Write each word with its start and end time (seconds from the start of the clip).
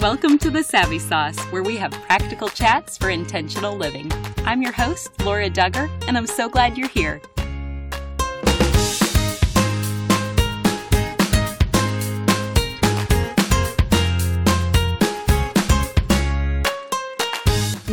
Welcome 0.00 0.38
to 0.38 0.50
the 0.50 0.62
Savvy 0.62 0.98
Sauce, 0.98 1.38
where 1.52 1.62
we 1.62 1.76
have 1.76 1.92
practical 1.92 2.48
chats 2.48 2.96
for 2.96 3.10
intentional 3.10 3.76
living. 3.76 4.10
I'm 4.46 4.62
your 4.62 4.72
host, 4.72 5.10
Laura 5.26 5.50
Dugger, 5.50 5.90
and 6.08 6.16
I'm 6.16 6.26
so 6.26 6.48
glad 6.48 6.78
you're 6.78 6.88
here. 6.88 7.20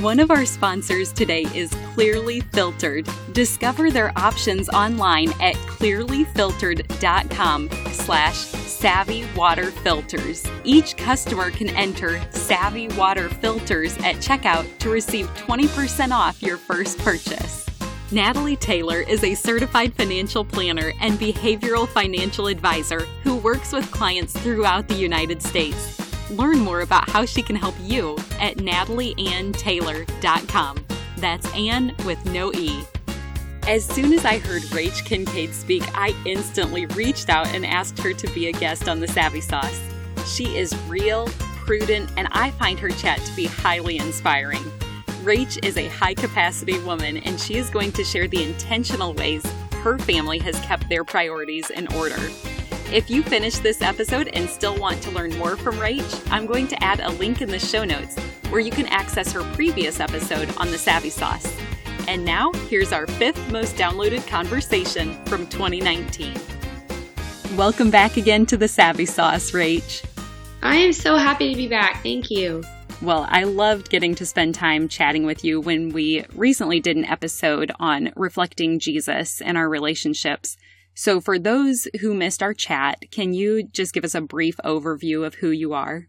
One 0.01 0.19
of 0.19 0.29
our 0.29 0.45
sponsors 0.45 1.11
today 1.11 1.47
is 1.55 1.73
Clearly 1.95 2.41
Filtered. 2.41 3.09
Discover 3.33 3.89
their 3.89 4.15
options 4.15 4.69
online 4.69 5.29
at 5.41 5.55
clearlyfiltered.com 5.55 7.69
slash 7.93 8.35
Savvy 8.35 9.25
Water 9.35 9.71
Filters. 9.71 10.45
Each 10.63 10.95
customer 10.95 11.49
can 11.49 11.69
enter 11.69 12.21
Savvy 12.29 12.89
Water 12.89 13.27
Filters 13.27 13.97
at 13.97 14.17
checkout 14.17 14.67
to 14.77 14.91
receive 14.91 15.25
20% 15.33 16.11
off 16.11 16.43
your 16.43 16.57
first 16.57 16.99
purchase. 16.99 17.65
Natalie 18.11 18.55
Taylor 18.55 18.99
is 18.99 19.23
a 19.23 19.33
certified 19.33 19.95
financial 19.95 20.45
planner 20.45 20.93
and 21.01 21.19
behavioral 21.19 21.87
financial 21.87 22.45
advisor 22.45 22.99
who 23.23 23.37
works 23.37 23.73
with 23.73 23.89
clients 23.89 24.33
throughout 24.33 24.87
the 24.87 24.93
United 24.93 25.41
States. 25.41 26.06
Learn 26.29 26.59
more 26.59 26.81
about 26.81 27.09
how 27.09 27.25
she 27.25 27.41
can 27.41 27.55
help 27.55 27.75
you 27.81 28.17
at 28.39 28.57
natalieanntaylor.com. 28.57 30.85
That's 31.17 31.55
Ann 31.55 31.95
with 32.05 32.23
no 32.25 32.53
E. 32.53 32.83
As 33.67 33.85
soon 33.85 34.13
as 34.13 34.25
I 34.25 34.37
heard 34.37 34.61
Rach 34.63 35.05
Kincaid 35.05 35.53
speak, 35.53 35.83
I 35.93 36.15
instantly 36.25 36.85
reached 36.87 37.29
out 37.29 37.47
and 37.47 37.65
asked 37.65 37.99
her 37.99 38.13
to 38.13 38.33
be 38.33 38.47
a 38.47 38.51
guest 38.51 38.87
on 38.87 38.99
the 38.99 39.07
Savvy 39.07 39.41
Sauce. 39.41 39.81
She 40.25 40.57
is 40.57 40.75
real, 40.87 41.27
prudent, 41.65 42.11
and 42.17 42.27
I 42.31 42.51
find 42.51 42.79
her 42.79 42.89
chat 42.89 43.19
to 43.19 43.35
be 43.35 43.45
highly 43.45 43.97
inspiring. 43.97 44.63
Rach 45.23 45.63
is 45.65 45.77
a 45.77 45.89
high 45.89 46.13
capacity 46.13 46.79
woman, 46.79 47.17
and 47.17 47.39
she 47.39 47.55
is 47.55 47.69
going 47.69 47.91
to 47.93 48.03
share 48.03 48.27
the 48.27 48.43
intentional 48.43 49.13
ways 49.13 49.45
her 49.81 49.97
family 49.99 50.39
has 50.39 50.59
kept 50.61 50.89
their 50.89 51.03
priorities 51.03 51.69
in 51.69 51.87
order. 51.93 52.19
If 52.89 53.09
you 53.09 53.21
finish 53.21 53.57
this 53.57 53.81
episode 53.81 54.29
and 54.29 54.49
still 54.49 54.79
want 54.79 55.01
to 55.03 55.11
learn 55.11 55.37
more 55.37 55.57
from 55.57 55.75
Rach, 55.75 56.25
I'm 56.31 56.45
going 56.45 56.69
to 56.69 56.81
add 56.81 57.01
a 57.01 57.09
link 57.09 57.41
in 57.41 57.49
the 57.49 57.59
show 57.59 57.83
notes 57.83 58.17
where 58.49 58.61
you 58.61 58.71
can 58.71 58.85
access 58.85 59.29
her 59.33 59.43
previous 59.55 59.99
episode 59.99 60.55
on 60.55 60.71
the 60.71 60.77
Savvy 60.77 61.09
Sauce. 61.09 61.53
And 62.07 62.23
now, 62.23 62.53
here's 62.69 62.93
our 62.93 63.05
fifth 63.05 63.51
most 63.51 63.75
downloaded 63.75 64.25
conversation 64.25 65.21
from 65.25 65.47
2019. 65.47 66.33
Welcome 67.57 67.91
back 67.91 68.15
again 68.15 68.45
to 68.45 68.55
the 68.55 68.69
Savvy 68.69 69.05
Sauce, 69.05 69.51
Rach. 69.51 70.05
I 70.61 70.77
am 70.77 70.93
so 70.93 71.17
happy 71.17 71.49
to 71.49 71.57
be 71.57 71.67
back. 71.67 72.01
Thank 72.03 72.31
you. 72.31 72.63
Well, 73.01 73.27
I 73.29 73.43
loved 73.43 73.89
getting 73.89 74.15
to 74.15 74.25
spend 74.25 74.55
time 74.55 74.87
chatting 74.87 75.25
with 75.25 75.43
you 75.43 75.59
when 75.59 75.89
we 75.89 76.23
recently 76.33 76.79
did 76.79 76.95
an 76.95 77.03
episode 77.03 77.73
on 77.81 78.13
reflecting 78.15 78.79
Jesus 78.79 79.41
and 79.41 79.57
our 79.57 79.67
relationships. 79.67 80.55
So, 80.99 81.21
for 81.21 81.37
those 81.37 81.87
who 82.01 82.15
missed 82.15 82.41
our 82.41 82.55
chat, 82.55 83.03
can 83.11 83.31
you 83.31 83.67
just 83.71 83.93
give 83.93 84.03
us 84.03 84.15
a 84.15 84.21
brief 84.21 84.57
overview 84.65 85.23
of 85.27 85.35
who 85.35 85.51
you 85.51 85.73
are? 85.73 86.07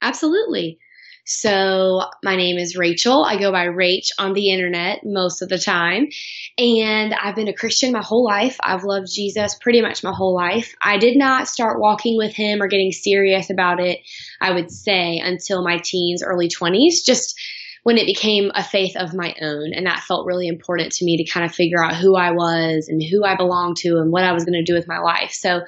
Absolutely. 0.00 0.78
So 1.26 2.00
my 2.24 2.36
name 2.36 2.56
is 2.56 2.74
Rachael. 2.74 3.22
I 3.22 3.38
go 3.38 3.52
by 3.52 3.66
Rach 3.66 4.08
on 4.18 4.32
the 4.32 4.50
internet 4.50 5.00
most 5.04 5.42
of 5.42 5.50
the 5.50 5.58
time. 5.58 6.08
And 6.56 7.12
I've 7.12 7.36
been 7.36 7.48
a 7.48 7.54
Christian 7.54 7.92
my 7.92 8.02
whole 8.02 8.24
life. 8.24 8.56
I've 8.62 8.82
loved 8.82 9.08
Jesus 9.14 9.56
pretty 9.60 9.82
much 9.82 10.02
my 10.02 10.12
whole 10.12 10.34
life. 10.34 10.74
I 10.80 10.96
did 10.96 11.18
not 11.18 11.46
start 11.46 11.78
walking 11.78 12.16
with 12.16 12.34
him 12.34 12.62
or 12.62 12.66
getting 12.66 12.92
serious 12.92 13.50
about 13.50 13.78
it, 13.78 14.00
I 14.40 14.52
would 14.52 14.70
say, 14.70 15.20
until 15.22 15.62
my 15.62 15.78
teens, 15.84 16.22
early 16.24 16.48
20s, 16.48 17.04
just 17.04 17.38
when 17.82 17.98
it 17.98 18.06
became 18.06 18.50
a 18.54 18.62
faith 18.62 18.96
of 18.96 19.14
my 19.14 19.34
own. 19.40 19.72
And 19.74 19.86
that 19.86 20.00
felt 20.00 20.26
really 20.26 20.48
important 20.48 20.92
to 20.92 21.04
me 21.04 21.16
to 21.16 21.30
kind 21.30 21.46
of 21.46 21.54
figure 21.54 21.82
out 21.82 21.96
who 21.96 22.16
I 22.16 22.32
was 22.32 22.88
and 22.88 23.02
who 23.02 23.24
I 23.24 23.36
belonged 23.36 23.76
to 23.78 23.98
and 23.98 24.12
what 24.12 24.24
I 24.24 24.32
was 24.32 24.44
going 24.44 24.62
to 24.62 24.70
do 24.70 24.74
with 24.74 24.88
my 24.88 24.98
life. 24.98 25.32
So 25.32 25.62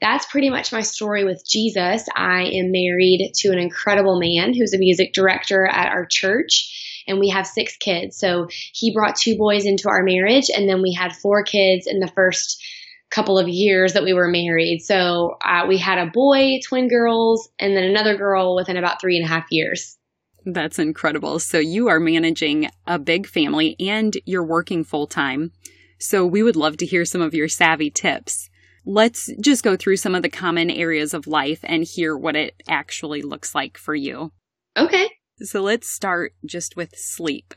that's 0.00 0.26
pretty 0.26 0.50
much 0.50 0.72
my 0.72 0.82
story 0.82 1.24
with 1.24 1.42
Jesus. 1.48 2.06
I 2.14 2.42
am 2.44 2.70
married 2.70 3.32
to 3.36 3.48
an 3.48 3.58
incredible 3.58 4.18
man 4.20 4.52
who's 4.52 4.74
a 4.74 4.78
music 4.78 5.12
director 5.14 5.66
at 5.66 5.92
our 5.92 6.06
church 6.08 6.70
and 7.06 7.18
we 7.18 7.28
have 7.30 7.46
six 7.46 7.76
kids. 7.76 8.18
So 8.18 8.48
he 8.72 8.92
brought 8.92 9.16
two 9.16 9.36
boys 9.36 9.66
into 9.66 9.88
our 9.88 10.02
marriage, 10.02 10.46
and 10.54 10.68
then 10.68 10.82
we 10.82 10.92
had 10.92 11.14
four 11.14 11.42
kids 11.42 11.86
in 11.86 12.00
the 12.00 12.10
first 12.14 12.62
couple 13.10 13.38
of 13.38 13.48
years 13.48 13.92
that 13.92 14.02
we 14.02 14.12
were 14.12 14.28
married. 14.28 14.80
So 14.80 15.36
uh, 15.44 15.66
we 15.68 15.78
had 15.78 15.98
a 15.98 16.10
boy, 16.10 16.60
twin 16.66 16.88
girls, 16.88 17.48
and 17.58 17.76
then 17.76 17.84
another 17.84 18.16
girl 18.16 18.56
within 18.56 18.76
about 18.76 19.00
three 19.00 19.16
and 19.16 19.24
a 19.24 19.28
half 19.28 19.46
years. 19.50 19.96
That's 20.44 20.78
incredible. 20.78 21.38
So 21.38 21.58
you 21.58 21.88
are 21.88 22.00
managing 22.00 22.68
a 22.86 22.98
big 22.98 23.26
family 23.26 23.76
and 23.80 24.16
you're 24.26 24.44
working 24.44 24.84
full 24.84 25.06
time. 25.06 25.52
So 25.98 26.26
we 26.26 26.42
would 26.42 26.56
love 26.56 26.76
to 26.78 26.86
hear 26.86 27.04
some 27.04 27.22
of 27.22 27.34
your 27.34 27.48
savvy 27.48 27.90
tips 27.90 28.50
let's 28.84 29.30
just 29.40 29.64
go 29.64 29.76
through 29.76 29.96
some 29.96 30.14
of 30.14 30.22
the 30.22 30.28
common 30.28 30.70
areas 30.70 31.14
of 31.14 31.26
life 31.26 31.60
and 31.62 31.84
hear 31.84 32.16
what 32.16 32.36
it 32.36 32.54
actually 32.68 33.22
looks 33.22 33.54
like 33.54 33.78
for 33.78 33.94
you. 33.94 34.32
Okay. 34.76 35.10
So 35.38 35.62
let's 35.62 35.88
start 35.88 36.34
just 36.44 36.76
with 36.76 36.94
sleep. 36.96 37.54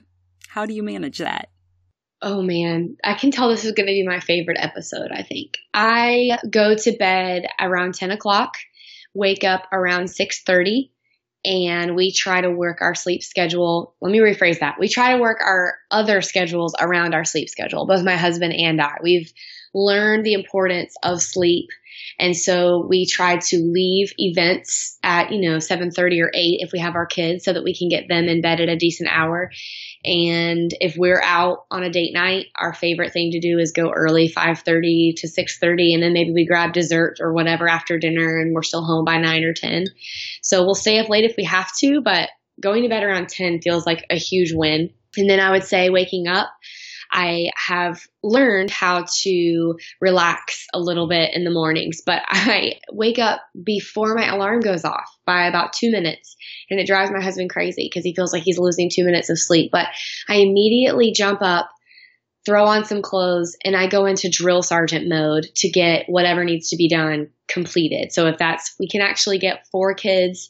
How 0.49 0.65
do 0.65 0.73
you 0.73 0.83
manage 0.83 1.19
that? 1.19 1.49
Oh 2.21 2.41
man, 2.41 2.95
I 3.03 3.13
can 3.13 3.29
tell 3.29 3.49
this 3.49 3.65
is 3.65 3.73
going 3.73 3.85
to 3.85 3.91
be 3.91 4.05
my 4.07 4.19
favorite 4.19 4.57
episode, 4.59 5.11
I 5.11 5.21
think. 5.21 5.57
I 5.73 6.39
go 6.49 6.75
to 6.75 6.97
bed 6.97 7.43
around 7.59 7.93
10 7.93 8.09
o'clock, 8.09 8.55
wake 9.13 9.43
up 9.43 9.67
around 9.71 10.05
6.30, 10.05 10.89
and 11.45 11.95
we 11.95 12.11
try 12.11 12.41
to 12.41 12.49
work 12.49 12.81
our 12.81 12.95
sleep 12.95 13.23
schedule. 13.23 13.95
Let 14.01 14.11
me 14.11 14.19
rephrase 14.19 14.59
that. 14.59 14.79
We 14.79 14.89
try 14.89 15.15
to 15.15 15.21
work 15.21 15.39
our 15.41 15.75
other 15.91 16.21
schedules 16.21 16.75
around 16.79 17.13
our 17.13 17.25
sleep 17.25 17.49
schedule, 17.49 17.85
both 17.85 18.03
my 18.03 18.17
husband 18.17 18.53
and 18.53 18.81
I. 18.81 18.95
We've 19.01 19.31
learned 19.73 20.25
the 20.25 20.33
importance 20.33 20.95
of 21.03 21.21
sleep. 21.21 21.69
And 22.19 22.35
so 22.35 22.85
we 22.87 23.05
try 23.05 23.37
to 23.37 23.57
leave 23.57 24.11
events 24.17 24.97
at, 25.03 25.31
you 25.31 25.41
know, 25.41 25.57
7:30 25.57 26.21
or 26.21 26.31
8 26.33 26.59
if 26.61 26.71
we 26.71 26.79
have 26.79 26.95
our 26.95 27.05
kids 27.05 27.45
so 27.45 27.53
that 27.53 27.63
we 27.63 27.75
can 27.75 27.89
get 27.89 28.07
them 28.07 28.25
in 28.25 28.41
bed 28.41 28.59
at 28.59 28.69
a 28.69 28.75
decent 28.75 29.09
hour. 29.11 29.51
And 30.03 30.71
if 30.79 30.95
we're 30.97 31.21
out 31.21 31.65
on 31.71 31.83
a 31.83 31.89
date 31.89 32.13
night, 32.13 32.47
our 32.55 32.73
favorite 32.73 33.13
thing 33.13 33.31
to 33.31 33.39
do 33.39 33.59
is 33.59 33.71
go 33.71 33.91
early, 33.91 34.27
5:30 34.27 35.15
to 35.17 35.27
6:30 35.27 35.93
and 35.93 36.03
then 36.03 36.13
maybe 36.13 36.31
we 36.31 36.45
grab 36.45 36.73
dessert 36.73 37.17
or 37.19 37.33
whatever 37.33 37.67
after 37.67 37.97
dinner 37.99 38.39
and 38.39 38.53
we're 38.53 38.63
still 38.63 38.83
home 38.83 39.05
by 39.05 39.17
9 39.17 39.43
or 39.43 39.53
10. 39.53 39.85
So 40.41 40.63
we'll 40.63 40.75
stay 40.75 40.99
up 40.99 41.09
late 41.09 41.25
if 41.25 41.35
we 41.37 41.43
have 41.43 41.69
to, 41.79 42.01
but 42.01 42.29
going 42.61 42.83
to 42.83 42.89
bed 42.89 43.03
around 43.03 43.29
10 43.29 43.61
feels 43.61 43.85
like 43.85 44.05
a 44.09 44.15
huge 44.15 44.53
win. 44.53 44.91
And 45.17 45.29
then 45.29 45.39
I 45.39 45.51
would 45.51 45.63
say 45.63 45.89
waking 45.89 46.27
up 46.27 46.49
I 47.11 47.49
have 47.67 48.01
learned 48.23 48.69
how 48.69 49.05
to 49.23 49.75
relax 50.01 50.65
a 50.73 50.79
little 50.79 51.07
bit 51.07 51.33
in 51.33 51.43
the 51.43 51.51
mornings, 51.51 52.01
but 52.05 52.21
I 52.27 52.79
wake 52.91 53.19
up 53.19 53.41
before 53.63 54.15
my 54.15 54.27
alarm 54.27 54.61
goes 54.61 54.85
off 54.85 55.09
by 55.25 55.47
about 55.47 55.73
two 55.73 55.91
minutes. 55.91 56.35
And 56.69 56.79
it 56.79 56.87
drives 56.87 57.11
my 57.11 57.23
husband 57.23 57.49
crazy 57.49 57.89
because 57.89 58.03
he 58.03 58.13
feels 58.13 58.33
like 58.33 58.43
he's 58.43 58.59
losing 58.59 58.89
two 58.89 59.05
minutes 59.05 59.29
of 59.29 59.39
sleep. 59.39 59.71
But 59.71 59.87
I 60.27 60.35
immediately 60.35 61.13
jump 61.13 61.41
up, 61.41 61.69
throw 62.45 62.65
on 62.65 62.85
some 62.85 63.01
clothes, 63.01 63.55
and 63.63 63.75
I 63.75 63.87
go 63.87 64.05
into 64.05 64.29
drill 64.29 64.61
sergeant 64.61 65.07
mode 65.07 65.47
to 65.57 65.69
get 65.69 66.05
whatever 66.07 66.43
needs 66.43 66.69
to 66.69 66.77
be 66.77 66.89
done 66.89 67.29
completed. 67.47 68.11
So 68.11 68.27
if 68.27 68.37
that's, 68.37 68.75
we 68.79 68.87
can 68.87 69.01
actually 69.01 69.39
get 69.39 69.67
four 69.71 69.93
kids 69.93 70.49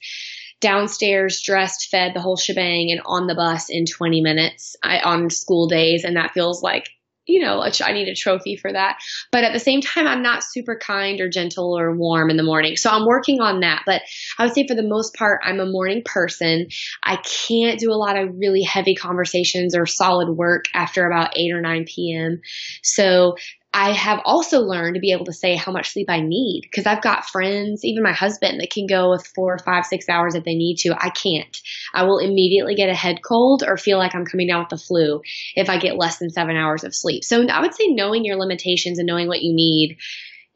downstairs, 0.59 1.41
dressed, 1.41 1.89
fed, 1.89 2.13
the 2.13 2.21
whole 2.21 2.37
shebang, 2.37 2.91
and 2.91 3.01
on 3.05 3.27
the 3.27 3.35
bus 3.35 3.69
in 3.69 3.85
20 3.85 4.21
minutes 4.21 4.75
I, 4.83 4.99
on 4.99 5.29
school 5.29 5.67
days. 5.67 6.03
And 6.03 6.15
that 6.17 6.31
feels 6.31 6.63
like, 6.63 6.89
you 7.27 7.41
know, 7.41 7.61
a, 7.61 7.71
I 7.83 7.91
need 7.91 8.07
a 8.07 8.15
trophy 8.15 8.55
for 8.55 8.71
that. 8.71 8.99
But 9.31 9.43
at 9.43 9.53
the 9.53 9.59
same 9.59 9.81
time, 9.81 10.07
I'm 10.07 10.23
not 10.23 10.43
super 10.43 10.79
kind 10.81 11.19
or 11.19 11.29
gentle 11.29 11.77
or 11.77 11.95
warm 11.95 12.29
in 12.29 12.37
the 12.37 12.43
morning. 12.43 12.77
So 12.77 12.89
I'm 12.89 13.05
working 13.05 13.41
on 13.41 13.59
that. 13.59 13.83
But 13.85 14.01
I 14.39 14.45
would 14.45 14.53
say 14.53 14.65
for 14.65 14.75
the 14.75 14.87
most 14.87 15.13
part, 15.13 15.41
I'm 15.43 15.59
a 15.59 15.65
morning 15.65 16.03
person. 16.05 16.67
I 17.03 17.17
can't 17.17 17.79
do 17.79 17.91
a 17.91 17.95
lot 17.95 18.17
of 18.17 18.35
really 18.37 18.63
heavy 18.63 18.95
conversations 18.95 19.75
or 19.75 19.85
solid 19.85 20.29
work 20.29 20.65
after 20.73 21.05
about 21.05 21.37
8 21.37 21.51
or 21.51 21.61
9 21.61 21.85
p.m. 21.85 22.41
So 22.81 23.35
I 23.77 23.91
have 23.91 24.21
also 24.25 24.61
learned 24.61 24.95
to 24.95 24.99
be 24.99 25.11
able 25.11 25.25
to 25.25 25.33
say 25.33 25.55
how 25.55 25.71
much 25.71 25.91
sleep 25.91 26.09
I 26.09 26.19
need 26.19 26.61
because 26.63 26.87
I've 26.87 27.03
got 27.03 27.29
friends, 27.29 27.85
even 27.85 28.01
my 28.01 28.11
husband, 28.11 28.59
that 28.59 28.71
can 28.71 28.87
go 28.87 29.11
with 29.11 29.31
four, 29.35 29.59
five, 29.59 29.85
six 29.85 30.09
hours 30.09 30.33
if 30.33 30.43
they 30.43 30.55
need 30.55 30.77
to. 30.77 30.95
I 30.97 31.11
can't. 31.11 31.55
I 31.93 32.05
will 32.05 32.17
immediately 32.17 32.73
get 32.73 32.89
a 32.89 32.95
head 32.95 33.17
cold 33.23 33.63
or 33.63 33.77
feel 33.77 33.99
like 33.99 34.15
I'm 34.15 34.25
coming 34.25 34.47
down 34.47 34.61
with 34.61 34.69
the 34.69 34.83
flu 34.83 35.21
if 35.55 35.69
I 35.69 35.77
get 35.77 35.95
less 35.95 36.17
than 36.17 36.31
seven 36.31 36.55
hours 36.55 36.83
of 36.83 36.95
sleep. 36.95 37.23
So 37.23 37.45
I 37.45 37.61
would 37.61 37.75
say 37.75 37.85
knowing 37.89 38.25
your 38.25 38.37
limitations 38.37 38.97
and 38.97 39.05
knowing 39.05 39.27
what 39.27 39.43
you 39.43 39.53
need 39.53 39.99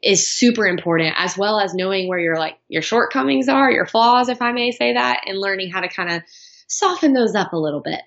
is 0.02 0.28
super 0.28 0.66
important 0.66 1.14
as 1.16 1.38
well 1.38 1.60
as 1.60 1.74
knowing 1.74 2.08
where 2.08 2.18
your 2.18 2.36
like 2.36 2.58
your 2.66 2.82
shortcomings 2.82 3.48
are, 3.48 3.70
your 3.70 3.86
flaws, 3.86 4.30
if 4.30 4.42
I 4.42 4.50
may 4.50 4.72
say 4.72 4.94
that, 4.94 5.20
and 5.26 5.38
learning 5.38 5.70
how 5.70 5.78
to 5.78 5.88
kind 5.88 6.10
of 6.10 6.22
soften 6.66 7.12
those 7.12 7.36
up 7.36 7.52
a 7.52 7.56
little 7.56 7.82
bit 7.82 8.00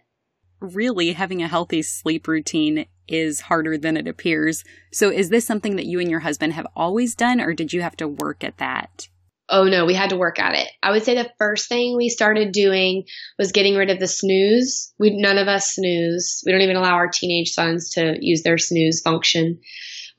really 0.65 1.13
having 1.13 1.41
a 1.41 1.47
healthy 1.47 1.81
sleep 1.81 2.27
routine 2.27 2.85
is 3.07 3.41
harder 3.41 3.77
than 3.77 3.97
it 3.97 4.07
appears. 4.07 4.63
So, 4.91 5.09
is 5.09 5.29
this 5.29 5.45
something 5.45 5.75
that 5.75 5.85
you 5.85 5.99
and 5.99 6.09
your 6.09 6.21
husband 6.21 6.53
have 6.53 6.67
always 6.75 7.15
done, 7.15 7.39
or 7.39 7.53
did 7.53 7.73
you 7.73 7.81
have 7.81 7.95
to 7.97 8.07
work 8.07 8.43
at 8.43 8.57
that? 8.57 9.07
Oh 9.47 9.65
no, 9.65 9.85
we 9.85 9.93
had 9.93 10.09
to 10.09 10.17
work 10.17 10.39
at 10.39 10.55
it. 10.55 10.67
I 10.81 10.91
would 10.91 11.03
say 11.03 11.13
the 11.13 11.29
first 11.37 11.69
thing 11.69 11.95
we 11.95 12.09
started 12.09 12.51
doing 12.51 13.03
was 13.37 13.51
getting 13.51 13.75
rid 13.75 13.91
of 13.91 13.99
the 13.99 14.07
snooze. 14.07 14.91
We 14.97 15.15
none 15.15 15.37
of 15.37 15.47
us 15.47 15.75
snooze. 15.75 16.41
We 16.45 16.51
don't 16.51 16.61
even 16.61 16.77
allow 16.77 16.95
our 16.95 17.09
teenage 17.09 17.51
sons 17.51 17.91
to 17.91 18.17
use 18.19 18.41
their 18.41 18.57
snooze 18.57 19.01
function. 19.01 19.59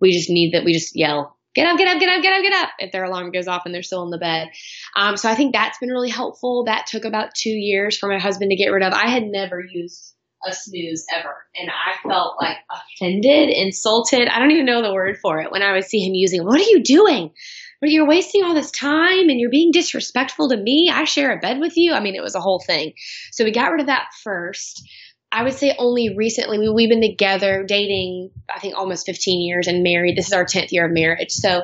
We 0.00 0.12
just 0.12 0.30
need 0.30 0.54
that. 0.54 0.64
We 0.64 0.72
just 0.72 0.94
yell, 0.94 1.36
"Get 1.56 1.66
up! 1.66 1.76
Get 1.76 1.88
up! 1.88 1.98
Get 1.98 2.08
up! 2.08 2.22
Get 2.22 2.34
up! 2.34 2.42
Get 2.42 2.52
up!" 2.52 2.70
If 2.78 2.92
their 2.92 3.02
alarm 3.02 3.32
goes 3.32 3.48
off 3.48 3.62
and 3.66 3.74
they're 3.74 3.82
still 3.82 4.04
in 4.04 4.10
the 4.10 4.18
bed. 4.18 4.50
Um, 4.94 5.16
so 5.16 5.28
I 5.28 5.34
think 5.34 5.52
that's 5.52 5.78
been 5.78 5.90
really 5.90 6.10
helpful. 6.10 6.64
That 6.64 6.86
took 6.86 7.04
about 7.04 7.34
two 7.34 7.50
years 7.50 7.98
for 7.98 8.08
my 8.08 8.20
husband 8.20 8.50
to 8.50 8.56
get 8.56 8.68
rid 8.68 8.84
of. 8.84 8.92
I 8.92 9.08
had 9.08 9.24
never 9.24 9.60
used 9.60 10.14
a 10.46 10.52
snooze 10.52 11.04
ever. 11.14 11.34
And 11.56 11.70
I 11.70 12.08
felt 12.08 12.36
like 12.40 12.56
offended, 12.70 13.48
insulted. 13.48 14.28
I 14.28 14.38
don't 14.38 14.50
even 14.50 14.66
know 14.66 14.82
the 14.82 14.92
word 14.92 15.18
for 15.20 15.40
it 15.40 15.50
when 15.50 15.62
I 15.62 15.72
would 15.72 15.84
see 15.84 16.00
him 16.00 16.14
using, 16.14 16.44
what 16.44 16.60
are 16.60 16.70
you 16.70 16.82
doing? 16.82 17.30
But 17.80 17.90
you're 17.90 18.08
wasting 18.08 18.42
all 18.42 18.54
this 18.54 18.70
time 18.70 19.28
and 19.28 19.38
you're 19.38 19.50
being 19.50 19.70
disrespectful 19.72 20.48
to 20.48 20.56
me. 20.56 20.90
I 20.92 21.04
share 21.04 21.32
a 21.32 21.40
bed 21.40 21.60
with 21.60 21.76
you. 21.76 21.92
I 21.92 22.00
mean, 22.00 22.14
it 22.14 22.22
was 22.22 22.34
a 22.34 22.40
whole 22.40 22.62
thing. 22.64 22.92
So 23.32 23.44
we 23.44 23.52
got 23.52 23.70
rid 23.70 23.80
of 23.80 23.86
that 23.86 24.08
first. 24.22 24.82
I 25.32 25.42
would 25.42 25.54
say 25.54 25.74
only 25.78 26.14
recently. 26.16 26.58
We, 26.58 26.70
we've 26.70 26.88
been 26.88 27.02
together, 27.02 27.64
dating, 27.66 28.30
I 28.54 28.60
think 28.60 28.76
almost 28.76 29.06
15 29.06 29.40
years 29.40 29.66
and 29.66 29.82
married. 29.82 30.16
This 30.16 30.28
is 30.28 30.32
our 30.32 30.44
10th 30.44 30.72
year 30.72 30.86
of 30.86 30.92
marriage. 30.92 31.30
So 31.30 31.62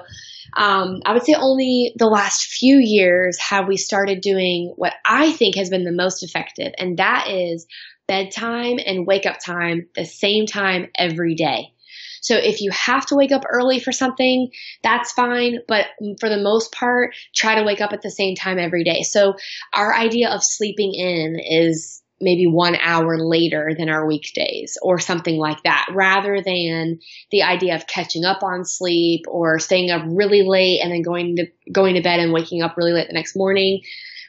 um, 0.57 1.01
I 1.07 1.13
would 1.13 1.25
say 1.25 1.35
only 1.35 1.95
the 1.97 2.07
last 2.07 2.45
few 2.45 2.79
years 2.79 3.39
have 3.39 3.69
we 3.69 3.77
started 3.77 4.21
doing 4.21 4.75
what 4.77 4.93
I 5.07 5.33
think 5.33 5.57
has 5.57 5.71
been 5.71 5.85
the 5.85 5.93
most 5.93 6.23
effective, 6.23 6.73
and 6.77 6.99
that 6.99 7.29
is 7.31 7.67
bedtime 8.13 8.79
and 8.85 9.07
wake 9.07 9.25
up 9.25 9.39
time 9.43 9.89
the 9.95 10.05
same 10.05 10.45
time 10.45 10.91
every 10.99 11.35
day. 11.35 11.73
So 12.21 12.37
if 12.37 12.61
you 12.61 12.71
have 12.71 13.07
to 13.07 13.17
wake 13.17 13.33
up 13.33 13.45
early 13.49 13.81
for 13.81 13.91
something, 13.91 14.51
that's 14.83 15.13
fine. 15.13 15.61
But 15.67 15.87
for 16.21 16.29
the 16.29 16.37
most 16.37 16.73
part, 16.73 17.17
try 17.35 17.55
to 17.55 17.65
wake 17.65 17.81
up 17.81 17.95
at 17.95 18.03
the 18.03 18.11
same 18.11 18.37
time 18.37 18.59
every 18.59 18.85
day. 18.85 19.01
So 19.03 19.35
our 19.73 19.95
idea 19.95 20.29
of 20.29 20.45
sleeping 20.45 20.93
in 20.93 21.41
is 21.41 22.03
maybe 22.21 22.47
one 22.47 22.77
hour 22.77 23.19
later 23.19 23.73
than 23.77 23.89
our 23.89 24.07
weekdays 24.07 24.77
or 24.83 24.99
something 24.99 25.39
like 25.39 25.63
that 25.65 25.89
rather 25.95 26.43
than 26.45 27.01
the 27.31 27.43
idea 27.43 27.75
of 27.75 27.87
catching 27.87 28.27
up 28.27 28.43
on 28.43 28.67
sleep 28.67 29.23
or 29.27 29.59
staying 29.59 29.91
up 29.91 30.03
really 30.07 30.43
late 30.43 30.81
and 30.83 30.93
then 30.93 31.03
going 31.03 31.35
to 31.37 31.47
going 31.73 31.95
to 31.95 32.03
bed 32.03 32.21
and 32.21 32.33
waking 32.33 32.63
up 32.63 32.77
really 32.77 32.93
late 32.93 33.09
the 33.09 33.15
next 33.15 33.35
morning 33.35 33.81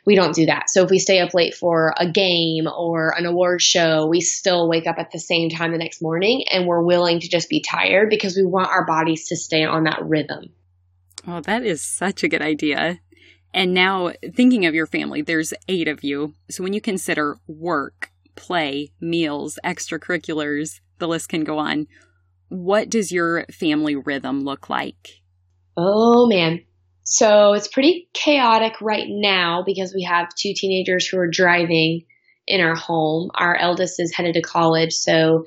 we 0.06 0.16
don't 0.16 0.36
do 0.36 0.48
that. 0.48 0.70
So 0.70 0.84
if 0.84 0.90
we 0.90 1.00
stay 1.00 1.20
up 1.20 1.34
late 1.34 1.54
for 1.54 1.94
a 1.98 2.10
game 2.10 2.68
or 2.68 3.14
an 3.18 3.26
award 3.26 3.62
show, 3.62 4.08
we 4.08 4.22
still 4.22 4.68
wake 4.68 4.88
up 4.88 4.98
at 4.98 5.12
the 5.12 5.20
same 5.20 5.50
time 5.50 5.72
the 5.72 5.78
next 5.78 6.02
morning 6.02 6.44
and 6.52 6.68
we're 6.68 6.84
willing 6.84 7.20
to 7.22 7.30
just 7.30 7.50
be 7.50 7.62
tired 7.62 8.10
because 8.10 8.36
we 8.36 8.44
want 8.44 8.70
our 8.70 8.86
bodies 8.86 9.28
to 9.30 9.38
stay 9.38 9.64
on 9.64 9.86
that 9.86 10.04
rhythm. 10.04 10.54
Oh, 11.26 11.40
that 11.42 11.64
is 11.64 11.82
such 11.82 12.24
a 12.24 12.28
good 12.28 12.42
idea. 12.42 13.00
And 13.54 13.74
now, 13.74 14.12
thinking 14.34 14.66
of 14.66 14.74
your 14.74 14.88
family, 14.88 15.22
there's 15.22 15.54
eight 15.68 15.88
of 15.88 16.04
you. 16.04 16.34
So 16.50 16.64
when 16.64 16.74
you 16.74 16.82
consider 16.82 17.38
work, 17.48 18.12
play, 18.36 18.92
meals, 19.00 19.60
extracurriculars, 19.64 20.82
the 20.98 21.08
list 21.08 21.30
can 21.30 21.44
go 21.44 21.60
on. 21.60 21.88
What 22.50 22.90
does 22.90 23.12
your 23.12 23.46
family 23.52 23.96
rhythm 23.96 24.44
look 24.44 24.70
like? 24.70 25.22
Oh, 25.78 26.28
man. 26.28 26.64
So 27.04 27.54
it's 27.54 27.68
pretty 27.68 28.10
chaotic 28.14 28.82
right 28.82 29.08
now 29.08 29.64
because 29.66 29.94
we 29.94 30.04
have 30.04 30.30
two 30.36 30.54
teenagers 30.56 31.06
who 31.06 31.18
are 31.20 31.30
driving 31.30 32.06
in 32.48 32.62
our 32.62 32.76
home. 32.76 33.30
Our 33.36 33.56
eldest 33.56 34.00
is 34.00 34.14
headed 34.14 34.36
to 34.36 34.42
college, 34.42 34.94
so 34.94 35.46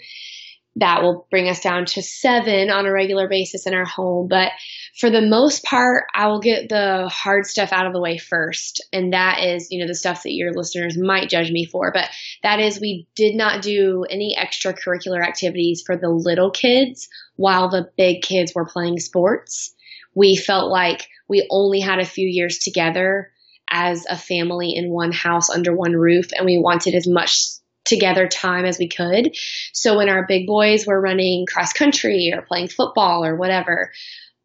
that 0.76 1.02
will 1.02 1.26
bring 1.30 1.48
us 1.48 1.60
down 1.60 1.86
to 1.86 2.02
seven 2.02 2.70
on 2.70 2.84
a 2.84 2.92
regular 2.92 3.28
basis 3.28 3.66
in 3.66 3.72
our 3.72 3.86
home. 3.86 4.28
But 4.28 4.52
for 4.98 5.08
the 5.08 5.22
most 5.22 5.64
part, 5.64 6.04
I 6.14 6.26
will 6.28 6.40
get 6.40 6.68
the 6.68 7.08
hard 7.08 7.46
stuff 7.46 7.72
out 7.72 7.86
of 7.86 7.94
the 7.94 8.00
way 8.00 8.18
first. 8.18 8.84
And 8.92 9.14
that 9.14 9.42
is, 9.42 9.68
you 9.70 9.80
know, 9.80 9.86
the 9.86 9.94
stuff 9.94 10.22
that 10.22 10.34
your 10.34 10.52
listeners 10.52 10.98
might 10.98 11.30
judge 11.30 11.50
me 11.50 11.64
for. 11.64 11.92
But 11.92 12.10
that 12.42 12.60
is, 12.60 12.78
we 12.78 13.06
did 13.14 13.34
not 13.34 13.62
do 13.62 14.04
any 14.08 14.36
extracurricular 14.38 15.26
activities 15.26 15.82
for 15.84 15.96
the 15.96 16.10
little 16.10 16.50
kids 16.50 17.08
while 17.36 17.70
the 17.70 17.90
big 17.96 18.20
kids 18.20 18.52
were 18.54 18.66
playing 18.66 18.98
sports. 19.00 19.74
We 20.14 20.36
felt 20.36 20.70
like 20.70 21.08
we 21.28 21.46
only 21.50 21.80
had 21.80 21.98
a 21.98 22.04
few 22.04 22.26
years 22.26 22.58
together 22.58 23.30
as 23.70 24.04
a 24.08 24.16
family 24.16 24.74
in 24.74 24.90
one 24.90 25.12
house 25.12 25.50
under 25.50 25.74
one 25.74 25.92
roof, 25.92 26.28
and 26.36 26.46
we 26.46 26.58
wanted 26.58 26.94
as 26.94 27.08
much 27.08 27.36
together 27.84 28.26
time 28.26 28.64
as 28.64 28.78
we 28.78 28.88
could. 28.88 29.34
So 29.72 29.96
when 29.96 30.08
our 30.08 30.26
big 30.26 30.46
boys 30.46 30.86
were 30.86 31.00
running 31.00 31.46
cross 31.46 31.72
country 31.72 32.32
or 32.34 32.42
playing 32.42 32.68
football 32.68 33.24
or 33.24 33.36
whatever, 33.36 33.92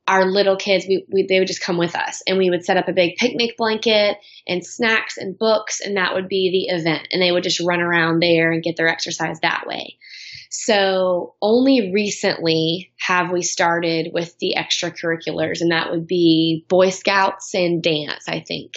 our 0.07 0.25
little 0.25 0.57
kids, 0.57 0.85
we, 0.87 1.05
we, 1.11 1.25
they 1.27 1.39
would 1.39 1.47
just 1.47 1.63
come 1.63 1.77
with 1.77 1.95
us 1.95 2.21
and 2.27 2.37
we 2.37 2.49
would 2.49 2.65
set 2.65 2.77
up 2.77 2.87
a 2.87 2.93
big 2.93 3.17
picnic 3.17 3.55
blanket 3.57 4.17
and 4.47 4.65
snacks 4.65 5.17
and 5.17 5.37
books, 5.37 5.79
and 5.79 5.97
that 5.97 6.13
would 6.13 6.27
be 6.27 6.67
the 6.67 6.75
event. 6.75 7.07
And 7.11 7.21
they 7.21 7.31
would 7.31 7.43
just 7.43 7.61
run 7.61 7.79
around 7.79 8.19
there 8.19 8.51
and 8.51 8.63
get 8.63 8.75
their 8.75 8.87
exercise 8.87 9.39
that 9.41 9.65
way. 9.67 9.97
So 10.49 11.35
only 11.41 11.93
recently 11.93 12.91
have 12.99 13.31
we 13.31 13.41
started 13.41 14.09
with 14.13 14.37
the 14.39 14.55
extracurriculars, 14.57 15.61
and 15.61 15.71
that 15.71 15.91
would 15.91 16.07
be 16.07 16.65
Boy 16.67 16.89
Scouts 16.89 17.53
and 17.53 17.81
dance, 17.81 18.27
I 18.27 18.41
think. 18.41 18.73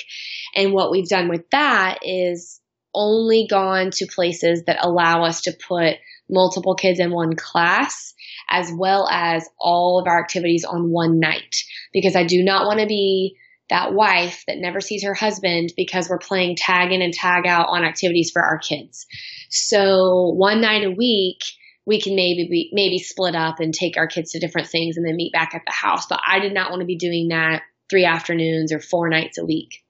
And 0.54 0.72
what 0.72 0.92
we've 0.92 1.08
done 1.08 1.28
with 1.28 1.50
that 1.50 2.00
is 2.02 2.60
only 2.94 3.48
gone 3.50 3.90
to 3.94 4.06
places 4.06 4.62
that 4.66 4.84
allow 4.84 5.24
us 5.24 5.42
to 5.42 5.52
put 5.52 5.96
multiple 6.30 6.76
kids 6.76 7.00
in 7.00 7.10
one 7.10 7.34
class 7.34 8.14
as 8.48 8.70
well 8.76 9.08
as 9.10 9.48
all 9.58 10.00
of 10.00 10.06
our 10.06 10.20
activities 10.20 10.64
on 10.64 10.90
one 10.90 11.18
night 11.20 11.56
because 11.92 12.16
I 12.16 12.24
do 12.24 12.42
not 12.42 12.66
want 12.66 12.80
to 12.80 12.86
be 12.86 13.36
that 13.70 13.94
wife 13.94 14.44
that 14.46 14.58
never 14.58 14.80
sees 14.80 15.04
her 15.04 15.14
husband 15.14 15.72
because 15.76 16.08
we're 16.08 16.18
playing 16.18 16.56
tag 16.56 16.92
in 16.92 17.00
and 17.00 17.14
tag 17.14 17.46
out 17.46 17.68
on 17.70 17.84
activities 17.84 18.30
for 18.30 18.42
our 18.42 18.58
kids. 18.58 19.06
So 19.50 20.32
one 20.36 20.60
night 20.60 20.84
a 20.84 20.90
week, 20.90 21.38
we 21.86 22.00
can 22.00 22.14
maybe 22.14 22.46
be, 22.50 22.70
maybe 22.72 22.98
split 22.98 23.34
up 23.34 23.60
and 23.60 23.72
take 23.72 23.96
our 23.96 24.06
kids 24.06 24.32
to 24.32 24.38
different 24.38 24.68
things 24.68 24.96
and 24.96 25.06
then 25.06 25.16
meet 25.16 25.32
back 25.32 25.54
at 25.54 25.62
the 25.66 25.72
house. 25.72 26.06
But 26.06 26.20
I 26.26 26.40
did 26.40 26.52
not 26.52 26.70
want 26.70 26.80
to 26.80 26.86
be 26.86 26.96
doing 26.96 27.28
that 27.28 27.62
three 27.90 28.04
afternoons 28.04 28.72
or 28.72 28.80
four 28.80 29.08
nights 29.08 29.38
a 29.38 29.44
week. 29.44 29.82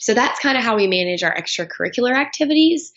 So 0.00 0.14
that's 0.14 0.40
kind 0.40 0.56
of 0.56 0.64
how 0.64 0.76
we 0.76 0.86
manage 0.86 1.22
our 1.22 1.34
extracurricular 1.34 2.14
activities. 2.14 2.92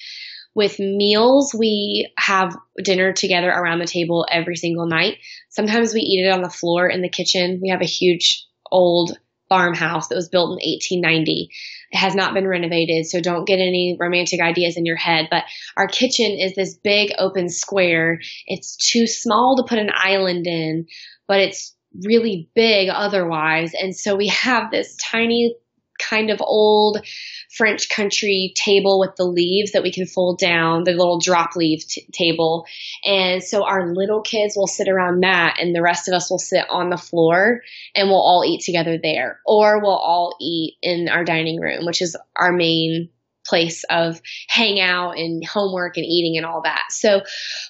With 0.53 0.79
meals, 0.79 1.55
we 1.57 2.11
have 2.17 2.55
dinner 2.83 3.13
together 3.13 3.49
around 3.49 3.79
the 3.79 3.85
table 3.85 4.25
every 4.29 4.55
single 4.55 4.85
night. 4.85 5.17
Sometimes 5.49 5.93
we 5.93 6.01
eat 6.01 6.25
it 6.25 6.31
on 6.31 6.41
the 6.41 6.49
floor 6.49 6.89
in 6.89 7.01
the 7.01 7.09
kitchen. 7.09 7.59
We 7.61 7.69
have 7.69 7.81
a 7.81 7.85
huge 7.85 8.45
old 8.69 9.17
farmhouse 9.51 10.07
that 10.07 10.15
was 10.15 10.29
built 10.29 10.51
in 10.51 10.69
1890. 10.69 11.49
It 11.91 11.97
has 11.97 12.15
not 12.15 12.33
been 12.33 12.47
renovated, 12.47 13.05
so 13.05 13.19
don't 13.19 13.45
get 13.45 13.59
any 13.59 13.97
romantic 13.99 14.41
ideas 14.41 14.77
in 14.77 14.85
your 14.85 14.95
head. 14.95 15.27
But 15.29 15.43
our 15.75 15.87
kitchen 15.87 16.31
is 16.31 16.55
this 16.55 16.75
big 16.75 17.11
open 17.17 17.49
square. 17.49 18.19
It's 18.47 18.77
too 18.77 19.07
small 19.07 19.57
to 19.57 19.67
put 19.67 19.77
an 19.77 19.91
island 19.93 20.47
in, 20.47 20.87
but 21.27 21.39
it's 21.39 21.75
really 22.05 22.49
big 22.55 22.89
otherwise. 22.89 23.73
And 23.73 23.93
so 23.95 24.15
we 24.15 24.29
have 24.29 24.71
this 24.71 24.95
tiny 25.11 25.55
kind 26.01 26.29
of 26.29 26.41
old 26.41 27.05
French 27.49 27.89
country 27.89 28.53
table 28.55 28.99
with 28.99 29.15
the 29.17 29.25
leaves 29.25 29.73
that 29.73 29.83
we 29.83 29.91
can 29.91 30.05
fold 30.05 30.39
down, 30.39 30.83
the 30.83 30.93
little 30.93 31.19
drop 31.19 31.55
leaf 31.55 31.85
t- 31.87 32.07
table. 32.11 32.65
And 33.05 33.43
so 33.43 33.63
our 33.65 33.93
little 33.93 34.21
kids 34.21 34.55
will 34.55 34.67
sit 34.67 34.87
around 34.87 35.21
that 35.21 35.57
and 35.59 35.75
the 35.75 35.81
rest 35.81 36.07
of 36.07 36.13
us 36.13 36.29
will 36.29 36.39
sit 36.39 36.65
on 36.69 36.89
the 36.89 36.97
floor 36.97 37.61
and 37.93 38.07
we'll 38.07 38.21
all 38.21 38.43
eat 38.45 38.61
together 38.61 38.97
there. 39.01 39.41
Or 39.45 39.81
we'll 39.81 39.91
all 39.91 40.35
eat 40.39 40.77
in 40.81 41.09
our 41.09 41.25
dining 41.25 41.59
room, 41.59 41.85
which 41.85 42.01
is 42.01 42.15
our 42.35 42.53
main 42.53 43.09
place 43.45 43.83
of 43.89 44.21
hangout 44.47 45.17
and 45.17 45.45
homework 45.45 45.97
and 45.97 46.05
eating 46.05 46.37
and 46.37 46.45
all 46.45 46.61
that. 46.61 46.83
So 46.89 47.21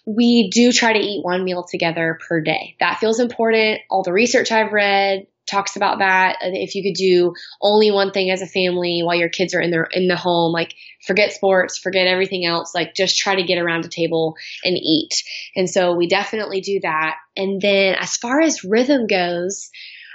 we 0.05 0.50
do 0.50 0.71
try 0.71 0.93
to 0.93 1.00
eat 1.00 1.23
one 1.23 1.43
meal 1.43 1.63
together 1.63 2.19
per 2.27 2.41
day. 2.41 2.75
That 2.79 3.00
feels 3.00 3.19
important. 3.19 3.79
All 3.89 4.03
the 4.03 4.13
research 4.13 4.51
I've 4.51 4.73
read 4.73 5.27
talks 5.51 5.75
about 5.75 6.00
that. 6.00 6.38
If 6.41 6.75
you 6.75 6.84
could 6.84 6.98
do 6.98 7.34
only 7.62 7.91
one 7.91 8.12
thing 8.12 8.31
as 8.31 8.41
a 8.41 8.48
family 8.48 9.01
while 9.03 9.15
your 9.15 9.29
kids 9.29 9.53
are 9.53 9.62
in 9.62 9.70
their 9.70 9.88
in 9.91 10.08
the 10.08 10.15
home, 10.15 10.51
like 10.51 10.74
forget 11.05 11.34
sports, 11.34 11.77
forget 11.77 12.08
everything 12.08 12.46
else, 12.46 12.74
like 12.74 12.96
just 12.96 13.17
try 13.17 13.36
to 13.36 13.43
get 13.43 13.60
around 13.60 13.86
a 13.86 13.89
table 13.89 14.36
and 14.63 14.77
eat. 14.77 15.24
And 15.55 15.70
so 15.70 15.93
we 15.93 16.08
definitely 16.08 16.62
do 16.62 16.79
that. 16.81 17.17
And 17.36 17.62
then 17.62 17.96
as 18.00 18.17
far 18.17 18.41
as 18.41 18.63
rhythm 18.63 19.08
goes, 19.08 19.70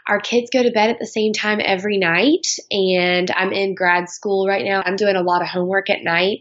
our 0.07 0.21
kids 0.21 0.51
go 0.53 0.63
to 0.63 0.71
bed 0.71 0.91
at 0.91 0.99
the 0.99 1.07
same 1.07 1.33
time 1.33 1.59
every 1.63 1.99
night 1.99 2.47
and 2.71 3.31
I'm 3.31 3.53
in 3.53 3.75
grad 3.75 4.09
school 4.09 4.47
right 4.47 4.65
now. 4.65 4.83
I'm 4.85 4.97
doing 4.97 5.17
a 5.17 5.23
lot 5.23 5.43
of 5.43 5.49
homework 5.49 5.91
at 5.91 6.05
night. 6.05 6.41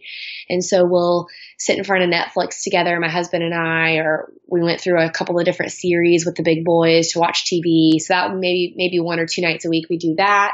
And 0.50 0.64
so 0.64 0.86
we'll 0.86 1.28
sit 1.58 1.78
in 1.78 1.84
front 1.84 2.04
of 2.04 2.10
Netflix 2.10 2.64
together, 2.64 3.00
my 3.00 3.10
husband 3.10 3.44
and 3.44 3.56
I, 3.56 3.96
or 3.96 4.32
we 4.48 4.62
went 4.62 4.82
through 4.82 5.02
a 5.02 5.10
couple 5.10 5.40
of 5.40 5.46
different 5.46 5.72
series 5.72 6.26
with 6.26 6.36
the 6.36 6.44
big 6.44 6.64
boys 6.64 7.10
to 7.12 7.20
watch 7.20 7.46
TV. 7.46 8.00
So 8.00 8.14
that 8.14 8.36
maybe, 8.36 8.74
maybe 8.76 9.00
one 9.00 9.20
or 9.20 9.26
two 9.26 9.42
nights 9.42 9.66
a 9.66 9.70
week 9.70 9.88
we 9.90 9.98
do 9.98 10.16
that. 10.18 10.52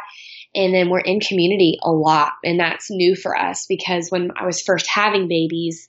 And 0.56 0.74
then 0.74 0.90
we're 0.90 1.00
in 1.00 1.20
community 1.20 1.80
a 1.82 1.92
lot. 1.92 2.34
And 2.44 2.60
that's 2.60 2.90
new 2.90 3.16
for 3.16 3.38
us 3.38 3.66
because 3.68 4.10
when 4.10 4.32
I 4.38 4.46
was 4.46 4.62
first 4.62 4.88
having 4.88 5.28
babies, 5.28 5.88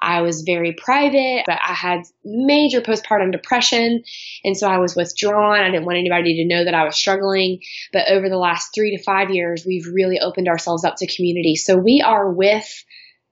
I 0.00 0.22
was 0.22 0.42
very 0.42 0.72
private, 0.72 1.44
but 1.46 1.58
I 1.62 1.72
had 1.72 2.02
major 2.24 2.80
postpartum 2.80 3.32
depression. 3.32 4.04
And 4.44 4.56
so 4.56 4.68
I 4.68 4.78
was 4.78 4.94
withdrawn. 4.94 5.60
I 5.60 5.70
didn't 5.70 5.86
want 5.86 5.98
anybody 5.98 6.36
to 6.36 6.54
know 6.54 6.64
that 6.64 6.74
I 6.74 6.84
was 6.84 6.96
struggling. 6.96 7.60
But 7.92 8.08
over 8.08 8.28
the 8.28 8.38
last 8.38 8.74
three 8.74 8.96
to 8.96 9.02
five 9.02 9.30
years, 9.30 9.64
we've 9.66 9.86
really 9.86 10.20
opened 10.20 10.48
ourselves 10.48 10.84
up 10.84 10.96
to 10.98 11.14
community. 11.14 11.56
So 11.56 11.76
we 11.76 12.02
are 12.04 12.30
with 12.30 12.84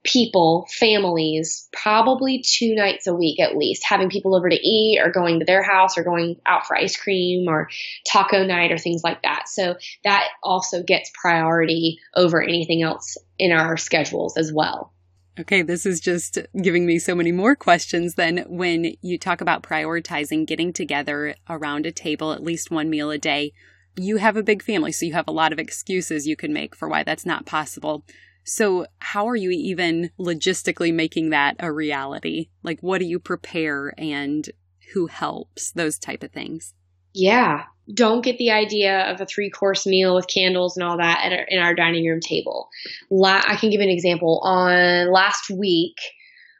people, 0.06 0.68
families, 0.72 1.68
probably 1.72 2.42
two 2.46 2.74
nights 2.74 3.06
a 3.06 3.14
week 3.14 3.40
at 3.40 3.56
least, 3.56 3.82
having 3.84 4.08
people 4.08 4.36
over 4.36 4.48
to 4.48 4.56
eat 4.56 5.00
or 5.02 5.10
going 5.10 5.40
to 5.40 5.44
their 5.44 5.62
house 5.62 5.98
or 5.98 6.04
going 6.04 6.36
out 6.46 6.66
for 6.66 6.76
ice 6.76 6.96
cream 6.96 7.48
or 7.48 7.68
taco 8.06 8.44
night 8.44 8.70
or 8.70 8.78
things 8.78 9.02
like 9.02 9.22
that. 9.22 9.48
So 9.48 9.76
that 10.04 10.28
also 10.42 10.82
gets 10.82 11.10
priority 11.20 11.98
over 12.14 12.40
anything 12.40 12.82
else 12.82 13.18
in 13.38 13.50
our 13.50 13.76
schedules 13.76 14.36
as 14.36 14.52
well. 14.52 14.92
Okay, 15.38 15.60
this 15.60 15.84
is 15.84 16.00
just 16.00 16.38
giving 16.62 16.86
me 16.86 16.98
so 16.98 17.14
many 17.14 17.30
more 17.30 17.54
questions 17.54 18.14
then 18.14 18.44
when 18.48 18.94
you 19.02 19.18
talk 19.18 19.42
about 19.42 19.62
prioritizing 19.62 20.46
getting 20.46 20.72
together 20.72 21.34
around 21.48 21.84
a 21.84 21.92
table 21.92 22.32
at 22.32 22.42
least 22.42 22.70
one 22.70 22.88
meal 22.88 23.10
a 23.10 23.18
day. 23.18 23.52
You 23.96 24.16
have 24.16 24.36
a 24.36 24.42
big 24.42 24.62
family, 24.62 24.92
so 24.92 25.04
you 25.04 25.12
have 25.12 25.28
a 25.28 25.32
lot 25.32 25.52
of 25.52 25.58
excuses 25.58 26.26
you 26.26 26.36
can 26.36 26.52
make 26.52 26.74
for 26.74 26.88
why 26.88 27.02
that's 27.02 27.26
not 27.26 27.46
possible. 27.46 28.04
So, 28.44 28.86
how 28.98 29.26
are 29.26 29.36
you 29.36 29.50
even 29.50 30.10
logistically 30.18 30.94
making 30.94 31.30
that 31.30 31.56
a 31.58 31.72
reality? 31.72 32.50
Like, 32.62 32.80
what 32.80 32.98
do 32.98 33.06
you 33.06 33.18
prepare 33.18 33.92
and 33.98 34.48
who 34.92 35.06
helps? 35.06 35.72
Those 35.72 35.98
type 35.98 36.22
of 36.22 36.30
things. 36.30 36.74
Yeah. 37.12 37.64
Don't 37.92 38.24
get 38.24 38.38
the 38.38 38.50
idea 38.50 39.12
of 39.12 39.20
a 39.20 39.26
three 39.26 39.50
course 39.50 39.86
meal 39.86 40.14
with 40.14 40.26
candles 40.26 40.76
and 40.76 40.86
all 40.86 40.98
that 40.98 41.32
our, 41.32 41.46
in 41.48 41.58
our 41.58 41.74
dining 41.74 42.06
room 42.06 42.20
table. 42.20 42.68
La- 43.10 43.42
I 43.46 43.56
can 43.56 43.70
give 43.70 43.80
an 43.80 43.88
example. 43.88 44.40
On 44.42 45.12
last 45.12 45.50
week, 45.50 45.96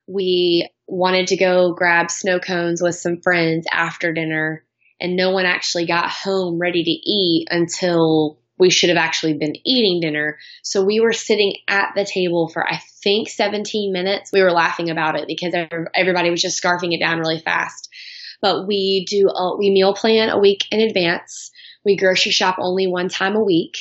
we 0.07 0.69
wanted 0.87 1.29
to 1.29 1.37
go 1.37 1.75
grab 1.75 2.11
snow 2.11 2.39
cones 2.39 2.81
with 2.81 2.95
some 2.95 3.21
friends 3.21 3.67
after 3.71 4.13
dinner, 4.13 4.65
and 5.01 5.17
no 5.17 5.31
one 5.31 5.47
actually 5.47 5.87
got 5.87 6.11
home 6.11 6.59
ready 6.59 6.85
to 6.85 6.91
eat 6.91 7.49
until 7.51 8.39
we 8.59 8.71
should 8.71 8.89
have 8.89 8.99
actually 8.99 9.35
been 9.35 9.55
eating 9.67 10.01
dinner. 10.01 10.39
So 10.63 10.83
we 10.83 11.01
were 11.01 11.13
sitting 11.13 11.57
at 11.69 11.93
the 11.95 12.05
table 12.05 12.49
for, 12.49 12.67
I 12.67 12.81
think, 13.03 13.29
17 13.29 13.93
minutes. 13.93 14.31
We 14.33 14.43
were 14.43 14.53
laughing 14.53 14.91
about 14.91 15.19
it 15.19 15.27
because 15.27 15.53
everybody 15.95 16.31
was 16.31 16.41
just 16.41 16.63
scarfing 16.63 16.95
it 16.95 17.01
down 17.01 17.19
really 17.19 17.41
fast. 17.41 17.91
But 18.41 18.67
we 18.67 19.07
do, 19.09 19.29
a, 19.29 19.57
we 19.57 19.71
meal 19.71 19.95
plan 19.95 20.31
a 20.31 20.39
week 20.39 20.65
in 20.71 20.81
advance. 20.81 21.51
We 21.85 21.97
grocery 21.97 22.33
shop 22.33 22.57
only 22.59 22.87
one 22.87 23.09
time 23.09 23.37
a 23.37 23.43
week. 23.43 23.79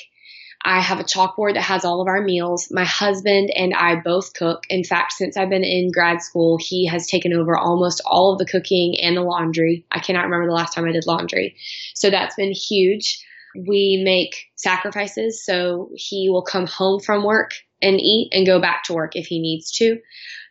I 0.64 0.82
have 0.82 1.00
a 1.00 1.04
chalkboard 1.04 1.54
that 1.54 1.62
has 1.62 1.86
all 1.86 2.02
of 2.02 2.08
our 2.08 2.22
meals. 2.22 2.70
My 2.72 2.86
husband 2.86 3.52
and 3.56 3.74
I 3.74 3.98
both 3.98 4.34
cook. 4.34 4.64
In 4.70 4.84
fact, 4.84 5.14
since 5.14 5.38
I've 5.38 5.50
been 5.50 5.64
in 5.64 5.92
grad 5.92 6.24
school, 6.24 6.58
he 6.60 6.88
has 6.88 7.06
taken 7.06 7.34
over 7.34 7.56
almost 7.56 8.02
all 8.06 8.34
of 8.34 8.40
the 8.40 8.48
cooking 8.48 8.96
and 9.00 9.16
the 9.16 9.22
laundry. 9.22 9.86
I 9.92 10.00
cannot 10.00 10.24
remember 10.24 10.48
the 10.48 10.54
last 10.54 10.74
time 10.74 10.86
I 10.86 10.92
did 10.92 11.06
laundry. 11.06 11.56
So 11.94 12.10
that's 12.10 12.36
been 12.36 12.52
huge 12.52 13.24
we 13.56 14.02
make 14.04 14.48
sacrifices. 14.56 15.44
So 15.44 15.90
he 15.96 16.30
will 16.30 16.44
come 16.44 16.68
home 16.68 17.00
from 17.00 17.24
work 17.24 17.52
and 17.82 18.00
eat 18.00 18.30
and 18.34 18.46
go 18.46 18.60
back 18.60 18.84
to 18.86 18.94
work 18.94 19.16
if 19.16 19.28
he 19.28 19.40
needs 19.40 19.72
to. 19.78 20.00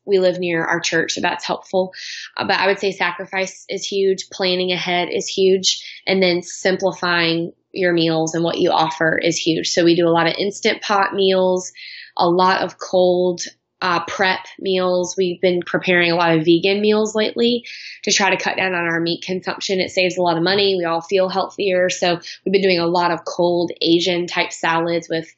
We 0.07 0.19
live 0.19 0.39
near 0.39 0.65
our 0.65 0.81
church, 0.81 1.13
so 1.13 1.21
that's 1.21 1.45
helpful. 1.45 1.93
Uh, 2.37 2.47
but 2.47 2.59
I 2.59 2.67
would 2.67 2.79
say 2.79 2.93
sacrifice 2.93 3.65
is 3.69 3.87
huge. 3.87 4.29
Planning 4.31 4.73
ahead 4.73 5.09
is 5.11 5.27
huge. 5.27 5.85
And 6.07 6.23
then 6.23 6.43
simplifying 6.43 7.53
your 7.73 7.93
meals 7.93 8.35
and 8.35 8.45
what 8.45 8.59
you 8.59 8.71
offer 8.71 9.19
is 9.19 9.37
huge. 9.37 9.69
So 9.69 9.85
we 9.85 9.97
do 9.97 10.07
a 10.07 10.11
lot 10.11 10.27
of 10.27 10.35
instant 10.39 10.83
pot 10.83 11.15
meals, 11.15 11.73
a 12.17 12.29
lot 12.29 12.63
of 12.63 12.79
cold 12.79 13.41
uh, 13.85 14.03
prep 14.07 14.47
meals. 14.59 15.15
We've 15.19 15.41
been 15.43 15.61
preparing 15.61 16.11
a 16.11 16.15
lot 16.15 16.35
of 16.35 16.47
vegan 16.47 16.81
meals 16.81 17.15
lately 17.15 17.67
to 18.05 18.13
try 18.13 18.31
to 18.31 18.43
cut 18.43 18.57
down 18.57 18.73
on 18.73 18.85
our 18.85 18.99
meat 18.99 19.23
consumption. 19.23 19.79
It 19.79 19.91
saves 19.91 20.17
a 20.17 20.23
lot 20.23 20.39
of 20.39 20.43
money. 20.43 20.75
We 20.77 20.85
all 20.85 21.03
feel 21.03 21.29
healthier. 21.29 21.91
So 21.91 22.19
we've 22.45 22.53
been 22.53 22.63
doing 22.63 22.79
a 22.79 22.87
lot 22.87 23.11
of 23.11 23.27
cold 23.27 23.73
Asian 23.83 24.27
type 24.27 24.53
salads 24.53 25.09
with 25.11 25.29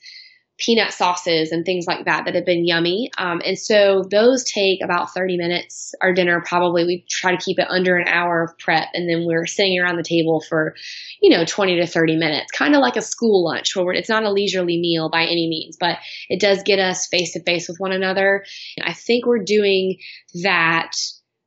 peanut 0.59 0.93
sauces 0.93 1.53
and 1.53 1.65
things 1.65 1.87
like 1.87 2.07
that 2.07 2.25
that 2.25 2.35
have 2.35 2.47
been 2.47 2.67
yummy. 2.67 3.11
Um, 3.19 3.43
and 3.45 3.59
so 3.59 4.05
those 4.11 4.45
take 4.45 4.83
about 4.83 5.13
30 5.13 5.37
minutes. 5.37 5.95
Our 6.01 6.15
dinner 6.15 6.43
probably 6.45 6.85
we 6.85 7.05
try 7.09 7.37
to 7.37 7.43
keep 7.43 7.59
it 7.59 7.69
under 7.69 7.97
an 7.97 8.09
hour 8.09 8.43
of 8.43 8.59
prep, 8.59 8.89
and 8.95 9.09
then 9.09 9.27
we're 9.27 9.47
sitting 9.47 9.79
around 9.79 9.97
the 9.97 10.03
table 10.03 10.43
for, 10.49 10.75
you 11.21 11.31
know, 11.31 11.45
20 11.45 11.77
to 11.77 11.87
30 11.87 12.17
minutes, 12.17 12.51
kind 12.53 12.75
of 12.75 12.81
like 12.81 12.97
a 12.97 13.03
school 13.03 13.45
lunch 13.45 13.77
where 13.77 13.93
it's 13.93 14.09
not 14.09 14.25
a 14.25 14.33
leisurely 14.33 14.81
meal 14.81 15.11
by 15.11 15.23
any 15.23 15.49
means, 15.49 15.77
but 15.79 15.99
it 16.29 16.41
does 16.41 16.63
get 16.63 16.79
us 16.79 17.07
face 17.07 17.35
to 17.35 17.43
face 17.43 17.69
with 17.69 17.79
one 17.79 17.93
another. 17.93 18.45
I 18.83 18.95
think 18.95 19.27
we're 19.27 19.45
doing 19.45 19.99
that 20.43 20.93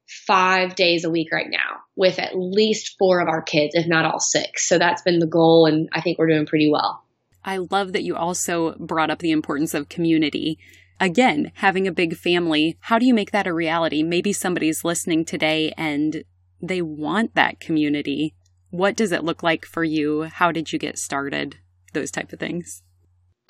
five 0.08 0.76
days 0.76 1.04
a 1.04 1.10
week 1.10 1.32
right 1.32 1.50
now 1.50 1.80
with 1.96 2.20
at 2.20 2.34
least 2.36 2.96
four 3.00 3.20
of 3.20 3.28
our 3.28 3.42
kids, 3.42 3.74
if 3.74 3.88
not 3.88 4.06
all 4.06 4.20
six. 4.20 4.68
So 4.68 4.78
that's 4.78 5.02
been 5.02 5.20
the 5.20 5.28
goal, 5.28 5.66
and 5.66 5.90
I 5.92 6.02
think 6.02 6.20
we're 6.20 6.28
doing 6.28 6.46
pretty 6.46 6.70
well. 6.72 7.04
I 7.44 7.58
love 7.58 7.94
that 7.94 8.04
you 8.04 8.16
also 8.16 8.76
brought 8.80 9.10
up 9.10 9.20
the 9.20 9.32
importance 9.32 9.74
of 9.74 9.90
community. 9.90 10.58
Again, 11.00 11.52
having 11.56 11.88
a 11.88 11.92
big 11.92 12.16
family, 12.16 12.78
how 12.82 13.00
do 13.00 13.06
you 13.06 13.14
make 13.14 13.32
that 13.32 13.48
a 13.48 13.54
reality? 13.54 14.04
Maybe 14.04 14.34
somebody's 14.34 14.84
listening 14.84 15.26
today 15.26 15.74
and 15.78 16.24
they 16.62 16.82
want 16.82 17.36
that 17.36 17.60
community. 17.60 18.36
What 18.70 18.96
does 18.96 19.12
it 19.12 19.24
look 19.24 19.42
like 19.42 19.66
for 19.66 19.84
you? 19.84 20.24
How 20.24 20.52
did 20.52 20.74
you 20.74 20.80
get 20.80 21.00
started? 21.00 21.58
Those 21.94 22.12
type 22.12 22.34
of 22.34 22.40
things. 22.40 22.84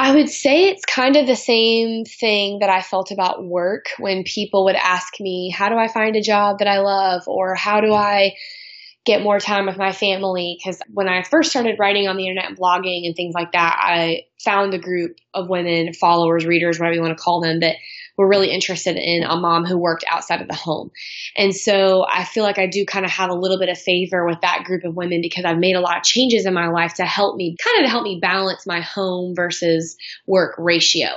I 0.01 0.15
would 0.15 0.29
say 0.29 0.69
it's 0.69 0.85
kind 0.85 1.17
of 1.17 1.27
the 1.27 1.35
same 1.35 2.05
thing 2.05 2.59
that 2.59 2.69
I 2.69 2.81
felt 2.81 3.11
about 3.11 3.43
work 3.43 3.87
when 3.97 4.23
people 4.23 4.63
would 4.65 4.77
ask 4.77 5.19
me, 5.19 5.49
How 5.49 5.67
do 5.67 5.75
I 5.75 5.89
find 5.89 6.15
a 6.15 6.21
job 6.21 6.59
that 6.59 6.69
I 6.69 6.79
love? 6.79 7.23
Or 7.27 7.53
how 7.53 7.81
do 7.81 7.91
I 7.91 8.31
get 9.05 9.21
more 9.21 9.39
time 9.39 9.65
with 9.65 9.77
my 9.77 9.91
family 9.91 10.57
because 10.57 10.79
when 10.93 11.07
I 11.07 11.23
first 11.23 11.49
started 11.49 11.79
writing 11.79 12.07
on 12.07 12.17
the 12.17 12.27
internet 12.27 12.49
and 12.49 12.57
blogging 12.57 13.05
and 13.05 13.15
things 13.15 13.33
like 13.33 13.53
that, 13.53 13.79
I 13.81 14.25
found 14.43 14.73
a 14.73 14.79
group 14.79 15.15
of 15.33 15.49
women, 15.49 15.93
followers, 15.93 16.45
readers, 16.45 16.79
whatever 16.79 16.95
you 16.95 17.01
want 17.01 17.17
to 17.17 17.23
call 17.23 17.41
them, 17.41 17.61
that 17.61 17.75
were 18.17 18.27
really 18.27 18.51
interested 18.51 18.97
in 18.97 19.23
a 19.23 19.37
mom 19.37 19.65
who 19.65 19.77
worked 19.77 20.03
outside 20.11 20.41
of 20.41 20.49
the 20.49 20.53
home. 20.53 20.91
And 21.37 21.55
so 21.55 22.05
I 22.11 22.25
feel 22.25 22.43
like 22.43 22.59
I 22.59 22.67
do 22.67 22.85
kind 22.85 23.05
of 23.05 23.11
have 23.11 23.29
a 23.29 23.35
little 23.35 23.57
bit 23.57 23.69
of 23.69 23.77
favor 23.77 24.25
with 24.25 24.41
that 24.41 24.65
group 24.65 24.83
of 24.83 24.93
women 24.93 25.21
because 25.21 25.45
I've 25.45 25.57
made 25.57 25.77
a 25.77 25.79
lot 25.79 25.97
of 25.97 26.03
changes 26.03 26.45
in 26.45 26.53
my 26.53 26.67
life 26.67 26.95
to 26.95 27.05
help 27.05 27.37
me 27.37 27.55
kind 27.63 27.79
of 27.79 27.85
to 27.85 27.89
help 27.89 28.03
me 28.03 28.19
balance 28.21 28.67
my 28.67 28.81
home 28.81 29.35
versus 29.35 29.95
work 30.27 30.55
ratio. 30.57 31.07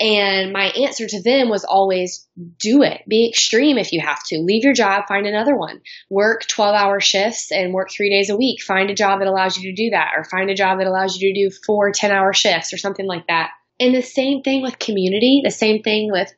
And 0.00 0.54
my 0.54 0.64
answer 0.64 1.06
to 1.06 1.22
them 1.22 1.50
was 1.50 1.64
always 1.64 2.26
do 2.58 2.82
it. 2.82 3.02
Be 3.06 3.28
extreme 3.28 3.76
if 3.76 3.92
you 3.92 4.00
have 4.00 4.22
to. 4.28 4.38
Leave 4.38 4.64
your 4.64 4.72
job, 4.72 5.04
find 5.06 5.26
another 5.26 5.54
one. 5.54 5.82
Work 6.08 6.46
12 6.46 6.74
hour 6.74 7.00
shifts 7.00 7.52
and 7.52 7.74
work 7.74 7.90
three 7.90 8.08
days 8.08 8.30
a 8.30 8.36
week. 8.36 8.62
Find 8.62 8.88
a 8.88 8.94
job 8.94 9.18
that 9.18 9.28
allows 9.28 9.58
you 9.58 9.70
to 9.70 9.76
do 9.76 9.90
that 9.90 10.12
or 10.16 10.24
find 10.24 10.48
a 10.48 10.54
job 10.54 10.78
that 10.78 10.86
allows 10.86 11.18
you 11.18 11.34
to 11.34 11.40
do 11.40 11.54
four 11.66 11.92
10 11.92 12.10
hour 12.10 12.32
shifts 12.32 12.72
or 12.72 12.78
something 12.78 13.06
like 13.06 13.26
that. 13.26 13.50
And 13.78 13.94
the 13.94 14.00
same 14.00 14.42
thing 14.42 14.62
with 14.62 14.78
community, 14.78 15.42
the 15.44 15.50
same 15.50 15.82
thing 15.82 16.10
with 16.10 16.32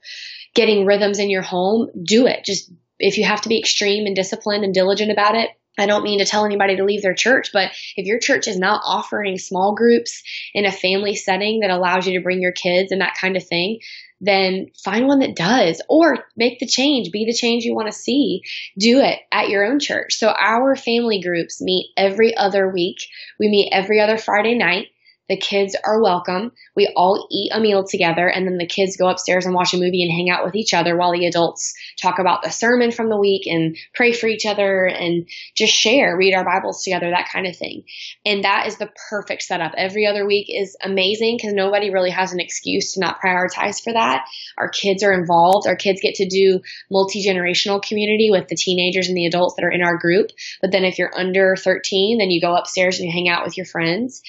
getting 0.54 0.84
rhythms 0.84 1.20
in 1.20 1.30
your 1.30 1.42
home. 1.42 1.88
Do 2.04 2.26
it. 2.26 2.44
Just 2.44 2.72
if 2.98 3.16
you 3.16 3.24
have 3.24 3.42
to 3.42 3.48
be 3.48 3.60
extreme 3.60 4.06
and 4.06 4.16
disciplined 4.16 4.64
and 4.64 4.74
diligent 4.74 5.12
about 5.12 5.36
it, 5.36 5.50
I 5.78 5.86
don't 5.86 6.04
mean 6.04 6.18
to 6.18 6.26
tell 6.26 6.44
anybody 6.44 6.76
to 6.76 6.84
leave 6.84 7.02
their 7.02 7.14
church, 7.14 7.50
but 7.52 7.70
if 7.96 8.06
your 8.06 8.18
church 8.18 8.46
is 8.46 8.58
not 8.58 8.82
offering 8.84 9.38
small 9.38 9.74
groups 9.74 10.22
in 10.52 10.66
a 10.66 10.72
family 10.72 11.16
setting 11.16 11.60
that 11.60 11.70
allows 11.70 12.06
you 12.06 12.18
to 12.18 12.22
bring 12.22 12.42
your 12.42 12.52
kids 12.52 12.92
and 12.92 13.00
that 13.00 13.16
kind 13.18 13.36
of 13.36 13.46
thing, 13.46 13.78
then 14.20 14.66
find 14.84 15.08
one 15.08 15.18
that 15.18 15.34
does 15.34 15.82
or 15.88 16.24
make 16.36 16.60
the 16.60 16.66
change, 16.66 17.10
be 17.10 17.24
the 17.24 17.34
change 17.34 17.64
you 17.64 17.74
want 17.74 17.88
to 17.88 17.92
see. 17.92 18.42
Do 18.78 19.00
it 19.00 19.18
at 19.32 19.48
your 19.48 19.64
own 19.64 19.80
church. 19.80 20.14
So 20.14 20.28
our 20.28 20.76
family 20.76 21.20
groups 21.20 21.60
meet 21.60 21.92
every 21.96 22.36
other 22.36 22.70
week. 22.70 22.98
We 23.40 23.48
meet 23.48 23.72
every 23.72 24.00
other 24.00 24.16
Friday 24.16 24.54
night. 24.54 24.86
The 25.32 25.38
kids 25.38 25.74
are 25.82 26.02
welcome. 26.02 26.52
We 26.76 26.92
all 26.94 27.26
eat 27.30 27.52
a 27.54 27.58
meal 27.58 27.84
together 27.84 28.28
and 28.28 28.46
then 28.46 28.58
the 28.58 28.66
kids 28.66 28.98
go 28.98 29.08
upstairs 29.08 29.46
and 29.46 29.54
watch 29.54 29.72
a 29.72 29.78
movie 29.78 30.02
and 30.02 30.12
hang 30.12 30.28
out 30.28 30.44
with 30.44 30.54
each 30.54 30.74
other 30.74 30.94
while 30.94 31.10
the 31.10 31.24
adults 31.24 31.72
talk 32.02 32.18
about 32.18 32.42
the 32.42 32.50
sermon 32.50 32.90
from 32.90 33.08
the 33.08 33.18
week 33.18 33.46
and 33.46 33.74
pray 33.94 34.12
for 34.12 34.26
each 34.26 34.44
other 34.44 34.84
and 34.84 35.26
just 35.56 35.72
share, 35.72 36.18
read 36.18 36.34
our 36.34 36.44
Bibles 36.44 36.84
together, 36.84 37.08
that 37.08 37.30
kind 37.32 37.46
of 37.46 37.56
thing. 37.56 37.84
And 38.26 38.44
that 38.44 38.66
is 38.66 38.76
the 38.76 38.90
perfect 39.08 39.40
setup. 39.40 39.72
Every 39.74 40.04
other 40.04 40.26
week 40.26 40.48
is 40.50 40.76
amazing 40.84 41.38
because 41.38 41.54
nobody 41.54 41.90
really 41.90 42.10
has 42.10 42.34
an 42.34 42.40
excuse 42.40 42.92
to 42.92 43.00
not 43.00 43.22
prioritize 43.24 43.82
for 43.82 43.94
that. 43.94 44.26
Our 44.58 44.68
kids 44.68 45.02
are 45.02 45.14
involved. 45.14 45.66
Our 45.66 45.76
kids 45.76 46.02
get 46.02 46.16
to 46.16 46.28
do 46.28 46.60
multi-generational 46.90 47.82
community 47.82 48.28
with 48.30 48.48
the 48.48 48.56
teenagers 48.56 49.08
and 49.08 49.16
the 49.16 49.24
adults 49.24 49.54
that 49.56 49.64
are 49.64 49.72
in 49.72 49.82
our 49.82 49.96
group. 49.96 50.28
But 50.60 50.72
then 50.72 50.84
if 50.84 50.98
you're 50.98 51.18
under 51.18 51.56
13, 51.56 52.18
then 52.18 52.30
you 52.30 52.42
go 52.42 52.54
upstairs 52.54 52.98
and 52.98 53.06
you 53.06 53.12
hang 53.14 53.30
out 53.30 53.46
with 53.46 53.56
your 53.56 53.64
friends. 53.64 54.20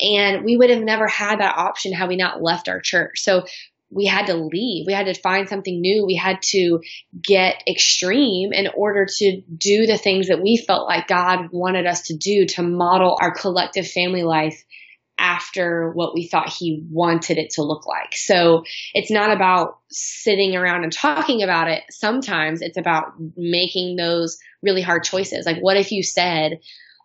And 0.00 0.44
we 0.44 0.56
would 0.56 0.70
have 0.70 0.82
never 0.82 1.06
had 1.06 1.40
that 1.40 1.56
option 1.56 1.92
had 1.92 2.08
we 2.08 2.16
not 2.16 2.42
left 2.42 2.68
our 2.68 2.80
church. 2.80 3.20
So 3.20 3.44
we 3.90 4.06
had 4.06 4.26
to 4.26 4.34
leave. 4.34 4.86
We 4.86 4.92
had 4.92 5.06
to 5.06 5.20
find 5.20 5.48
something 5.48 5.80
new. 5.80 6.06
We 6.06 6.14
had 6.14 6.42
to 6.42 6.80
get 7.20 7.62
extreme 7.68 8.52
in 8.52 8.68
order 8.74 9.06
to 9.06 9.40
do 9.56 9.86
the 9.86 9.98
things 9.98 10.28
that 10.28 10.40
we 10.40 10.56
felt 10.56 10.86
like 10.86 11.08
God 11.08 11.48
wanted 11.50 11.86
us 11.86 12.02
to 12.02 12.16
do 12.16 12.46
to 12.54 12.62
model 12.62 13.18
our 13.20 13.34
collective 13.34 13.88
family 13.88 14.22
life 14.22 14.64
after 15.18 15.90
what 15.92 16.14
we 16.14 16.26
thought 16.26 16.48
he 16.48 16.82
wanted 16.90 17.36
it 17.36 17.50
to 17.50 17.62
look 17.62 17.86
like. 17.86 18.14
So 18.14 18.64
it's 18.94 19.10
not 19.10 19.30
about 19.30 19.78
sitting 19.90 20.56
around 20.56 20.84
and 20.84 20.92
talking 20.92 21.42
about 21.42 21.68
it. 21.68 21.82
Sometimes 21.90 22.62
it's 22.62 22.78
about 22.78 23.12
making 23.36 23.96
those 23.96 24.38
really 24.62 24.80
hard 24.80 25.04
choices. 25.04 25.44
Like, 25.44 25.58
what 25.60 25.76
if 25.76 25.92
you 25.92 26.02
said, 26.02 26.60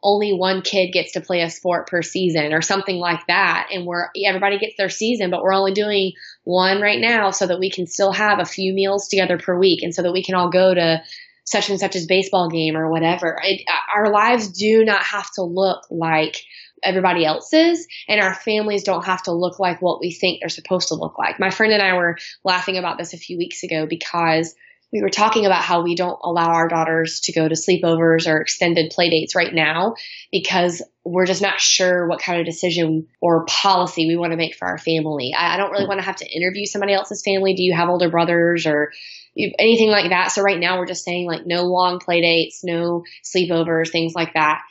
only 0.05 0.31
one 0.31 0.61
kid 0.61 0.91
gets 0.91 1.13
to 1.13 1.21
play 1.21 1.41
a 1.41 1.49
sport 1.49 1.87
per 1.87 2.03
season 2.03 2.53
or 2.53 2.61
something 2.61 2.97
like 2.97 3.25
that. 3.27 3.69
And 3.73 3.85
we're 3.85 4.09
everybody 4.25 4.59
gets 4.59 4.77
their 4.77 4.89
season 4.89 5.31
but 5.31 5.41
we're 5.41 5.53
only 5.53 5.73
doing 5.73 6.13
one 6.43 6.79
right 6.79 7.01
now 7.01 7.31
so 7.31 7.47
that 7.47 7.59
we 7.59 7.71
can 7.71 7.87
still 7.87 8.11
have 8.11 8.39
a 8.39 8.45
few 8.45 8.71
meals 8.73 9.07
together 9.07 9.37
per 9.37 9.57
week 9.57 9.81
and 9.81 9.93
so 9.93 10.03
that 10.03 10.13
we 10.13 10.23
can 10.23 10.35
all 10.35 10.49
go 10.49 10.73
to 10.73 11.01
such 11.43 11.69
and 11.69 11.79
such 11.79 11.95
as 11.95 12.05
baseball 12.05 12.49
game 12.49 12.77
or 12.77 12.89
whatever. 12.89 13.39
It, 13.43 13.67
our 13.95 14.11
lives 14.11 14.47
do 14.49 14.85
not 14.85 15.01
have 15.01 15.29
to 15.33 15.43
look 15.43 15.85
like 15.89 16.43
everybody 16.83 17.25
else's 17.25 17.87
and 18.07 18.21
our 18.21 18.35
families 18.35 18.83
don't 18.83 19.05
have 19.05 19.23
to 19.23 19.31
look 19.31 19.59
like 19.59 19.81
what 19.81 19.99
we 19.99 20.11
think 20.11 20.39
they're 20.39 20.49
supposed 20.49 20.89
to 20.89 20.95
look 20.95 21.17
like. 21.17 21.39
My 21.39 21.49
friend 21.49 21.73
and 21.73 21.81
i 21.81 21.93
were 21.93 22.17
laughing 22.43 22.77
about 22.77 22.97
this 22.99 23.13
a 23.13 23.17
few 23.17 23.37
weeks 23.37 23.63
ago 23.63 23.87
because 23.89 24.53
we 24.93 25.01
were 25.01 25.09
talking 25.09 25.45
about 25.45 25.61
how 25.61 25.83
we 25.83 25.95
don't 25.95 26.19
allow 26.23 26.53
our 26.53 26.67
daughters 26.67 27.21
to 27.21 27.33
go 27.33 27.47
to 27.47 27.55
sleepovers 27.55 28.31
or 28.31 28.39
extended 28.39 28.91
play 28.91 29.09
dates 29.09 29.35
right 29.35 29.53
now 29.53 29.95
because 30.31 30.81
we're 31.03 31.25
just 31.25 31.41
not 31.41 31.59
sure 31.59 32.07
what 32.07 32.21
kind 32.21 32.39
of 32.39 32.45
decision 32.45 33.07
or 33.21 33.45
policy 33.45 34.07
we 34.07 34.15
want 34.15 34.31
to 34.31 34.37
make 34.37 34.55
for 34.55 34.67
our 34.67 34.77
family. 34.77 35.33
I, 35.37 35.55
I 35.55 35.57
don't 35.57 35.71
really 35.71 35.87
want 35.87 35.99
to 35.99 36.05
have 36.05 36.15
to 36.17 36.27
interview 36.27 36.65
somebody 36.65 36.93
else's 36.93 37.23
family. 37.23 37.55
Do 37.55 37.63
you 37.63 37.75
have 37.75 37.89
older 37.89 38.09
brothers 38.09 38.65
or 38.65 38.91
anything 39.35 39.89
like 39.89 40.09
that? 40.09 40.31
So 40.31 40.41
right 40.41 40.59
now 40.59 40.77
we're 40.77 40.85
just 40.85 41.03
saying 41.03 41.27
like 41.27 41.45
no 41.45 41.63
long 41.63 41.99
play 41.99 42.21
dates, 42.21 42.61
no 42.63 43.03
sleepovers, 43.23 43.91
things 43.91 44.13
like 44.15 44.33
that. 44.33 44.61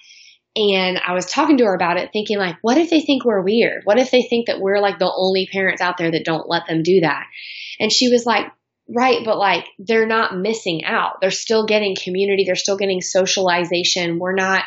And 0.56 0.99
I 1.04 1.14
was 1.14 1.26
talking 1.26 1.59
to 1.59 1.64
her 1.64 1.75
about 1.75 1.99
it, 1.99 2.11
thinking 2.12 2.38
like, 2.38 2.56
what 2.62 2.78
if 2.78 2.88
they 2.88 3.00
think 3.00 3.25
we're 3.25 3.42
weird? 3.42 3.83
What 3.85 3.99
if 3.99 4.11
they 4.11 4.23
think 4.23 4.47
that 4.47 4.61
we're 4.61 4.80
like 4.80 4.99
the 4.99 5.12
only 5.12 5.49
parents 5.50 5.83
out 5.83 5.99
there 5.99 6.12
that 6.12 6.25
don't 6.25 6.49
let 6.49 6.66
them 6.68 6.83
do 6.83 7.00
that? 7.00 7.26
And 7.80 7.92
she 7.92 8.09
was 8.09 8.25
like, 8.25 8.47
Right, 8.88 9.25
but 9.25 9.38
like 9.38 9.67
they're 9.79 10.07
not 10.07 10.37
missing 10.37 10.85
out. 10.85 11.21
They're 11.21 11.31
still 11.31 11.67
getting 11.67 11.97
community, 11.97 12.45
they're 12.45 12.55
still 12.55 12.76
getting 12.76 13.00
socialization. 13.00 14.19
We're 14.19 14.35
not 14.35 14.64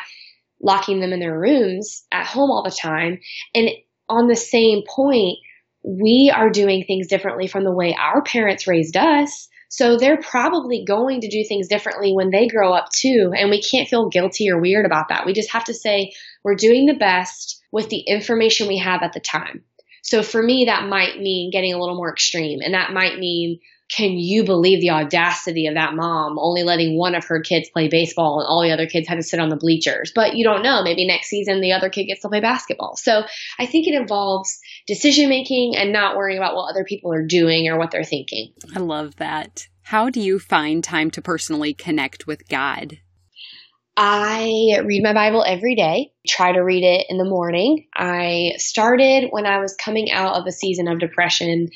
locking 0.60 1.00
them 1.00 1.12
in 1.12 1.20
their 1.20 1.38
rooms 1.38 2.04
at 2.10 2.26
home 2.26 2.50
all 2.50 2.64
the 2.64 2.70
time. 2.70 3.20
And 3.54 3.70
on 4.08 4.26
the 4.26 4.36
same 4.36 4.82
point, 4.88 5.38
we 5.84 6.32
are 6.34 6.50
doing 6.50 6.84
things 6.84 7.06
differently 7.06 7.46
from 7.46 7.64
the 7.64 7.72
way 7.72 7.96
our 7.98 8.22
parents 8.22 8.66
raised 8.66 8.96
us. 8.96 9.48
So 9.70 9.96
they're 9.96 10.20
probably 10.20 10.84
going 10.86 11.20
to 11.20 11.28
do 11.28 11.44
things 11.44 11.68
differently 11.68 12.12
when 12.12 12.30
they 12.30 12.48
grow 12.48 12.72
up 12.72 12.88
too. 12.90 13.32
And 13.36 13.50
we 13.50 13.62
can't 13.62 13.88
feel 13.88 14.08
guilty 14.08 14.50
or 14.50 14.60
weird 14.60 14.86
about 14.86 15.10
that. 15.10 15.26
We 15.26 15.34
just 15.34 15.52
have 15.52 15.64
to 15.64 15.74
say 15.74 16.12
we're 16.42 16.54
doing 16.54 16.86
the 16.86 16.94
best 16.94 17.62
with 17.70 17.88
the 17.90 18.00
information 18.00 18.66
we 18.66 18.78
have 18.78 19.02
at 19.02 19.12
the 19.12 19.20
time. 19.20 19.62
So 20.02 20.22
for 20.22 20.42
me, 20.42 20.64
that 20.66 20.88
might 20.88 21.20
mean 21.20 21.50
getting 21.52 21.74
a 21.74 21.78
little 21.78 21.96
more 21.96 22.10
extreme 22.10 22.60
and 22.62 22.74
that 22.74 22.92
might 22.92 23.18
mean 23.18 23.60
can 23.88 24.18
you 24.18 24.44
believe 24.44 24.80
the 24.80 24.90
audacity 24.90 25.66
of 25.66 25.74
that 25.74 25.94
mom 25.94 26.38
only 26.38 26.62
letting 26.62 26.98
one 26.98 27.14
of 27.14 27.24
her 27.24 27.40
kids 27.40 27.70
play 27.70 27.88
baseball 27.88 28.40
and 28.40 28.46
all 28.46 28.62
the 28.62 28.70
other 28.70 28.86
kids 28.86 29.08
had 29.08 29.16
to 29.16 29.22
sit 29.22 29.40
on 29.40 29.48
the 29.48 29.56
bleachers? 29.56 30.12
But 30.14 30.36
you 30.36 30.44
don't 30.44 30.62
know. 30.62 30.82
Maybe 30.82 31.06
next 31.06 31.28
season 31.28 31.60
the 31.60 31.72
other 31.72 31.88
kid 31.88 32.04
gets 32.04 32.22
to 32.22 32.28
play 32.28 32.40
basketball. 32.40 32.96
So 32.96 33.22
I 33.58 33.66
think 33.66 33.86
it 33.86 33.94
involves 33.94 34.58
decision 34.86 35.28
making 35.28 35.74
and 35.76 35.92
not 35.92 36.16
worrying 36.16 36.38
about 36.38 36.54
what 36.54 36.70
other 36.70 36.84
people 36.84 37.12
are 37.12 37.26
doing 37.26 37.68
or 37.68 37.78
what 37.78 37.90
they're 37.90 38.04
thinking. 38.04 38.52
I 38.76 38.80
love 38.80 39.16
that. 39.16 39.68
How 39.82 40.10
do 40.10 40.20
you 40.20 40.38
find 40.38 40.84
time 40.84 41.10
to 41.12 41.22
personally 41.22 41.72
connect 41.72 42.26
with 42.26 42.46
God? 42.48 42.98
I 43.96 44.80
read 44.84 45.02
my 45.02 45.12
Bible 45.12 45.42
every 45.44 45.74
day, 45.74 46.12
try 46.24 46.52
to 46.52 46.60
read 46.60 46.84
it 46.84 47.06
in 47.08 47.18
the 47.18 47.24
morning. 47.24 47.88
I 47.96 48.52
started 48.58 49.28
when 49.30 49.44
I 49.44 49.58
was 49.58 49.74
coming 49.74 50.12
out 50.12 50.36
of 50.36 50.46
a 50.46 50.52
season 50.52 50.86
of 50.86 51.00
depression 51.00 51.70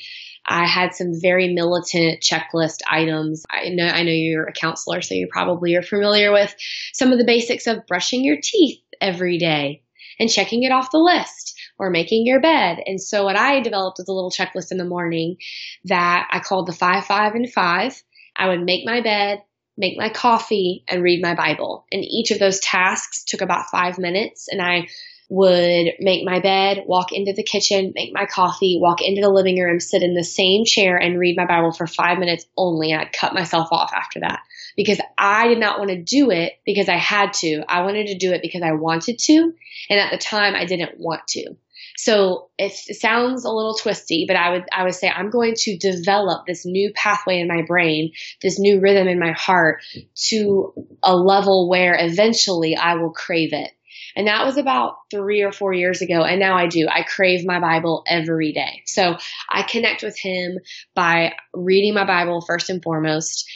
I 0.45 0.67
had 0.67 0.93
some 0.93 1.19
very 1.19 1.53
militant 1.53 2.21
checklist 2.21 2.79
items. 2.89 3.43
I 3.49 3.69
know, 3.69 3.85
I 3.85 4.03
know 4.03 4.11
you're 4.11 4.45
a 4.47 4.53
counselor, 4.53 5.01
so 5.01 5.15
you 5.15 5.27
probably 5.31 5.75
are 5.75 5.81
familiar 5.81 6.31
with 6.31 6.53
some 6.93 7.11
of 7.11 7.17
the 7.17 7.25
basics 7.25 7.67
of 7.67 7.87
brushing 7.87 8.23
your 8.23 8.37
teeth 8.41 8.79
every 8.99 9.37
day 9.37 9.83
and 10.19 10.29
checking 10.29 10.63
it 10.63 10.71
off 10.71 10.91
the 10.91 10.97
list 10.97 11.55
or 11.79 11.89
making 11.89 12.25
your 12.25 12.41
bed. 12.41 12.79
And 12.85 13.01
so 13.01 13.23
what 13.23 13.35
I 13.35 13.61
developed 13.61 13.97
was 13.99 14.07
a 14.07 14.13
little 14.13 14.31
checklist 14.31 14.71
in 14.71 14.77
the 14.77 14.85
morning 14.85 15.37
that 15.85 16.27
I 16.31 16.39
called 16.39 16.67
the 16.67 16.73
five, 16.73 17.05
five, 17.05 17.35
and 17.35 17.51
five. 17.51 18.01
I 18.35 18.49
would 18.49 18.61
make 18.61 18.85
my 18.85 19.01
bed, 19.01 19.43
make 19.77 19.97
my 19.97 20.09
coffee, 20.09 20.83
and 20.87 21.01
read 21.01 21.21
my 21.21 21.35
Bible. 21.35 21.85
And 21.91 22.03
each 22.03 22.31
of 22.31 22.39
those 22.39 22.59
tasks 22.59 23.23
took 23.23 23.41
about 23.41 23.69
five 23.71 23.97
minutes. 23.97 24.47
And 24.49 24.61
I 24.61 24.87
would 25.33 25.95
make 25.99 26.23
my 26.23 26.39
bed, 26.39 26.83
walk 26.85 27.11
into 27.11 27.33
the 27.33 27.41
kitchen, 27.41 27.91
make 27.95 28.13
my 28.13 28.27
coffee, 28.27 28.77
walk 28.79 29.01
into 29.01 29.19
the 29.19 29.31
living 29.31 29.59
room, 29.59 29.79
sit 29.79 30.03
in 30.03 30.13
the 30.13 30.23
same 30.23 30.63
chair 30.63 30.95
and 30.95 31.17
read 31.17 31.35
my 31.35 31.47
Bible 31.47 31.71
for 31.71 31.87
five 31.87 32.19
minutes 32.19 32.45
only. 32.55 32.91
And 32.91 33.01
I'd 33.01 33.11
cut 33.11 33.33
myself 33.33 33.69
off 33.71 33.91
after 33.95 34.19
that 34.19 34.41
because 34.77 34.99
I 35.17 35.47
did 35.47 35.57
not 35.57 35.79
want 35.79 35.89
to 35.89 35.99
do 35.99 36.29
it 36.29 36.53
because 36.67 36.87
I 36.87 36.97
had 36.97 37.33
to. 37.33 37.63
I 37.67 37.81
wanted 37.81 38.07
to 38.07 38.17
do 38.19 38.31
it 38.31 38.43
because 38.43 38.61
I 38.61 38.73
wanted 38.73 39.17
to. 39.17 39.53
And 39.89 39.99
at 39.99 40.11
the 40.11 40.19
time 40.19 40.53
I 40.53 40.65
didn't 40.65 40.99
want 40.99 41.25
to. 41.29 41.55
So 41.97 42.49
it, 42.59 42.71
sounds 42.73 43.43
a 43.43 43.49
little 43.49 43.73
twisty, 43.73 44.25
but 44.27 44.35
I 44.35 44.51
would, 44.51 44.65
I 44.71 44.83
would 44.83 44.93
say 44.93 45.09
I'm 45.09 45.31
going 45.31 45.55
to 45.57 45.77
develop 45.77 46.45
this 46.45 46.63
new 46.63 46.93
pathway 46.93 47.39
in 47.39 47.47
my 47.47 47.63
brain, 47.67 48.11
this 48.43 48.59
new 48.59 48.79
rhythm 48.79 49.07
in 49.07 49.17
my 49.17 49.31
heart 49.31 49.81
to 50.27 50.73
a 51.01 51.15
level 51.15 51.69
where 51.69 51.97
eventually 51.99 52.75
I 52.75 52.95
will 52.95 53.11
crave 53.11 53.53
it 53.53 53.71
and 54.15 54.27
that 54.27 54.45
was 54.45 54.57
about 54.57 54.95
three 55.11 55.41
or 55.41 55.51
four 55.51 55.73
years 55.73 56.01
ago. 56.01 56.23
And 56.23 56.39
now 56.39 56.55
I 56.55 56.67
do. 56.67 56.87
I 56.89 57.03
crave 57.03 57.45
my 57.45 57.59
Bible 57.59 58.03
every 58.07 58.51
day. 58.53 58.83
So 58.85 59.17
I 59.49 59.63
connect 59.63 60.03
with 60.03 60.17
him 60.17 60.59
by 60.95 61.33
reading 61.53 61.93
my 61.93 62.05
Bible 62.05 62.41
first 62.41 62.69
and 62.69 62.81
foremost. 62.83 63.49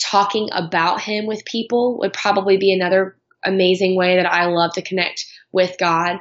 Talking 0.00 0.48
about 0.52 1.00
him 1.00 1.26
with 1.26 1.44
people 1.44 1.98
would 2.00 2.12
probably 2.12 2.56
be 2.56 2.72
another 2.72 3.16
amazing 3.44 3.96
way 3.96 4.16
that 4.16 4.30
I 4.30 4.46
love 4.46 4.72
to 4.74 4.82
connect 4.82 5.26
with 5.52 5.76
God. 5.78 6.18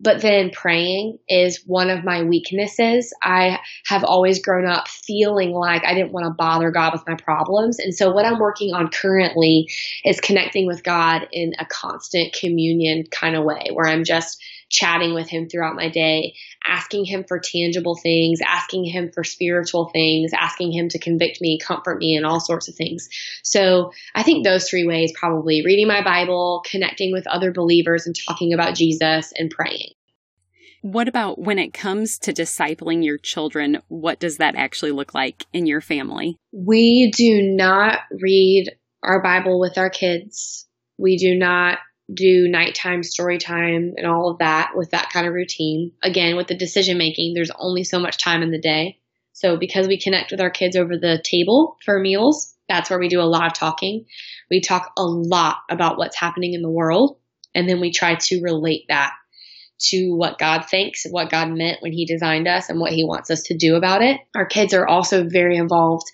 But 0.00 0.22
then 0.22 0.50
praying 0.50 1.18
is 1.28 1.62
one 1.66 1.90
of 1.90 2.04
my 2.04 2.22
weaknesses. 2.22 3.12
I 3.22 3.58
have 3.86 4.02
always 4.02 4.42
grown 4.42 4.66
up 4.66 4.88
feeling 4.88 5.52
like 5.52 5.84
I 5.84 5.94
didn't 5.94 6.12
want 6.12 6.24
to 6.24 6.34
bother 6.36 6.70
God 6.70 6.92
with 6.94 7.06
my 7.06 7.16
problems. 7.16 7.78
And 7.78 7.94
so 7.94 8.10
what 8.10 8.24
I'm 8.24 8.38
working 8.38 8.72
on 8.72 8.88
currently 8.88 9.68
is 10.04 10.20
connecting 10.20 10.66
with 10.66 10.82
God 10.82 11.28
in 11.32 11.52
a 11.58 11.66
constant 11.66 12.32
communion 12.32 13.04
kind 13.10 13.36
of 13.36 13.44
way 13.44 13.68
where 13.72 13.86
I'm 13.86 14.04
just 14.04 14.42
chatting 14.70 15.14
with 15.14 15.28
him 15.28 15.48
throughout 15.48 15.74
my 15.74 15.88
day, 15.88 16.34
asking 16.66 17.04
him 17.04 17.24
for 17.26 17.38
tangible 17.38 17.96
things, 17.96 18.40
asking 18.46 18.84
him 18.84 19.10
for 19.12 19.24
spiritual 19.24 19.90
things, 19.92 20.32
asking 20.32 20.72
him 20.72 20.88
to 20.88 20.98
convict 20.98 21.40
me, 21.40 21.58
comfort 21.58 21.98
me, 21.98 22.16
and 22.16 22.26
all 22.26 22.40
sorts 22.40 22.68
of 22.68 22.74
things. 22.74 23.08
So 23.42 23.92
I 24.14 24.22
think 24.22 24.44
those 24.44 24.68
three 24.68 24.86
ways 24.86 25.12
probably 25.18 25.62
reading 25.64 25.88
my 25.88 26.02
Bible, 26.02 26.62
connecting 26.70 27.12
with 27.12 27.26
other 27.26 27.52
believers 27.52 28.06
and 28.06 28.14
talking 28.26 28.52
about 28.52 28.74
Jesus, 28.74 29.32
and 29.36 29.50
praying. 29.50 29.92
What 30.82 31.08
about 31.08 31.38
when 31.38 31.58
it 31.58 31.74
comes 31.74 32.18
to 32.20 32.32
discipling 32.32 33.04
your 33.04 33.18
children? 33.18 33.82
What 33.88 34.18
does 34.18 34.38
that 34.38 34.56
actually 34.56 34.92
look 34.92 35.14
like 35.14 35.44
in 35.52 35.66
your 35.66 35.82
family? 35.82 36.38
We 36.52 37.12
do 37.14 37.42
not 37.42 37.98
read 38.10 38.70
our 39.02 39.22
Bible 39.22 39.60
with 39.60 39.76
our 39.76 39.90
kids. 39.90 40.66
We 40.98 41.18
do 41.18 41.34
not 41.34 41.78
do 42.12 42.48
nighttime 42.48 43.02
story 43.02 43.38
time 43.38 43.92
and 43.96 44.06
all 44.06 44.30
of 44.30 44.38
that 44.38 44.72
with 44.74 44.90
that 44.90 45.10
kind 45.12 45.26
of 45.26 45.34
routine. 45.34 45.92
Again, 46.02 46.36
with 46.36 46.48
the 46.48 46.56
decision 46.56 46.98
making, 46.98 47.34
there's 47.34 47.50
only 47.58 47.84
so 47.84 47.98
much 47.98 48.22
time 48.22 48.42
in 48.42 48.50
the 48.50 48.60
day. 48.60 48.98
So 49.32 49.56
because 49.56 49.86
we 49.86 50.00
connect 50.00 50.30
with 50.30 50.40
our 50.40 50.50
kids 50.50 50.76
over 50.76 50.96
the 50.96 51.22
table 51.24 51.76
for 51.84 51.98
meals, 51.98 52.54
that's 52.68 52.90
where 52.90 52.98
we 52.98 53.08
do 53.08 53.20
a 53.20 53.22
lot 53.22 53.46
of 53.46 53.54
talking. 53.54 54.06
We 54.50 54.60
talk 54.60 54.92
a 54.96 55.02
lot 55.02 55.58
about 55.70 55.98
what's 55.98 56.18
happening 56.18 56.54
in 56.54 56.62
the 56.62 56.70
world 56.70 57.18
and 57.54 57.68
then 57.68 57.80
we 57.80 57.92
try 57.92 58.16
to 58.16 58.42
relate 58.42 58.84
that 58.88 59.12
to 59.88 60.10
what 60.10 60.38
God 60.38 60.66
thinks, 60.68 61.04
what 61.10 61.30
God 61.30 61.48
meant 61.48 61.80
when 61.80 61.92
he 61.92 62.04
designed 62.04 62.46
us 62.46 62.68
and 62.68 62.78
what 62.78 62.92
he 62.92 63.04
wants 63.04 63.30
us 63.30 63.44
to 63.44 63.56
do 63.56 63.76
about 63.76 64.02
it. 64.02 64.20
Our 64.34 64.46
kids 64.46 64.74
are 64.74 64.86
also 64.86 65.26
very 65.26 65.56
involved 65.56 66.06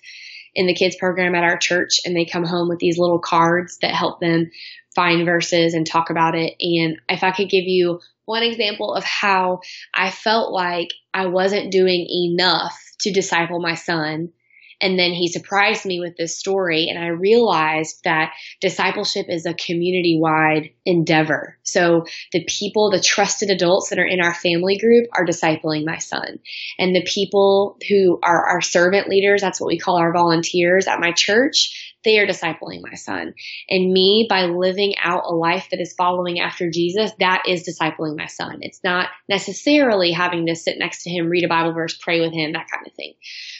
in 0.55 0.67
the 0.67 0.73
kids 0.73 0.95
program 0.95 1.35
at 1.35 1.43
our 1.43 1.57
church 1.57 1.99
and 2.05 2.15
they 2.15 2.25
come 2.25 2.45
home 2.45 2.69
with 2.69 2.79
these 2.79 2.97
little 2.97 3.19
cards 3.19 3.77
that 3.81 3.93
help 3.93 4.19
them 4.19 4.49
find 4.97 5.25
verses 5.25 5.75
and 5.75 5.85
talk 5.85 6.09
about 6.09 6.33
it. 6.33 6.55
And 6.59 6.99
if 7.07 7.23
I 7.23 7.31
could 7.31 7.49
give 7.49 7.65
you 7.65 8.01
one 8.25 8.41
example 8.41 8.93
of 8.93 9.03
how 9.03 9.61
I 9.93 10.09
felt 10.09 10.51
like 10.51 10.89
I 11.13 11.27
wasn't 11.27 11.71
doing 11.71 12.07
enough 12.09 12.75
to 13.01 13.13
disciple 13.13 13.61
my 13.61 13.75
son, 13.75 14.33
and 14.79 14.97
then 14.97 15.11
he 15.11 15.27
surprised 15.27 15.85
me 15.85 15.99
with 15.99 16.17
this 16.17 16.37
story, 16.37 16.87
and 16.89 17.03
I 17.03 17.07
realized 17.07 18.03
that 18.03 18.33
discipleship 18.61 19.25
is 19.29 19.45
a 19.45 19.53
community 19.53 20.19
wide 20.21 20.71
endeavor. 20.85 21.57
So 21.63 22.05
the 22.31 22.45
people, 22.45 22.91
the 22.91 23.01
trusted 23.01 23.49
adults 23.49 23.89
that 23.89 23.99
are 23.99 24.05
in 24.05 24.21
our 24.21 24.33
family 24.33 24.77
group 24.77 25.07
are 25.13 25.25
discipling 25.25 25.85
my 25.85 25.97
son. 25.97 26.39
And 26.77 26.95
the 26.95 27.07
people 27.11 27.77
who 27.89 28.19
are 28.21 28.45
our 28.45 28.61
servant 28.61 29.09
leaders, 29.09 29.41
that's 29.41 29.59
what 29.59 29.67
we 29.67 29.79
call 29.79 29.97
our 29.97 30.13
volunteers 30.13 30.87
at 30.87 30.99
my 30.99 31.11
church, 31.11 31.95
they 32.03 32.19
are 32.19 32.27
discipling 32.27 32.81
my 32.81 32.95
son. 32.95 33.33
And 33.69 33.91
me, 33.91 34.27
by 34.29 34.43
living 34.43 34.95
out 35.01 35.23
a 35.25 35.33
life 35.33 35.67
that 35.71 35.81
is 35.81 35.93
following 35.97 36.39
after 36.39 36.69
Jesus, 36.69 37.11
that 37.19 37.43
is 37.47 37.67
discipling 37.67 38.17
my 38.17 38.27
son. 38.27 38.59
It's 38.61 38.83
not 38.83 39.09
necessarily 39.27 40.11
having 40.11 40.45
to 40.47 40.55
sit 40.55 40.77
next 40.77 41.03
to 41.03 41.09
him, 41.09 41.27
read 41.27 41.43
a 41.43 41.49
Bible 41.49 41.73
verse, 41.73 41.97
pray 41.97 42.21
with 42.21 42.33
him, 42.33 42.53
that 42.53 42.69
kind 42.71 42.85
of 42.87 42.93
thing. 42.93 43.13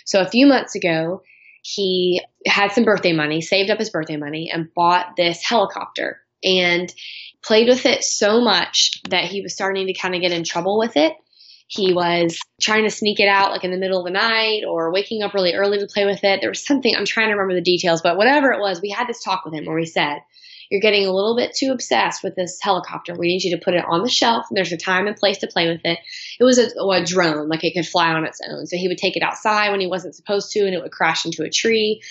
So 0.06 0.22
a 0.22 0.30
few 0.30 0.48
months 0.48 0.76
ago, 0.76 1.24
he 1.62 2.22
had 2.46 2.72
some 2.72 2.86
birthday 2.86 3.12
money, 3.12 3.42
saved 3.42 3.70
up 3.70 3.80
his 3.80 3.90
birthday 3.90 4.16
money, 4.16 4.50
and 4.54 4.74
bought 4.74 5.16
this 5.18 5.44
helicopter 5.44 6.22
and 6.44 6.94
played 7.44 7.68
with 7.68 7.86
it 7.86 8.04
so 8.04 8.40
much 8.42 9.02
that 9.10 9.26
he 9.26 9.42
was 9.42 9.54
starting 9.54 9.88
to 9.88 9.94
kind 9.94 10.16
of 10.16 10.22
get 10.22 10.32
in 10.32 10.44
trouble 10.44 10.78
with 10.78 10.96
it. 10.96 11.14
He 11.68 11.94
was 11.94 12.40
trying 12.62 12.86
to 12.86 12.90
sneak 12.90 13.20
it 13.20 13.28
out 13.28 13.52
like 13.52 13.66
in 13.66 13.72
the 13.72 13.78
middle 13.78 14.00
of 14.00 14.06
the 14.06 14.12
night 14.12 14.64
or 14.66 14.92
waking 14.92 15.22
up 15.22 15.34
really 15.34 15.54
early 15.54 15.80
to 15.80 15.88
play 15.88 16.06
with 16.06 16.24
it. 16.24 16.40
There 16.40 16.50
was 16.50 16.66
something, 16.66 16.96
I'm 16.96 17.06
trying 17.06 17.28
to 17.28 17.34
remember 17.34 17.56
the 17.56 17.62
details, 17.62 18.02
but 18.02 18.16
whatever 18.16 18.52
it 18.52 18.62
was, 18.62 18.82
we 18.82 18.90
had 18.90 19.08
this 19.08 19.22
talk 19.22 19.44
with 19.44 19.54
him 19.54 19.66
where 19.66 19.76
we 19.76 19.86
said, 19.86 20.20
You're 20.72 20.80
getting 20.80 21.06
a 21.06 21.12
little 21.12 21.36
bit 21.36 21.54
too 21.54 21.72
obsessed 21.74 22.24
with 22.24 22.36
this 22.36 22.58
helicopter. 22.62 23.16
We 23.16 23.28
need 23.28 23.44
you 23.44 23.58
to 23.58 23.64
put 23.64 23.74
it 23.74 23.84
on 23.86 24.02
the 24.02 24.10
shelf. 24.10 24.46
There's 24.50 24.72
a 24.72 24.78
time 24.78 25.08
and 25.08 25.16
place 25.18 25.40
to 25.40 25.48
play 25.48 25.68
with 25.68 25.82
it. 25.84 26.00
It 26.40 26.44
was 26.46 26.58
a, 26.58 26.70
oh, 26.80 26.92
a 26.92 27.04
drone, 27.04 27.50
like 27.50 27.66
it 27.66 27.74
could 27.74 27.88
fly 27.88 28.14
on 28.14 28.24
its 28.24 28.40
own. 28.50 28.66
So 28.66 28.78
he 28.78 28.88
would 28.88 28.98
take 28.98 29.18
it 29.18 29.24
outside 29.24 29.72
when 29.72 29.82
he 29.82 29.88
wasn't 29.88 30.16
supposed 30.16 30.52
to 30.52 30.62
and 30.62 30.74
it 30.74 30.82
would 30.82 30.92
crash 30.94 31.26
into 31.26 31.44
a 31.44 31.50
tree. 31.50 32.02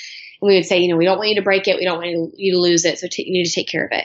And 0.42 0.49
we 0.49 0.57
would 0.57 0.66
say, 0.66 0.81
You 0.81 0.88
know, 0.88 0.99
we 0.99 1.07
don't 1.07 1.16
want 1.16 1.31
you 1.31 1.37
to 1.37 1.42
break 1.42 1.66
it. 1.66 1.79
We 1.79 1.87
don't 1.87 1.99
want 1.99 2.35
you 2.37 2.53
to 2.53 2.61
lose 2.61 2.85
it. 2.85 2.99
So 2.99 3.09
t- 3.11 3.25
you 3.27 3.33
need 3.33 3.47
to 3.47 3.55
take 3.55 3.69
care 3.69 3.87
of 3.87 3.92
it. 3.92 4.05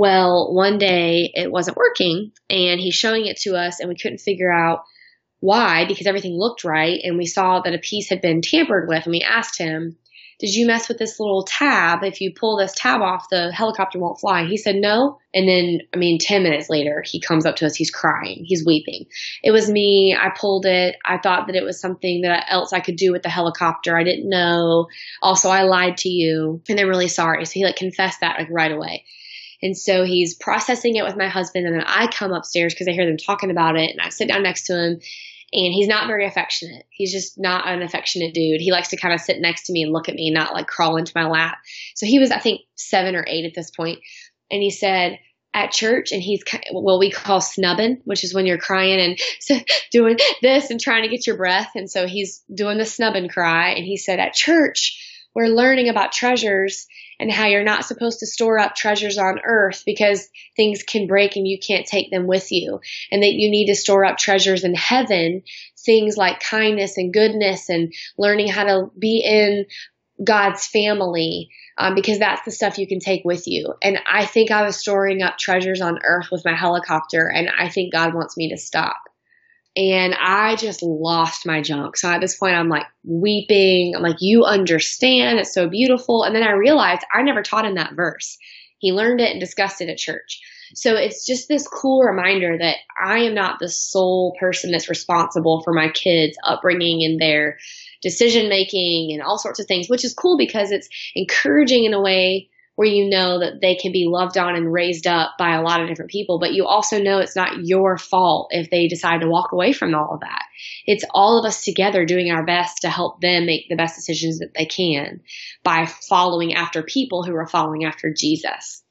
Well, 0.00 0.54
one 0.54 0.78
day 0.78 1.30
it 1.34 1.52
wasn't 1.52 1.76
working 1.76 2.32
and 2.48 2.80
he's 2.80 2.94
showing 2.94 3.26
it 3.26 3.36
to 3.42 3.54
us 3.54 3.80
and 3.80 3.90
we 3.90 3.96
couldn't 3.96 4.22
figure 4.22 4.50
out 4.50 4.84
why 5.40 5.84
because 5.86 6.06
everything 6.06 6.38
looked 6.38 6.64
right 6.64 6.98
and 7.04 7.18
we 7.18 7.26
saw 7.26 7.60
that 7.60 7.74
a 7.74 7.78
piece 7.78 8.08
had 8.08 8.22
been 8.22 8.40
tampered 8.40 8.88
with 8.88 9.04
and 9.04 9.12
we 9.12 9.20
asked 9.20 9.58
him, 9.58 9.98
did 10.38 10.54
you 10.54 10.66
mess 10.66 10.88
with 10.88 10.96
this 10.96 11.20
little 11.20 11.44
tab? 11.44 12.02
If 12.02 12.22
you 12.22 12.32
pull 12.32 12.56
this 12.56 12.72
tab 12.74 13.02
off, 13.02 13.26
the 13.30 13.52
helicopter 13.52 13.98
won't 13.98 14.18
fly. 14.18 14.46
He 14.46 14.56
said 14.56 14.76
no. 14.76 15.18
And 15.34 15.46
then, 15.46 15.80
I 15.92 15.98
mean, 15.98 16.18
10 16.18 16.44
minutes 16.44 16.70
later, 16.70 17.04
he 17.04 17.20
comes 17.20 17.44
up 17.44 17.56
to 17.56 17.66
us. 17.66 17.76
He's 17.76 17.90
crying. 17.90 18.44
He's 18.46 18.64
weeping. 18.64 19.04
It 19.42 19.50
was 19.50 19.68
me. 19.68 20.16
I 20.18 20.30
pulled 20.34 20.64
it. 20.64 20.96
I 21.04 21.18
thought 21.18 21.48
that 21.48 21.56
it 21.56 21.62
was 21.62 21.78
something 21.78 22.22
that 22.22 22.46
else 22.48 22.72
I 22.72 22.80
could 22.80 22.96
do 22.96 23.12
with 23.12 23.22
the 23.22 23.28
helicopter. 23.28 23.98
I 23.98 24.04
didn't 24.04 24.30
know. 24.30 24.86
Also, 25.20 25.50
I 25.50 25.64
lied 25.64 25.98
to 25.98 26.08
you 26.08 26.62
and 26.70 26.80
I'm 26.80 26.88
really 26.88 27.08
sorry. 27.08 27.44
So 27.44 27.52
he 27.52 27.66
like 27.66 27.76
confessed 27.76 28.22
that 28.22 28.38
like 28.38 28.48
right 28.50 28.72
away. 28.72 29.04
And 29.62 29.76
so 29.76 30.04
he's 30.04 30.34
processing 30.34 30.96
it 30.96 31.04
with 31.04 31.16
my 31.16 31.28
husband. 31.28 31.66
And 31.66 31.74
then 31.74 31.84
I 31.86 32.06
come 32.06 32.32
upstairs 32.32 32.74
because 32.74 32.88
I 32.88 32.92
hear 32.92 33.06
them 33.06 33.18
talking 33.18 33.50
about 33.50 33.76
it. 33.76 33.90
And 33.90 34.00
I 34.00 34.08
sit 34.08 34.28
down 34.28 34.42
next 34.42 34.66
to 34.66 34.74
him. 34.74 35.00
And 35.52 35.74
he's 35.74 35.88
not 35.88 36.06
very 36.06 36.26
affectionate. 36.26 36.86
He's 36.90 37.12
just 37.12 37.34
not 37.36 37.66
an 37.66 37.82
affectionate 37.82 38.34
dude. 38.34 38.60
He 38.60 38.70
likes 38.70 38.88
to 38.88 38.96
kind 38.96 39.12
of 39.12 39.20
sit 39.20 39.40
next 39.40 39.64
to 39.64 39.72
me 39.72 39.82
and 39.82 39.92
look 39.92 40.08
at 40.08 40.14
me, 40.14 40.30
not 40.30 40.54
like 40.54 40.68
crawl 40.68 40.96
into 40.96 41.12
my 41.16 41.26
lap. 41.26 41.58
So 41.96 42.06
he 42.06 42.20
was, 42.20 42.30
I 42.30 42.38
think, 42.38 42.60
seven 42.76 43.16
or 43.16 43.24
eight 43.26 43.44
at 43.44 43.54
this 43.54 43.70
point. 43.72 43.98
And 44.50 44.62
he 44.62 44.70
said, 44.70 45.18
at 45.52 45.72
church 45.72 46.12
and 46.12 46.22
he's 46.22 46.42
what 46.70 47.00
we 47.00 47.10
call 47.10 47.40
snubbing, 47.40 48.00
which 48.04 48.22
is 48.22 48.32
when 48.32 48.46
you're 48.46 48.58
crying 48.58 49.18
and 49.50 49.64
doing 49.92 50.16
this 50.42 50.70
and 50.70 50.80
trying 50.80 51.02
to 51.02 51.08
get 51.08 51.26
your 51.26 51.36
breath. 51.36 51.70
And 51.74 51.90
so 51.90 52.06
he's 52.06 52.42
doing 52.52 52.78
the 52.78 52.84
snubbing 52.84 53.28
cry. 53.28 53.70
And 53.70 53.84
he 53.84 53.96
said, 53.96 54.20
at 54.20 54.32
church, 54.32 55.26
we're 55.34 55.46
learning 55.46 55.88
about 55.88 56.12
treasures 56.12 56.86
and 57.20 57.30
how 57.30 57.46
you're 57.46 57.62
not 57.62 57.84
supposed 57.84 58.20
to 58.20 58.26
store 58.26 58.58
up 58.58 58.74
treasures 58.74 59.18
on 59.18 59.40
earth 59.44 59.82
because 59.84 60.28
things 60.56 60.82
can 60.82 61.06
break 61.06 61.36
and 61.36 61.46
you 61.46 61.58
can't 61.58 61.86
take 61.86 62.10
them 62.10 62.26
with 62.26 62.50
you. 62.50 62.80
And 63.12 63.22
that 63.22 63.34
you 63.34 63.50
need 63.50 63.66
to 63.66 63.76
store 63.76 64.06
up 64.06 64.16
treasures 64.16 64.64
in 64.64 64.74
heaven, 64.74 65.42
things 65.84 66.16
like 66.16 66.40
kindness 66.40 66.96
and 66.96 67.12
goodness 67.12 67.68
and 67.68 67.92
learning 68.16 68.48
how 68.48 68.64
to 68.64 68.90
be 68.98 69.22
in 69.24 69.66
God's 70.24 70.66
family. 70.66 71.50
Um, 71.78 71.94
because 71.94 72.18
that's 72.18 72.44
the 72.44 72.50
stuff 72.50 72.76
you 72.76 72.86
can 72.86 73.00
take 73.00 73.22
with 73.24 73.46
you. 73.46 73.72
And 73.80 73.98
I 74.10 74.26
think 74.26 74.50
I 74.50 74.64
was 74.64 74.76
storing 74.76 75.22
up 75.22 75.38
treasures 75.38 75.80
on 75.80 75.98
earth 76.04 76.28
with 76.30 76.44
my 76.44 76.54
helicopter, 76.54 77.26
and 77.26 77.48
I 77.48 77.70
think 77.70 77.90
God 77.90 78.12
wants 78.12 78.36
me 78.36 78.50
to 78.50 78.58
stop 78.58 79.09
and 79.76 80.14
I 80.14 80.56
just 80.56 80.82
lost 80.82 81.46
my 81.46 81.62
junk. 81.62 81.96
So 81.96 82.10
at 82.10 82.20
this 82.20 82.36
point, 82.36 82.54
I'm 82.54 82.68
like 82.68 82.86
weeping. 83.04 83.94
I'm 83.96 84.02
like, 84.02 84.20
you 84.20 84.44
understand. 84.44 85.38
It's 85.38 85.54
so 85.54 85.68
beautiful. 85.68 86.24
And 86.24 86.34
then 86.34 86.42
I 86.42 86.52
realized 86.52 87.02
I 87.14 87.22
never 87.22 87.42
taught 87.42 87.64
him 87.64 87.76
that 87.76 87.94
verse. 87.94 88.36
He 88.78 88.92
learned 88.92 89.20
it 89.20 89.30
and 89.30 89.40
discussed 89.40 89.80
it 89.80 89.88
at 89.88 89.98
church. 89.98 90.40
So 90.74 90.96
it's 90.96 91.26
just 91.26 91.48
this 91.48 91.66
cool 91.66 92.02
reminder 92.02 92.56
that 92.58 92.76
I 93.02 93.20
am 93.20 93.34
not 93.34 93.58
the 93.58 93.68
sole 93.68 94.36
person 94.38 94.70
that's 94.70 94.88
responsible 94.88 95.62
for 95.64 95.72
my 95.72 95.88
kids' 95.88 96.36
upbringing 96.44 97.04
and 97.04 97.20
their 97.20 97.58
decision 98.02 98.48
making 98.48 99.10
and 99.12 99.22
all 99.22 99.38
sorts 99.38 99.60
of 99.60 99.66
things, 99.66 99.88
which 99.88 100.04
is 100.04 100.14
cool 100.14 100.36
because 100.36 100.70
it's 100.70 100.88
encouraging 101.14 101.84
in 101.84 101.94
a 101.94 102.00
way 102.00 102.49
where 102.80 102.88
you 102.88 103.10
know 103.10 103.40
that 103.40 103.60
they 103.60 103.74
can 103.74 103.92
be 103.92 104.06
loved 104.08 104.38
on 104.38 104.56
and 104.56 104.72
raised 104.72 105.06
up 105.06 105.32
by 105.38 105.54
a 105.54 105.60
lot 105.60 105.82
of 105.82 105.88
different 105.88 106.10
people, 106.10 106.38
but 106.38 106.54
you 106.54 106.64
also 106.64 106.98
know 106.98 107.18
it's 107.18 107.36
not 107.36 107.66
your 107.66 107.98
fault 107.98 108.48
if 108.52 108.70
they 108.70 108.88
decide 108.88 109.20
to 109.20 109.28
walk 109.28 109.52
away 109.52 109.70
from 109.70 109.94
all 109.94 110.14
of 110.14 110.20
that. 110.20 110.44
It's 110.86 111.04
all 111.10 111.38
of 111.38 111.44
us 111.44 111.62
together 111.62 112.06
doing 112.06 112.30
our 112.30 112.42
best 112.42 112.80
to 112.80 112.88
help 112.88 113.20
them 113.20 113.44
make 113.44 113.68
the 113.68 113.76
best 113.76 113.96
decisions 113.96 114.38
that 114.38 114.54
they 114.56 114.64
can 114.64 115.20
by 115.62 115.84
following 116.08 116.54
after 116.54 116.82
people 116.82 117.22
who 117.22 117.34
are 117.34 117.46
following 117.46 117.84
after 117.84 118.14
Jesus. 118.16 118.82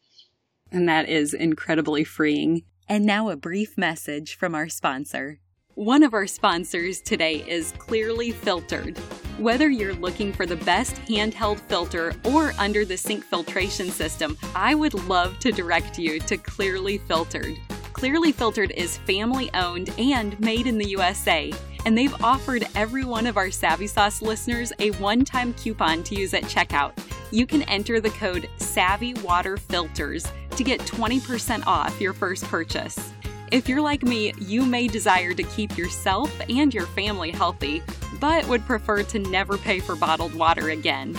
And 0.71 0.87
that 0.87 1.09
is 1.09 1.33
incredibly 1.33 2.03
freeing. 2.03 2.65
And 2.87 3.07
now 3.07 3.29
a 3.29 3.35
brief 3.35 3.75
message 3.75 4.35
from 4.35 4.53
our 4.53 4.69
sponsor. 4.69 5.39
One 5.73 6.03
of 6.03 6.13
our 6.13 6.27
sponsors 6.27 7.01
today 7.01 7.37
is 7.37 7.73
Clearly 7.79 8.29
Filtered. 8.29 8.99
Whether 9.39 9.69
you're 9.69 9.93
looking 9.93 10.33
for 10.33 10.45
the 10.45 10.57
best 10.57 10.97
handheld 11.07 11.61
filter 11.61 12.13
or 12.25 12.51
under 12.59 12.83
the 12.83 12.97
sink 12.97 13.23
filtration 13.23 13.89
system, 13.89 14.37
I 14.53 14.75
would 14.75 14.93
love 15.07 15.39
to 15.39 15.53
direct 15.53 15.97
you 15.97 16.19
to 16.19 16.35
Clearly 16.35 16.97
Filtered. 16.97 17.57
Clearly 17.93 18.33
Filtered 18.33 18.71
is 18.71 18.97
family 18.97 19.49
owned 19.53 19.91
and 19.97 20.37
made 20.41 20.67
in 20.67 20.77
the 20.77 20.89
USA, 20.89 21.53
and 21.85 21.97
they've 21.97 22.21
offered 22.21 22.67
every 22.75 23.05
one 23.05 23.25
of 23.25 23.37
our 23.37 23.49
Savvy 23.49 23.87
Sauce 23.87 24.21
listeners 24.21 24.73
a 24.79 24.91
one 24.91 25.23
time 25.23 25.53
coupon 25.53 26.03
to 26.03 26.15
use 26.15 26.33
at 26.33 26.43
checkout. 26.43 26.91
You 27.31 27.47
can 27.47 27.61
enter 27.63 28.01
the 28.01 28.09
code 28.09 28.49
Savvy 28.57 29.13
Water 29.23 29.55
Filters 29.55 30.27
to 30.57 30.65
get 30.65 30.81
20% 30.81 31.65
off 31.65 32.01
your 32.01 32.11
first 32.11 32.43
purchase. 32.43 33.13
If 33.51 33.67
you're 33.67 33.81
like 33.81 34.03
me, 34.03 34.31
you 34.37 34.63
may 34.63 34.87
desire 34.87 35.33
to 35.33 35.41
keep 35.41 35.75
yourself 35.75 36.31
and 36.49 36.71
your 36.71 36.85
family 36.85 37.31
healthy, 37.31 37.81
but 38.19 38.47
would 38.47 38.63
prefer 38.67 39.01
to 39.01 39.17
never 39.17 39.57
pay 39.57 39.79
for 39.79 39.95
bottled 39.95 40.35
water 40.35 40.69
again. 40.69 41.17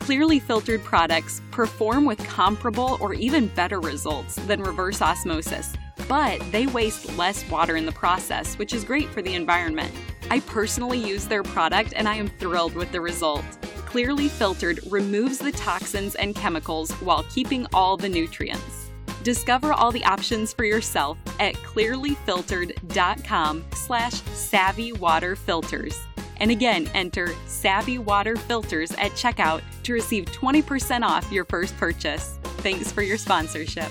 Clearly 0.00 0.40
filtered 0.40 0.84
products 0.84 1.40
perform 1.50 2.04
with 2.04 2.18
comparable 2.26 2.98
or 3.00 3.14
even 3.14 3.46
better 3.48 3.80
results 3.80 4.34
than 4.46 4.62
reverse 4.62 5.00
osmosis, 5.00 5.74
but 6.06 6.38
they 6.52 6.66
waste 6.66 7.16
less 7.16 7.48
water 7.48 7.76
in 7.76 7.86
the 7.86 7.92
process, 7.92 8.58
which 8.58 8.74
is 8.74 8.84
great 8.84 9.08
for 9.08 9.22
the 9.22 9.34
environment. 9.34 9.94
I 10.30 10.40
personally 10.40 10.98
use 10.98 11.24
their 11.24 11.42
product 11.42 11.94
and 11.96 12.06
I 12.06 12.16
am 12.16 12.28
thrilled 12.28 12.74
with 12.74 12.92
the 12.92 13.00
result. 13.00 13.44
Clearly 13.86 14.28
filtered 14.28 14.80
removes 14.90 15.38
the 15.38 15.52
toxins 15.52 16.14
and 16.14 16.34
chemicals 16.34 16.90
while 17.00 17.24
keeping 17.30 17.66
all 17.72 17.96
the 17.96 18.08
nutrients. 18.08 18.79
Discover 19.22 19.72
all 19.72 19.92
the 19.92 20.04
options 20.04 20.52
for 20.52 20.64
yourself 20.64 21.16
at 21.38 21.54
clearlyfiltered.com 21.54 23.64
slash 23.74 24.12
savvy 24.12 24.92
water 24.92 25.36
filters. 25.36 25.96
And 26.38 26.50
again, 26.50 26.90
enter 26.94 27.28
Savvy 27.46 27.98
Water 27.98 28.34
Filters 28.34 28.92
at 28.92 29.12
checkout 29.12 29.60
to 29.82 29.92
receive 29.92 30.24
20% 30.24 31.02
off 31.02 31.30
your 31.30 31.44
first 31.44 31.76
purchase. 31.76 32.38
Thanks 32.42 32.90
for 32.90 33.02
your 33.02 33.18
sponsorship. 33.18 33.90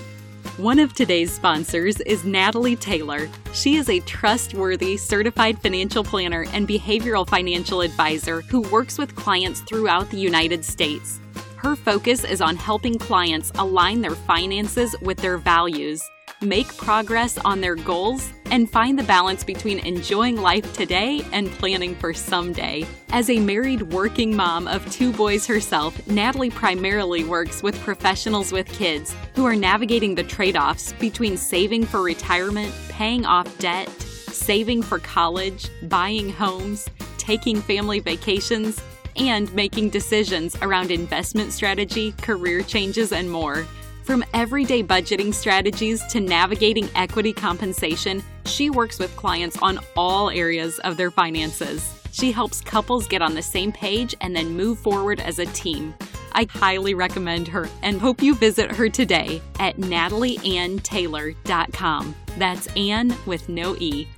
One 0.56 0.80
of 0.80 0.92
today's 0.92 1.32
sponsors 1.32 2.00
is 2.00 2.24
Natalie 2.24 2.76
Taylor. 2.76 3.28
She 3.52 3.76
is 3.76 3.88
a 3.88 4.00
trustworthy 4.00 4.96
certified 4.96 5.62
financial 5.62 6.02
planner 6.02 6.44
and 6.52 6.68
behavioral 6.68 7.26
financial 7.26 7.82
advisor 7.82 8.40
who 8.42 8.62
works 8.62 8.98
with 8.98 9.14
clients 9.14 9.60
throughout 9.60 10.10
the 10.10 10.18
United 10.18 10.64
States. 10.64 11.20
Her 11.60 11.76
focus 11.76 12.24
is 12.24 12.40
on 12.40 12.56
helping 12.56 12.98
clients 12.98 13.52
align 13.56 14.00
their 14.00 14.14
finances 14.14 14.96
with 15.02 15.18
their 15.18 15.36
values, 15.36 16.02
make 16.40 16.74
progress 16.78 17.36
on 17.36 17.60
their 17.60 17.74
goals, 17.74 18.32
and 18.46 18.70
find 18.70 18.98
the 18.98 19.02
balance 19.02 19.44
between 19.44 19.78
enjoying 19.80 20.40
life 20.40 20.72
today 20.72 21.20
and 21.32 21.50
planning 21.50 21.94
for 21.96 22.14
someday. 22.14 22.86
As 23.10 23.28
a 23.28 23.38
married 23.38 23.82
working 23.92 24.34
mom 24.34 24.68
of 24.68 24.90
two 24.90 25.12
boys 25.12 25.46
herself, 25.46 26.06
Natalie 26.06 26.48
primarily 26.48 27.24
works 27.24 27.62
with 27.62 27.78
professionals 27.80 28.52
with 28.52 28.66
kids 28.66 29.14
who 29.34 29.44
are 29.44 29.54
navigating 29.54 30.14
the 30.14 30.24
trade 30.24 30.56
offs 30.56 30.94
between 30.94 31.36
saving 31.36 31.84
for 31.84 32.00
retirement, 32.00 32.72
paying 32.88 33.26
off 33.26 33.58
debt, 33.58 33.90
saving 34.00 34.80
for 34.80 34.98
college, 34.98 35.68
buying 35.90 36.30
homes, 36.30 36.88
taking 37.18 37.60
family 37.60 38.00
vacations 38.00 38.80
and 39.20 39.54
making 39.54 39.90
decisions 39.90 40.56
around 40.62 40.90
investment 40.90 41.52
strategy, 41.52 42.12
career 42.22 42.62
changes, 42.62 43.12
and 43.12 43.30
more. 43.30 43.66
From 44.02 44.24
everyday 44.32 44.82
budgeting 44.82 45.34
strategies 45.34 46.02
to 46.06 46.20
navigating 46.20 46.88
equity 46.94 47.34
compensation, 47.34 48.22
she 48.46 48.70
works 48.70 48.98
with 48.98 49.14
clients 49.16 49.58
on 49.60 49.78
all 49.94 50.30
areas 50.30 50.78
of 50.80 50.96
their 50.96 51.10
finances. 51.10 51.94
She 52.12 52.32
helps 52.32 52.62
couples 52.62 53.06
get 53.06 53.22
on 53.22 53.34
the 53.34 53.42
same 53.42 53.72
page 53.72 54.14
and 54.22 54.34
then 54.34 54.56
move 54.56 54.78
forward 54.78 55.20
as 55.20 55.38
a 55.38 55.44
team. 55.46 55.94
I 56.32 56.46
highly 56.48 56.94
recommend 56.94 57.46
her 57.48 57.68
and 57.82 58.00
hope 58.00 58.22
you 58.22 58.34
visit 58.34 58.72
her 58.72 58.88
today 58.88 59.42
at 59.58 59.76
natalieanntaylor.com. 59.76 62.14
That's 62.38 62.66
Ann 62.68 63.14
with 63.26 63.46
no 63.48 63.76
E. 63.76 64.08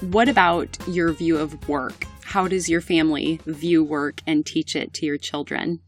What 0.00 0.28
about 0.28 0.76
your 0.88 1.12
view 1.12 1.38
of 1.38 1.68
work? 1.68 2.04
How 2.28 2.46
does 2.46 2.68
your 2.68 2.82
family 2.82 3.40
view 3.46 3.82
work 3.82 4.20
and 4.26 4.44
teach 4.44 4.76
it 4.76 4.92
to 4.94 5.06
your 5.06 5.16
children? 5.16 5.80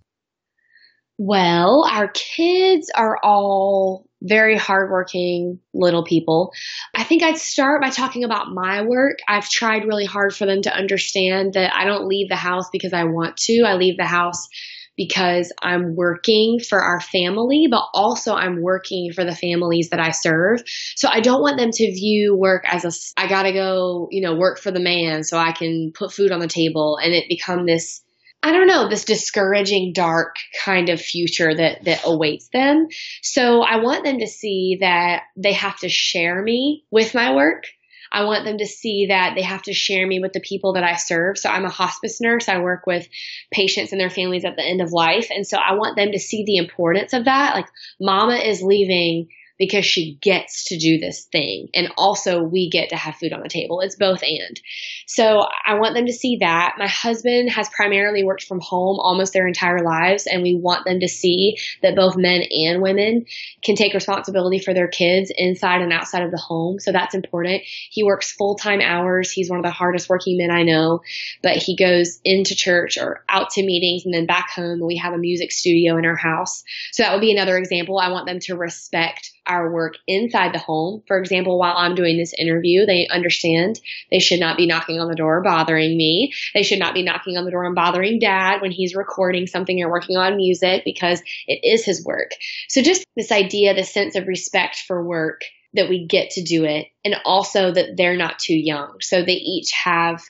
Well, 1.18 1.86
our 1.86 2.08
kids 2.08 2.90
are 2.96 3.18
all 3.22 4.06
very 4.22 4.56
hardworking 4.56 5.60
little 5.74 6.02
people. 6.02 6.52
I 6.94 7.04
think 7.04 7.22
I'd 7.22 7.36
start 7.36 7.82
by 7.82 7.90
talking 7.90 8.24
about 8.24 8.54
my 8.54 8.80
work. 8.80 9.18
I've 9.28 9.50
tried 9.50 9.84
really 9.84 10.06
hard 10.06 10.34
for 10.34 10.46
them 10.46 10.62
to 10.62 10.74
understand 10.74 11.52
that 11.54 11.74
I 11.74 11.84
don't 11.84 12.08
leave 12.08 12.30
the 12.30 12.36
house 12.36 12.70
because 12.72 12.94
I 12.94 13.04
want 13.04 13.36
to. 13.36 13.64
I 13.66 13.74
leave 13.74 13.98
the 13.98 14.06
house 14.06 14.48
because 14.96 15.52
I'm 15.62 15.96
working 15.96 16.60
for 16.60 16.80
our 16.80 17.00
family, 17.00 17.68
but 17.70 17.84
also 17.94 18.34
I'm 18.34 18.60
working 18.60 19.12
for 19.12 19.24
the 19.24 19.34
families 19.34 19.90
that 19.90 20.00
I 20.00 20.10
serve. 20.10 20.62
So 20.96 21.08
I 21.10 21.20
don't 21.20 21.42
want 21.42 21.58
them 21.58 21.70
to 21.70 21.92
view 21.92 22.36
work 22.36 22.64
as 22.66 22.84
a, 22.84 23.20
I 23.20 23.28
gotta 23.28 23.52
go, 23.52 24.08
you 24.10 24.20
know, 24.20 24.34
work 24.34 24.58
for 24.58 24.70
the 24.70 24.80
man 24.80 25.24
so 25.24 25.38
I 25.38 25.52
can 25.52 25.92
put 25.94 26.12
food 26.12 26.32
on 26.32 26.40
the 26.40 26.48
table 26.48 26.98
and 27.02 27.14
it 27.14 27.28
become 27.28 27.66
this 27.66 28.02
I 28.42 28.52
don't 28.52 28.68
know, 28.68 28.88
this 28.88 29.04
discouraging, 29.04 29.92
dark 29.94 30.36
kind 30.64 30.88
of 30.88 30.98
future 30.98 31.54
that, 31.54 31.84
that 31.84 32.00
awaits 32.04 32.48
them. 32.48 32.88
So 33.22 33.60
I 33.60 33.76
want 33.76 34.04
them 34.04 34.18
to 34.20 34.26
see 34.26 34.78
that 34.80 35.24
they 35.36 35.52
have 35.52 35.78
to 35.80 35.90
share 35.90 36.42
me 36.42 36.84
with 36.90 37.14
my 37.14 37.34
work. 37.34 37.64
I 38.12 38.24
want 38.24 38.44
them 38.44 38.58
to 38.58 38.66
see 38.66 39.06
that 39.06 39.34
they 39.34 39.42
have 39.42 39.62
to 39.62 39.72
share 39.72 40.06
me 40.06 40.20
with 40.20 40.32
the 40.32 40.40
people 40.40 40.72
that 40.74 40.84
I 40.84 40.96
serve. 40.96 41.38
So 41.38 41.48
I'm 41.48 41.64
a 41.64 41.70
hospice 41.70 42.20
nurse. 42.20 42.48
I 42.48 42.58
work 42.58 42.86
with 42.86 43.08
patients 43.52 43.92
and 43.92 44.00
their 44.00 44.10
families 44.10 44.44
at 44.44 44.56
the 44.56 44.64
end 44.64 44.80
of 44.80 44.92
life. 44.92 45.28
And 45.30 45.46
so 45.46 45.56
I 45.56 45.74
want 45.74 45.96
them 45.96 46.12
to 46.12 46.18
see 46.18 46.44
the 46.44 46.56
importance 46.56 47.12
of 47.12 47.26
that. 47.26 47.54
Like 47.54 47.66
mama 48.00 48.36
is 48.36 48.62
leaving 48.62 49.28
because 49.60 49.84
she 49.84 50.18
gets 50.22 50.64
to 50.64 50.78
do 50.78 50.98
this 50.98 51.26
thing. 51.26 51.68
And 51.74 51.92
also 51.98 52.42
we 52.42 52.70
get 52.70 52.88
to 52.88 52.96
have 52.96 53.16
food 53.16 53.34
on 53.34 53.42
the 53.42 53.48
table. 53.48 53.80
It's 53.80 53.94
both 53.94 54.22
and. 54.22 54.58
So 55.06 55.42
I 55.66 55.74
want 55.74 55.94
them 55.94 56.06
to 56.06 56.14
see 56.14 56.38
that. 56.40 56.76
My 56.78 56.88
husband 56.88 57.50
has 57.50 57.68
primarily 57.68 58.24
worked 58.24 58.44
from 58.44 58.60
home 58.60 58.98
almost 58.98 59.34
their 59.34 59.46
entire 59.46 59.84
lives. 59.84 60.26
And 60.26 60.42
we 60.42 60.58
want 60.60 60.86
them 60.86 61.00
to 61.00 61.08
see 61.08 61.58
that 61.82 61.94
both 61.94 62.16
men 62.16 62.42
and 62.50 62.80
women 62.80 63.26
can 63.62 63.76
take 63.76 63.92
responsibility 63.92 64.60
for 64.60 64.72
their 64.72 64.88
kids 64.88 65.30
inside 65.36 65.82
and 65.82 65.92
outside 65.92 66.22
of 66.22 66.30
the 66.30 66.38
home. 66.38 66.78
So 66.80 66.90
that's 66.90 67.14
important. 67.14 67.62
He 67.90 68.02
works 68.02 68.32
full 68.32 68.56
time 68.56 68.80
hours. 68.80 69.30
He's 69.30 69.50
one 69.50 69.58
of 69.58 69.64
the 69.64 69.70
hardest 69.70 70.08
working 70.08 70.38
men 70.38 70.50
I 70.50 70.62
know, 70.62 71.00
but 71.42 71.56
he 71.56 71.76
goes 71.76 72.18
into 72.24 72.54
church 72.56 72.96
or 72.96 73.24
out 73.28 73.50
to 73.50 73.62
meetings 73.62 74.06
and 74.06 74.14
then 74.14 74.24
back 74.24 74.48
home. 74.52 74.80
We 74.82 74.96
have 74.96 75.12
a 75.12 75.18
music 75.18 75.52
studio 75.52 75.98
in 75.98 76.06
our 76.06 76.16
house. 76.16 76.64
So 76.92 77.02
that 77.02 77.12
would 77.12 77.20
be 77.20 77.32
another 77.32 77.58
example. 77.58 77.98
I 77.98 78.10
want 78.10 78.26
them 78.26 78.38
to 78.44 78.56
respect 78.56 79.30
our 79.50 79.70
work 79.70 79.96
inside 80.06 80.54
the 80.54 80.58
home. 80.58 81.02
For 81.08 81.18
example, 81.18 81.58
while 81.58 81.74
I'm 81.76 81.96
doing 81.96 82.16
this 82.16 82.32
interview, 82.32 82.86
they 82.86 83.08
understand 83.08 83.80
they 84.10 84.20
should 84.20 84.38
not 84.38 84.56
be 84.56 84.66
knocking 84.66 85.00
on 85.00 85.08
the 85.08 85.16
door 85.16 85.42
bothering 85.42 85.96
me. 85.96 86.32
They 86.54 86.62
should 86.62 86.78
not 86.78 86.94
be 86.94 87.02
knocking 87.02 87.36
on 87.36 87.44
the 87.44 87.50
door 87.50 87.64
and 87.64 87.74
bothering 87.74 88.20
dad 88.20 88.62
when 88.62 88.70
he's 88.70 88.94
recording 88.94 89.48
something 89.48 89.82
or 89.82 89.90
working 89.90 90.16
on 90.16 90.36
music 90.36 90.82
because 90.84 91.20
it 91.48 91.60
is 91.64 91.84
his 91.84 92.04
work. 92.04 92.30
So 92.68 92.80
just 92.80 93.04
this 93.16 93.32
idea, 93.32 93.74
this 93.74 93.92
sense 93.92 94.14
of 94.14 94.28
respect 94.28 94.84
for 94.86 95.04
work 95.04 95.42
that 95.74 95.88
we 95.88 96.06
get 96.06 96.30
to 96.30 96.42
do 96.42 96.64
it 96.64 96.86
and 97.04 97.16
also 97.24 97.72
that 97.72 97.96
they're 97.96 98.16
not 98.16 98.38
too 98.38 98.56
young. 98.56 98.98
So 99.00 99.24
they 99.24 99.34
each 99.34 99.72
have 99.84 100.22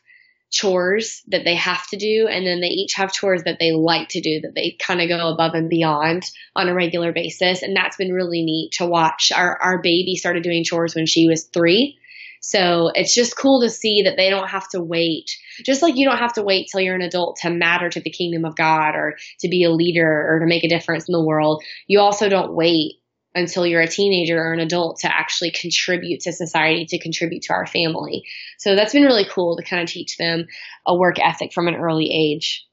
chores 0.50 1.22
that 1.28 1.44
they 1.44 1.54
have 1.54 1.86
to 1.88 1.96
do 1.96 2.26
and 2.28 2.46
then 2.46 2.60
they 2.60 2.68
each 2.68 2.94
have 2.94 3.12
chores 3.12 3.44
that 3.44 3.58
they 3.60 3.72
like 3.72 4.08
to 4.08 4.20
do 4.20 4.40
that 4.40 4.52
they 4.54 4.76
kind 4.80 5.00
of 5.00 5.08
go 5.08 5.28
above 5.28 5.54
and 5.54 5.68
beyond 5.68 6.24
on 6.56 6.68
a 6.68 6.74
regular 6.74 7.12
basis. 7.12 7.62
And 7.62 7.76
that's 7.76 7.96
been 7.96 8.12
really 8.12 8.42
neat 8.42 8.72
to 8.78 8.86
watch. 8.86 9.30
Our 9.34 9.56
our 9.60 9.80
baby 9.80 10.16
started 10.16 10.42
doing 10.42 10.64
chores 10.64 10.94
when 10.94 11.06
she 11.06 11.28
was 11.28 11.44
3 11.44 11.96
so 12.42 12.90
it's 12.94 13.14
just 13.14 13.36
cool 13.36 13.60
to 13.60 13.68
see 13.68 14.02
that 14.06 14.16
they 14.16 14.30
don't 14.30 14.48
have 14.48 14.66
to 14.70 14.82
wait. 14.82 15.30
Just 15.64 15.82
like 15.82 15.96
you 15.96 16.08
don't 16.08 16.18
have 16.18 16.32
to 16.34 16.42
wait 16.42 16.68
till 16.72 16.80
you're 16.80 16.94
an 16.94 17.02
adult 17.02 17.36
to 17.42 17.50
matter 17.50 17.90
to 17.90 18.00
the 18.00 18.10
kingdom 18.10 18.46
of 18.46 18.56
God 18.56 18.94
or 18.94 19.16
to 19.40 19.48
be 19.48 19.64
a 19.64 19.70
leader 19.70 20.26
or 20.26 20.40
to 20.40 20.46
make 20.46 20.64
a 20.64 20.68
difference 20.68 21.06
in 21.08 21.12
the 21.12 21.24
world 21.24 21.62
you 21.86 22.00
also 22.00 22.28
don't 22.28 22.54
wait 22.54 22.99
until 23.34 23.66
you're 23.66 23.80
a 23.80 23.88
teenager 23.88 24.38
or 24.38 24.52
an 24.52 24.60
adult 24.60 25.00
to 25.00 25.14
actually 25.14 25.52
contribute 25.52 26.20
to 26.20 26.32
society, 26.32 26.84
to 26.86 26.98
contribute 26.98 27.42
to 27.42 27.52
our 27.52 27.66
family. 27.66 28.24
So 28.58 28.74
that's 28.74 28.92
been 28.92 29.04
really 29.04 29.26
cool 29.30 29.56
to 29.56 29.62
kind 29.62 29.82
of 29.82 29.88
teach 29.88 30.16
them 30.16 30.46
a 30.86 30.96
work 30.96 31.18
ethic 31.20 31.52
from 31.52 31.68
an 31.68 31.76
early 31.76 32.10
age. 32.10 32.66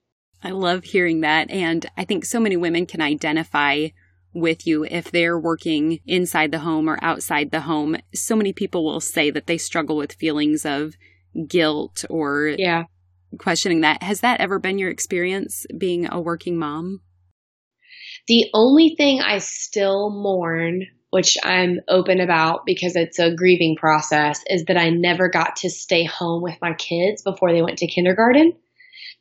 I 0.43 0.52
love 0.52 0.84
hearing 0.84 1.22
that. 1.22 1.50
And 1.52 1.86
I 1.96 2.06
think 2.06 2.26
so 2.26 2.39
many 2.39 2.58
women 2.58 2.86
can 2.86 3.02
identify 3.02 3.89
with 4.34 4.67
you 4.67 4.84
if 4.84 5.12
they're 5.12 5.39
working 5.39 6.00
inside 6.06 6.52
the 6.52 6.60
home 6.60 6.89
or 6.89 7.00
outside 7.02 7.52
the 7.52 7.62
home. 7.62 7.98
So 8.13 8.36
many 8.36 8.54
people 8.54 8.86
will 8.86 9.00
say 9.00 9.30
that 9.32 9.48
they 9.48 9.58
struggle 9.58 9.98
with 9.98 10.13
feelings 10.13 10.65
of 10.65 10.96
guilt 11.48 12.06
or 12.10 12.56
yeah. 12.58 12.86
questioning 13.39 13.82
that. 13.82 14.04
Has 14.04 14.22
that 14.22 14.39
ever 14.39 14.60
been 14.60 14.78
your 14.78 14.89
experience 14.89 15.65
being 15.78 16.08
a 16.12 16.20
working 16.20 16.58
mom? 16.58 17.02
The 18.28 18.50
only 18.54 18.96
thing 18.96 19.22
I 19.22 19.38
still 19.38 20.10
mourn, 20.10 20.88
which 21.12 21.38
I'm 21.44 21.80
open 21.88 22.20
about 22.20 22.66
because 22.66 22.96
it's 22.96 23.20
a 23.20 23.34
grieving 23.34 23.76
process, 23.78 24.44
is 24.50 24.66
that 24.66 24.78
I 24.78 24.90
never 24.90 25.30
got 25.30 25.58
to 25.58 25.70
stay 25.70 26.04
home 26.04 26.42
with 26.42 26.58
my 26.62 26.74
kids 26.74 27.22
before 27.22 27.54
they 27.54 27.62
went 27.62 27.78
to 27.80 27.88
kindergarten. 27.88 28.54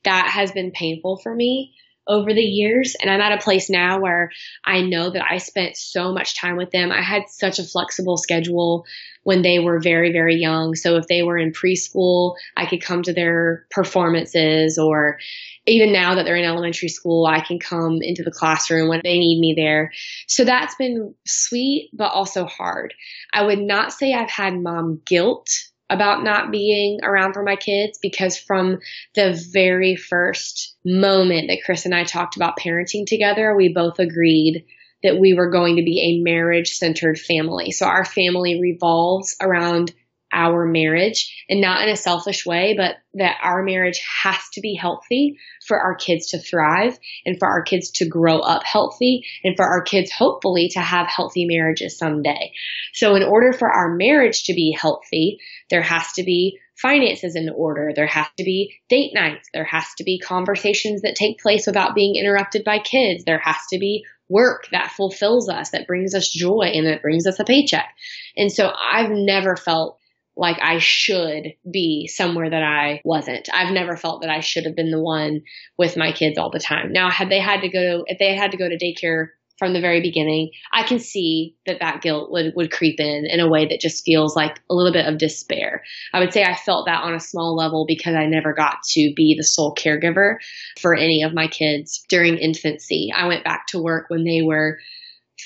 That 0.04 0.28
has 0.30 0.52
been 0.52 0.72
painful 0.72 1.18
for 1.18 1.34
me 1.34 1.74
over 2.06 2.32
the 2.32 2.40
years. 2.40 2.96
And 3.00 3.10
I'm 3.10 3.20
at 3.20 3.38
a 3.38 3.42
place 3.42 3.68
now 3.68 4.00
where 4.00 4.30
I 4.64 4.82
know 4.82 5.10
that 5.10 5.24
I 5.28 5.38
spent 5.38 5.76
so 5.76 6.12
much 6.12 6.38
time 6.38 6.56
with 6.56 6.70
them. 6.70 6.92
I 6.92 7.02
had 7.02 7.22
such 7.28 7.58
a 7.58 7.64
flexible 7.64 8.16
schedule 8.16 8.86
when 9.22 9.42
they 9.42 9.58
were 9.58 9.80
very, 9.80 10.12
very 10.12 10.36
young. 10.36 10.76
So 10.76 10.96
if 10.96 11.08
they 11.08 11.22
were 11.22 11.36
in 11.36 11.52
preschool, 11.52 12.36
I 12.56 12.66
could 12.66 12.80
come 12.80 13.02
to 13.02 13.12
their 13.12 13.66
performances 13.70 14.78
or 14.78 15.18
even 15.66 15.92
now 15.92 16.14
that 16.14 16.24
they're 16.24 16.36
in 16.36 16.44
elementary 16.44 16.88
school, 16.88 17.26
I 17.26 17.40
can 17.40 17.58
come 17.58 17.98
into 18.00 18.22
the 18.22 18.30
classroom 18.30 18.88
when 18.88 19.00
they 19.02 19.18
need 19.18 19.40
me 19.40 19.54
there. 19.56 19.90
So 20.28 20.44
that's 20.44 20.76
been 20.76 21.14
sweet, 21.26 21.90
but 21.92 22.12
also 22.12 22.44
hard. 22.44 22.94
I 23.32 23.44
would 23.44 23.58
not 23.58 23.92
say 23.92 24.14
I've 24.14 24.30
had 24.30 24.54
mom 24.54 25.00
guilt 25.04 25.50
about 25.88 26.24
not 26.24 26.50
being 26.50 27.00
around 27.02 27.32
for 27.32 27.42
my 27.42 27.56
kids 27.56 27.98
because 28.00 28.36
from 28.36 28.78
the 29.14 29.40
very 29.52 29.94
first 29.96 30.76
moment 30.84 31.48
that 31.48 31.62
Chris 31.64 31.84
and 31.84 31.94
I 31.94 32.04
talked 32.04 32.36
about 32.36 32.58
parenting 32.58 33.06
together, 33.06 33.54
we 33.54 33.72
both 33.72 33.98
agreed 33.98 34.64
that 35.02 35.18
we 35.18 35.34
were 35.34 35.50
going 35.50 35.76
to 35.76 35.82
be 35.82 36.00
a 36.00 36.24
marriage 36.24 36.70
centered 36.70 37.18
family. 37.18 37.70
So 37.70 37.86
our 37.86 38.04
family 38.04 38.60
revolves 38.60 39.36
around 39.40 39.92
our 40.36 40.66
marriage 40.66 41.44
and 41.48 41.62
not 41.62 41.82
in 41.82 41.88
a 41.88 41.96
selfish 41.96 42.44
way, 42.44 42.74
but 42.76 42.96
that 43.14 43.38
our 43.42 43.62
marriage 43.62 44.00
has 44.22 44.38
to 44.52 44.60
be 44.60 44.74
healthy 44.74 45.38
for 45.66 45.80
our 45.80 45.94
kids 45.94 46.28
to 46.28 46.38
thrive 46.38 46.98
and 47.24 47.38
for 47.38 47.48
our 47.48 47.62
kids 47.62 47.90
to 47.90 48.06
grow 48.08 48.40
up 48.40 48.62
healthy 48.64 49.22
and 49.42 49.56
for 49.56 49.64
our 49.64 49.82
kids 49.82 50.12
hopefully 50.12 50.68
to 50.68 50.80
have 50.80 51.06
healthy 51.06 51.46
marriages 51.46 51.96
someday. 51.96 52.52
So 52.92 53.14
in 53.14 53.22
order 53.22 53.52
for 53.52 53.70
our 53.70 53.96
marriage 53.96 54.44
to 54.44 54.54
be 54.54 54.76
healthy, 54.78 55.38
there 55.70 55.82
has 55.82 56.12
to 56.12 56.22
be 56.22 56.58
finances 56.76 57.34
in 57.34 57.48
order. 57.48 57.92
There 57.96 58.06
has 58.06 58.26
to 58.36 58.44
be 58.44 58.74
date 58.90 59.12
nights. 59.14 59.48
There 59.54 59.64
has 59.64 59.86
to 59.96 60.04
be 60.04 60.18
conversations 60.18 61.02
that 61.02 61.14
take 61.14 61.40
place 61.40 61.66
without 61.66 61.94
being 61.94 62.16
interrupted 62.16 62.64
by 62.64 62.78
kids. 62.80 63.24
There 63.24 63.40
has 63.42 63.56
to 63.70 63.78
be 63.78 64.04
work 64.28 64.68
that 64.72 64.90
fulfills 64.90 65.48
us, 65.48 65.70
that 65.70 65.86
brings 65.86 66.14
us 66.14 66.28
joy 66.28 66.72
and 66.74 66.86
that 66.86 67.02
brings 67.02 67.26
us 67.26 67.38
a 67.38 67.44
paycheck. 67.44 67.88
And 68.36 68.52
so 68.52 68.70
I've 68.70 69.10
never 69.10 69.56
felt 69.56 69.98
like 70.36 70.58
I 70.60 70.78
should 70.78 71.54
be 71.70 72.08
somewhere 72.08 72.50
that 72.50 72.62
I 72.62 73.00
wasn't. 73.04 73.48
I've 73.52 73.72
never 73.72 73.96
felt 73.96 74.20
that 74.22 74.30
I 74.30 74.40
should 74.40 74.64
have 74.66 74.76
been 74.76 74.90
the 74.90 75.02
one 75.02 75.42
with 75.78 75.96
my 75.96 76.12
kids 76.12 76.38
all 76.38 76.50
the 76.50 76.60
time. 76.60 76.92
Now, 76.92 77.10
had 77.10 77.30
they 77.30 77.40
had 77.40 77.62
to 77.62 77.68
go, 77.68 78.04
if 78.06 78.18
they 78.18 78.34
had 78.34 78.50
to 78.50 78.58
go 78.58 78.68
to 78.68 78.76
daycare 78.78 79.28
from 79.58 79.72
the 79.72 79.80
very 79.80 80.02
beginning, 80.02 80.50
I 80.72 80.82
can 80.82 80.98
see 80.98 81.56
that 81.64 81.80
that 81.80 82.02
guilt 82.02 82.30
would, 82.30 82.52
would 82.54 82.70
creep 82.70 83.00
in 83.00 83.24
in 83.26 83.40
a 83.40 83.48
way 83.48 83.66
that 83.66 83.80
just 83.80 84.04
feels 84.04 84.36
like 84.36 84.60
a 84.70 84.74
little 84.74 84.92
bit 84.92 85.06
of 85.06 85.18
despair. 85.18 85.82
I 86.12 86.20
would 86.20 86.34
say 86.34 86.44
I 86.44 86.54
felt 86.54 86.86
that 86.86 87.02
on 87.02 87.14
a 87.14 87.20
small 87.20 87.56
level 87.56 87.86
because 87.88 88.14
I 88.14 88.26
never 88.26 88.52
got 88.52 88.82
to 88.90 89.12
be 89.16 89.34
the 89.36 89.44
sole 89.44 89.74
caregiver 89.74 90.36
for 90.78 90.94
any 90.94 91.22
of 91.22 91.32
my 91.32 91.48
kids 91.48 92.04
during 92.10 92.36
infancy. 92.36 93.10
I 93.16 93.26
went 93.26 93.44
back 93.44 93.66
to 93.68 93.82
work 93.82 94.10
when 94.10 94.24
they 94.24 94.42
were 94.42 94.78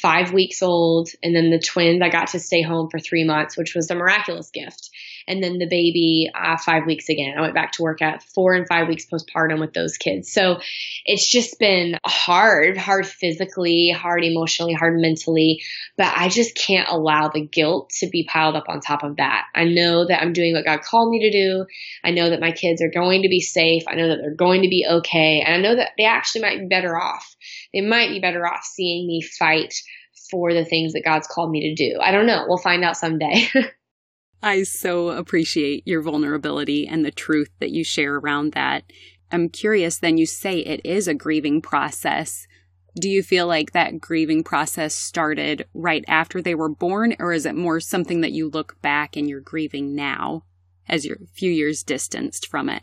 five 0.00 0.32
weeks 0.32 0.62
old. 0.62 1.10
And 1.22 1.34
then 1.34 1.50
the 1.50 1.58
twins, 1.58 2.02
I 2.02 2.08
got 2.08 2.28
to 2.28 2.40
stay 2.40 2.62
home 2.62 2.88
for 2.90 2.98
three 2.98 3.24
months, 3.24 3.56
which 3.56 3.74
was 3.74 3.90
a 3.90 3.94
miraculous 3.94 4.50
gift. 4.50 4.90
And 5.28 5.42
then 5.42 5.58
the 5.58 5.68
baby, 5.68 6.30
uh, 6.34 6.56
five 6.56 6.86
weeks 6.86 7.08
again. 7.08 7.34
I 7.36 7.40
went 7.40 7.54
back 7.54 7.72
to 7.72 7.82
work 7.82 8.02
at 8.02 8.22
four 8.34 8.54
and 8.54 8.66
five 8.66 8.88
weeks 8.88 9.06
postpartum 9.06 9.60
with 9.60 9.72
those 9.72 9.96
kids. 9.96 10.32
So 10.32 10.58
it's 11.04 11.30
just 11.30 11.58
been 11.58 11.98
hard, 12.04 12.76
hard 12.76 13.06
physically, 13.06 13.94
hard 13.96 14.24
emotionally, 14.24 14.72
hard 14.72 14.98
mentally. 14.98 15.62
But 15.96 16.12
I 16.16 16.28
just 16.28 16.56
can't 16.56 16.88
allow 16.88 17.28
the 17.28 17.46
guilt 17.46 17.90
to 18.00 18.08
be 18.08 18.26
piled 18.28 18.56
up 18.56 18.68
on 18.68 18.80
top 18.80 19.04
of 19.04 19.16
that. 19.16 19.44
I 19.54 19.64
know 19.64 20.06
that 20.06 20.20
I'm 20.20 20.32
doing 20.32 20.54
what 20.54 20.64
God 20.64 20.82
called 20.82 21.10
me 21.10 21.30
to 21.30 21.30
do. 21.30 21.66
I 22.02 22.10
know 22.10 22.30
that 22.30 22.40
my 22.40 22.52
kids 22.52 22.82
are 22.82 22.90
going 22.90 23.22
to 23.22 23.28
be 23.28 23.40
safe. 23.40 23.84
I 23.86 23.94
know 23.94 24.08
that 24.08 24.18
they're 24.20 24.34
going 24.34 24.62
to 24.62 24.68
be 24.68 24.86
okay. 24.90 25.42
And 25.46 25.54
I 25.54 25.60
know 25.60 25.76
that 25.76 25.90
they 25.96 26.04
actually 26.04 26.42
might 26.42 26.58
be 26.58 26.66
better 26.66 26.96
off 26.96 27.36
they 27.72 27.80
might 27.80 28.08
be 28.08 28.20
better 28.20 28.46
off 28.46 28.64
seeing 28.64 29.06
me 29.06 29.22
fight 29.22 29.74
for 30.30 30.52
the 30.52 30.64
things 30.64 30.92
that 30.92 31.04
God's 31.04 31.26
called 31.26 31.50
me 31.50 31.60
to 31.68 31.74
do. 31.74 31.98
I 32.00 32.12
don't 32.12 32.26
know. 32.26 32.44
We'll 32.46 32.58
find 32.58 32.84
out 32.84 32.96
someday. 32.96 33.48
I 34.42 34.62
so 34.62 35.10
appreciate 35.10 35.86
your 35.86 36.02
vulnerability 36.02 36.86
and 36.86 37.04
the 37.04 37.10
truth 37.10 37.50
that 37.60 37.70
you 37.70 37.84
share 37.84 38.16
around 38.16 38.52
that. 38.52 38.84
I'm 39.30 39.48
curious, 39.48 39.98
then 39.98 40.16
you 40.16 40.26
say 40.26 40.58
it 40.58 40.80
is 40.84 41.06
a 41.06 41.14
grieving 41.14 41.60
process. 41.60 42.46
Do 42.98 43.08
you 43.08 43.22
feel 43.22 43.46
like 43.46 43.72
that 43.72 44.00
grieving 44.00 44.42
process 44.42 44.94
started 44.94 45.66
right 45.74 46.04
after 46.08 46.42
they 46.42 46.54
were 46.54 46.68
born, 46.68 47.14
or 47.20 47.32
is 47.32 47.46
it 47.46 47.54
more 47.54 47.80
something 47.80 48.22
that 48.22 48.32
you 48.32 48.48
look 48.48 48.80
back 48.82 49.16
and 49.16 49.28
you're 49.28 49.40
grieving 49.40 49.94
now 49.94 50.44
as 50.88 51.04
you're 51.04 51.18
a 51.22 51.34
few 51.34 51.52
years 51.52 51.84
distanced 51.84 52.48
from 52.48 52.68
it? 52.68 52.82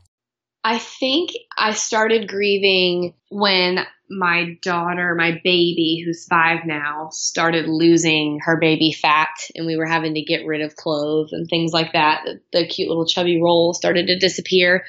I 0.68 0.80
think 0.80 1.30
I 1.58 1.72
started 1.72 2.28
grieving 2.28 3.14
when 3.30 3.86
my 4.10 4.58
daughter, 4.62 5.16
my 5.18 5.32
baby, 5.42 6.04
who's 6.04 6.28
five 6.30 6.66
now, 6.66 7.08
started 7.14 7.70
losing 7.70 8.40
her 8.42 8.60
baby 8.60 8.92
fat 8.92 9.30
and 9.56 9.66
we 9.66 9.78
were 9.78 9.86
having 9.86 10.16
to 10.16 10.24
get 10.24 10.46
rid 10.46 10.60
of 10.60 10.76
clothes 10.76 11.32
and 11.32 11.48
things 11.48 11.72
like 11.72 11.94
that. 11.94 12.26
The, 12.52 12.68
cute 12.68 12.90
little 12.90 13.06
chubby 13.06 13.40
roll 13.42 13.74
started 13.74 14.08
to 14.08 14.20
disappear. 14.20 14.84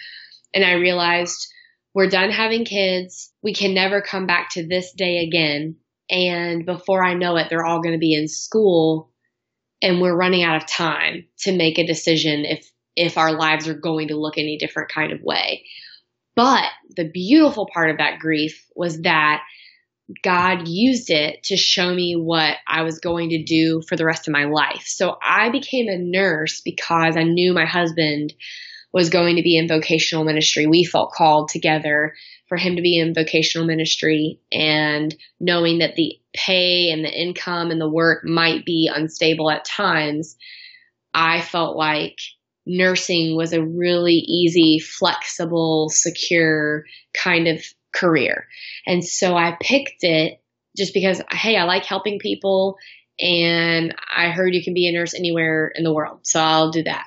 And 0.53 0.65
I 0.65 0.73
realized 0.73 1.47
we're 1.95 2.09
done 2.09 2.33
having 2.33 2.65
kids. 2.65 3.33
We 3.45 3.55
can 3.55 3.73
never 3.73 4.03
come 4.03 4.27
back 4.27 4.51
to 4.55 4.67
this 4.67 4.93
day 4.95 5.19
again. 5.19 5.77
And 6.11 6.67
before 6.67 7.05
I 7.05 7.15
know 7.15 7.37
it, 7.37 7.51
they're 7.51 7.65
all 7.65 7.83
going 7.83 7.95
to 7.95 8.01
be 8.01 8.15
in 8.15 8.27
school 8.27 9.13
and 9.81 10.01
we're 10.01 10.17
running 10.17 10.43
out 10.43 10.57
of 10.57 10.69
time 10.69 11.27
to 11.43 11.57
make 11.57 11.79
a 11.79 11.87
decision 11.87 12.45
if 12.45 12.69
if 12.99 13.17
our 13.17 13.33
lives 13.33 13.69
are 13.69 13.75
going 13.75 14.09
to 14.09 14.17
look 14.17 14.39
any 14.39 14.59
different 14.59 14.91
kind 14.91 15.13
of 15.13 15.23
way. 15.23 15.65
But 16.35 16.65
the 16.97 17.11
beautiful 17.11 17.69
part 17.73 17.91
of 17.91 17.99
that 17.99 18.19
grief 18.19 18.65
was 18.75 19.01
that 19.03 19.43
God 20.23 20.67
used 20.67 21.11
it 21.11 21.43
to 21.45 21.57
show 21.57 21.93
me 21.93 22.15
what 22.15 22.57
I 22.67 22.83
was 22.83 22.99
going 22.99 23.31
to 23.31 23.45
do 23.45 23.83
for 23.87 23.97
the 23.97 24.05
rest 24.05 24.27
of 24.27 24.33
my 24.33 24.45
life. 24.45 24.85
So 24.87 25.17
I 25.23 25.51
became 25.51 25.89
a 25.89 25.99
nurse 25.99 26.61
because 26.65 27.17
I 27.17 27.25
knew 27.25 27.53
my 27.53 27.67
husband 27.67 28.33
was 28.93 29.11
going 29.11 29.37
to 29.37 29.43
be 29.43 29.59
in 29.59 29.69
vocational 29.69 30.25
ministry. 30.25 30.67
We 30.67 30.85
felt 30.85 31.13
called 31.13 31.51
together 31.51 32.15
for 32.49 32.57
him 32.57 32.77
to 32.77 32.83
be 32.83 32.99
in 32.99 33.15
vocational 33.15 33.67
ministry 33.67 34.41
and 34.51 35.15
knowing 35.39 35.79
that 35.79 35.95
the 35.95 36.19
pay 36.35 36.91
and 36.91 37.05
the 37.05 37.13
income 37.13 37.71
and 37.71 37.81
the 37.81 37.91
work 37.91 38.25
might 38.25 38.65
be 38.65 38.91
unstable 38.93 39.51
at 39.51 39.67
times. 39.67 40.37
I 41.13 41.43
felt 41.43 41.77
like 41.77 42.19
nursing 42.69 43.37
was 43.37 43.53
a 43.53 43.65
really 43.65 44.13
easy, 44.13 44.79
flexible, 44.79 45.89
secure 45.91 46.85
kind 47.21 47.49
of 47.49 47.65
career. 47.95 48.47
And 48.87 49.05
so 49.05 49.35
I 49.35 49.57
picked 49.61 50.05
it 50.05 50.41
just 50.77 50.95
because, 50.95 51.21
hey, 51.31 51.57
I 51.57 51.65
like 51.65 51.85
helping 51.85 52.19
people 52.19 52.77
and 53.19 53.95
I 54.15 54.29
heard 54.29 54.55
you 54.55 54.63
can 54.63 54.75
be 54.75 54.87
a 54.87 54.93
nurse 54.93 55.15
anywhere 55.15 55.73
in 55.75 55.83
the 55.83 55.93
world. 55.93 56.21
So 56.23 56.41
I'll 56.41 56.71
do 56.71 56.85
that. 56.85 57.07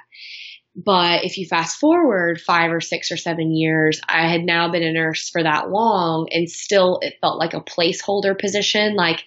But 0.75 1.25
if 1.25 1.37
you 1.37 1.45
fast 1.45 1.79
forward 1.79 2.39
five 2.39 2.71
or 2.71 2.81
six 2.81 3.11
or 3.11 3.17
seven 3.17 3.53
years, 3.53 4.01
I 4.07 4.27
had 4.27 4.41
now 4.41 4.71
been 4.71 4.83
a 4.83 4.91
nurse 4.91 5.29
for 5.29 5.43
that 5.43 5.69
long 5.69 6.27
and 6.31 6.49
still 6.49 6.99
it 7.01 7.15
felt 7.21 7.37
like 7.37 7.53
a 7.53 7.61
placeholder 7.61 8.39
position. 8.39 8.95
Like 8.95 9.23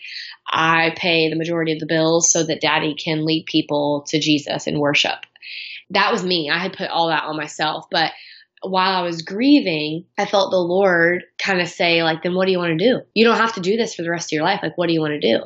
I 0.50 0.94
pay 0.96 1.28
the 1.28 1.36
majority 1.36 1.72
of 1.72 1.80
the 1.80 1.86
bills 1.86 2.30
so 2.30 2.44
that 2.44 2.60
daddy 2.60 2.94
can 2.94 3.24
lead 3.24 3.44
people 3.46 4.04
to 4.08 4.18
Jesus 4.18 4.66
and 4.66 4.80
worship 4.80 5.18
that 5.90 6.12
was 6.12 6.24
me. 6.24 6.50
I 6.50 6.58
had 6.58 6.72
put 6.72 6.90
all 6.90 7.08
that 7.08 7.24
on 7.24 7.36
myself. 7.36 7.86
But 7.90 8.12
while 8.62 8.96
I 8.96 9.02
was 9.02 9.22
grieving, 9.22 10.06
I 10.16 10.26
felt 10.26 10.50
the 10.50 10.56
Lord 10.56 11.24
kind 11.38 11.60
of 11.60 11.68
say, 11.68 12.02
like, 12.02 12.22
then 12.22 12.34
what 12.34 12.46
do 12.46 12.52
you 12.52 12.58
want 12.58 12.78
to 12.78 12.84
do? 12.84 13.00
You 13.12 13.24
don't 13.24 13.36
have 13.36 13.54
to 13.54 13.60
do 13.60 13.76
this 13.76 13.94
for 13.94 14.02
the 14.02 14.10
rest 14.10 14.28
of 14.28 14.32
your 14.32 14.44
life. 14.44 14.60
Like, 14.62 14.78
what 14.78 14.86
do 14.86 14.94
you 14.94 15.00
want 15.00 15.20
to 15.20 15.38
do? 15.38 15.44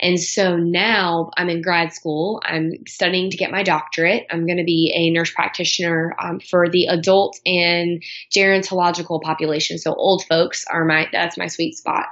And 0.00 0.18
so 0.18 0.56
now 0.56 1.30
I'm 1.36 1.50
in 1.50 1.62
grad 1.62 1.92
school. 1.92 2.40
I'm 2.42 2.72
studying 2.88 3.30
to 3.30 3.36
get 3.36 3.50
my 3.50 3.62
doctorate. 3.62 4.26
I'm 4.30 4.46
going 4.46 4.58
to 4.58 4.64
be 4.64 4.92
a 4.94 5.10
nurse 5.10 5.30
practitioner 5.30 6.14
um, 6.18 6.40
for 6.40 6.68
the 6.68 6.86
adult 6.86 7.38
and 7.44 8.02
gerontological 8.34 9.20
population. 9.20 9.78
So 9.78 9.94
old 9.94 10.24
folks 10.26 10.64
are 10.70 10.84
my, 10.84 11.08
that's 11.12 11.36
my 11.36 11.48
sweet 11.48 11.76
spot. 11.76 12.06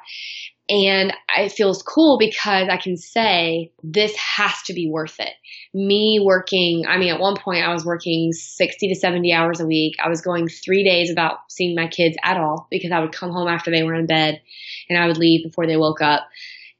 And 0.71 1.15
it 1.37 1.53
feels 1.53 1.83
cool 1.83 2.19
because 2.19 2.69
I 2.69 2.77
can 2.77 2.99
say 2.99 3.73
this 3.83 4.15
has 4.17 4.53
to 4.67 4.75
be 4.75 4.91
worth 4.91 5.19
it. 5.19 5.33
Me 5.73 6.21
working, 6.23 6.85
I 6.87 6.99
mean, 6.99 7.13
at 7.13 7.21
one 7.21 7.37
point 7.37 7.65
I 7.65 7.73
was 7.73 7.87
working 7.87 8.33
60 8.33 8.89
to 8.89 8.95
70 8.95 9.33
hours 9.33 9.61
a 9.61 9.67
week. 9.67 9.95
I 10.03 10.11
was 10.11 10.21
going 10.21 10.49
three 10.49 10.85
days 10.85 11.09
without 11.09 11.39
seeing 11.49 11.75
my 11.75 11.89
kids 11.89 12.17
at 12.23 12.37
all 12.37 12.67
because 12.71 12.93
I 12.93 13.01
would 13.01 13.13
come 13.13 13.31
home 13.31 13.49
after 13.49 13.71
they 13.71 13.83
were 13.83 13.95
in 13.95 14.07
bed 14.07 14.43
and 14.91 14.99
I 14.99 15.07
would 15.07 15.17
leave 15.17 15.43
before 15.43 15.67
they 15.67 15.79
woke 15.79 16.03
up. 16.03 16.29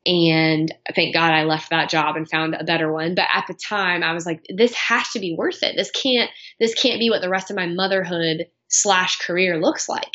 And 0.05 0.73
thank 0.95 1.15
God 1.15 1.33
I 1.33 1.45
left 1.45 1.71
that 1.71 1.89
job 1.89 2.17
and 2.17 2.29
found 2.29 2.55
a 2.55 2.65
better 2.65 2.93
one. 2.93 3.15
But 3.15 3.27
at 3.33 3.47
the 3.47 3.55
time 3.55 4.03
I 4.03 4.13
was 4.13 4.27
like, 4.27 4.45
this 4.55 4.75
has 4.75 5.09
to 5.11 5.21
be 5.21 5.35
worth 5.37 5.63
it. 5.63 5.77
This 5.77 5.91
can't, 5.91 6.31
this 6.61 6.75
can't 6.75 7.01
be 7.01 7.11
what 7.11 7.23
the 7.23 7.31
rest 7.31 7.51
of 7.51 7.57
my 7.57 7.67
motherhood 7.67 8.47
slash 8.69 9.19
career 9.19 9.59
looks 9.59 9.89
like. 9.89 10.13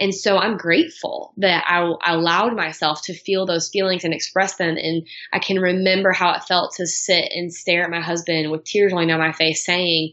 And 0.00 0.14
so 0.14 0.38
I'm 0.38 0.56
grateful 0.56 1.34
that 1.36 1.62
I, 1.66 1.82
I, 2.02 2.14
allowed 2.14 2.56
myself 2.56 3.02
to 3.04 3.14
feel 3.14 3.44
those 3.44 3.68
feelings 3.68 4.02
and 4.02 4.14
express 4.14 4.56
them. 4.56 4.78
And 4.78 5.06
I 5.30 5.38
can 5.38 5.58
remember 5.58 6.10
how 6.10 6.32
it 6.32 6.44
felt 6.44 6.74
to 6.76 6.86
sit 6.86 7.30
and 7.32 7.52
stare 7.52 7.84
at 7.84 7.90
my 7.90 8.00
husband 8.00 8.50
with 8.50 8.64
tears 8.64 8.92
rolling 8.92 9.08
down 9.08 9.18
my 9.20 9.32
face 9.32 9.64
saying, 9.64 10.12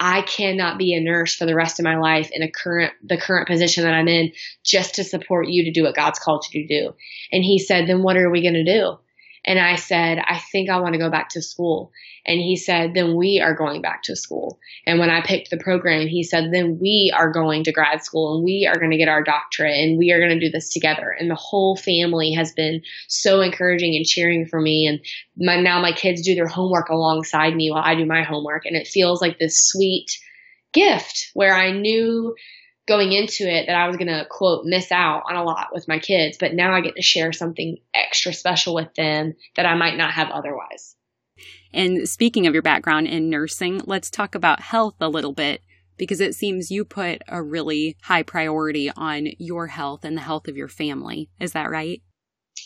I 0.00 0.22
cannot 0.22 0.78
be 0.78 0.94
a 0.94 1.00
nurse 1.00 1.36
for 1.36 1.46
the 1.46 1.54
rest 1.54 1.78
of 1.78 1.84
my 1.84 1.96
life 1.98 2.30
in 2.32 2.42
a 2.42 2.50
current, 2.50 2.92
the 3.04 3.18
current 3.18 3.46
position 3.46 3.84
that 3.84 3.94
I'm 3.94 4.08
in 4.08 4.32
just 4.64 4.96
to 4.96 5.04
support 5.04 5.46
you 5.46 5.64
to 5.64 5.72
do 5.72 5.84
what 5.84 5.94
God's 5.94 6.18
called 6.18 6.44
you 6.50 6.66
to 6.66 6.82
do. 6.82 6.94
And 7.30 7.44
he 7.44 7.58
said, 7.60 7.86
then 7.86 8.02
what 8.02 8.16
are 8.16 8.30
we 8.30 8.42
going 8.42 8.54
to 8.54 8.64
do? 8.64 8.98
And 9.46 9.58
I 9.58 9.76
said, 9.76 10.18
I 10.18 10.38
think 10.52 10.68
I 10.68 10.80
want 10.80 10.92
to 10.92 10.98
go 10.98 11.10
back 11.10 11.30
to 11.30 11.42
school. 11.42 11.92
And 12.26 12.38
he 12.38 12.56
said, 12.56 12.92
then 12.94 13.16
we 13.16 13.40
are 13.42 13.54
going 13.54 13.80
back 13.80 14.02
to 14.04 14.16
school. 14.16 14.58
And 14.86 14.98
when 14.98 15.08
I 15.08 15.22
picked 15.22 15.50
the 15.50 15.56
program, 15.56 16.06
he 16.06 16.22
said, 16.22 16.50
then 16.52 16.78
we 16.78 17.12
are 17.16 17.32
going 17.32 17.64
to 17.64 17.72
grad 17.72 18.04
school 18.04 18.34
and 18.36 18.44
we 18.44 18.68
are 18.70 18.78
going 18.78 18.90
to 18.90 18.98
get 18.98 19.08
our 19.08 19.22
doctorate 19.22 19.76
and 19.76 19.98
we 19.98 20.12
are 20.12 20.18
going 20.18 20.38
to 20.38 20.46
do 20.46 20.50
this 20.50 20.72
together. 20.72 21.14
And 21.18 21.30
the 21.30 21.36
whole 21.36 21.76
family 21.76 22.32
has 22.32 22.52
been 22.52 22.82
so 23.08 23.40
encouraging 23.40 23.96
and 23.96 24.04
cheering 24.04 24.46
for 24.46 24.60
me. 24.60 24.86
And 24.86 25.00
my, 25.38 25.60
now 25.60 25.80
my 25.80 25.92
kids 25.92 26.22
do 26.22 26.34
their 26.34 26.46
homework 26.46 26.90
alongside 26.90 27.54
me 27.56 27.70
while 27.70 27.82
I 27.82 27.94
do 27.94 28.04
my 28.04 28.22
homework. 28.22 28.66
And 28.66 28.76
it 28.76 28.88
feels 28.88 29.22
like 29.22 29.38
this 29.38 29.68
sweet 29.68 30.10
gift 30.72 31.30
where 31.34 31.54
I 31.54 31.72
knew 31.72 32.34
going 32.88 33.12
into 33.12 33.44
it 33.44 33.66
that 33.66 33.76
I 33.76 33.86
was 33.86 33.96
going 33.96 34.08
to 34.08 34.26
quote 34.28 34.64
miss 34.64 34.90
out 34.90 35.22
on 35.28 35.36
a 35.36 35.44
lot 35.44 35.68
with 35.72 35.88
my 35.88 35.98
kids, 35.98 36.38
but 36.38 36.54
now 36.54 36.74
I 36.74 36.80
get 36.80 36.96
to 36.96 37.02
share 37.02 37.32
something 37.32 37.78
extra 37.94 38.32
special 38.32 38.74
with 38.74 38.94
them 38.94 39.34
that 39.56 39.66
I 39.66 39.74
might 39.74 39.96
not 39.96 40.12
have 40.12 40.30
otherwise. 40.30 40.96
And 41.72 42.08
speaking 42.08 42.46
of 42.46 42.52
your 42.52 42.62
background 42.62 43.06
in 43.06 43.30
nursing, 43.30 43.80
let's 43.84 44.10
talk 44.10 44.34
about 44.34 44.60
health 44.60 44.96
a 45.00 45.08
little 45.08 45.32
bit 45.32 45.62
because 45.96 46.20
it 46.20 46.34
seems 46.34 46.70
you 46.70 46.84
put 46.84 47.22
a 47.28 47.42
really 47.42 47.96
high 48.02 48.22
priority 48.22 48.90
on 48.96 49.28
your 49.38 49.68
health 49.68 50.04
and 50.04 50.16
the 50.16 50.22
health 50.22 50.48
of 50.48 50.56
your 50.56 50.68
family. 50.68 51.28
Is 51.38 51.52
that 51.52 51.70
right? 51.70 52.02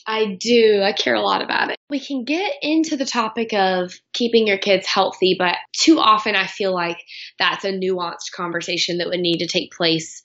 I 0.06 0.36
do. 0.38 0.82
I 0.84 0.92
care 0.92 1.14
a 1.14 1.20
lot 1.20 1.42
about 1.42 1.70
it. 1.70 1.76
We 1.88 1.98
can 1.98 2.24
get 2.24 2.52
into 2.60 2.96
the 2.96 3.06
topic 3.06 3.52
of 3.54 3.94
keeping 4.12 4.46
your 4.46 4.58
kids 4.58 4.86
healthy, 4.86 5.36
but 5.38 5.56
too 5.72 5.98
often 5.98 6.34
I 6.34 6.46
feel 6.46 6.74
like 6.74 6.98
that's 7.38 7.64
a 7.64 7.72
nuanced 7.72 8.32
conversation 8.34 8.98
that 8.98 9.08
would 9.08 9.20
need 9.20 9.38
to 9.38 9.46
take 9.46 9.72
place 9.72 10.22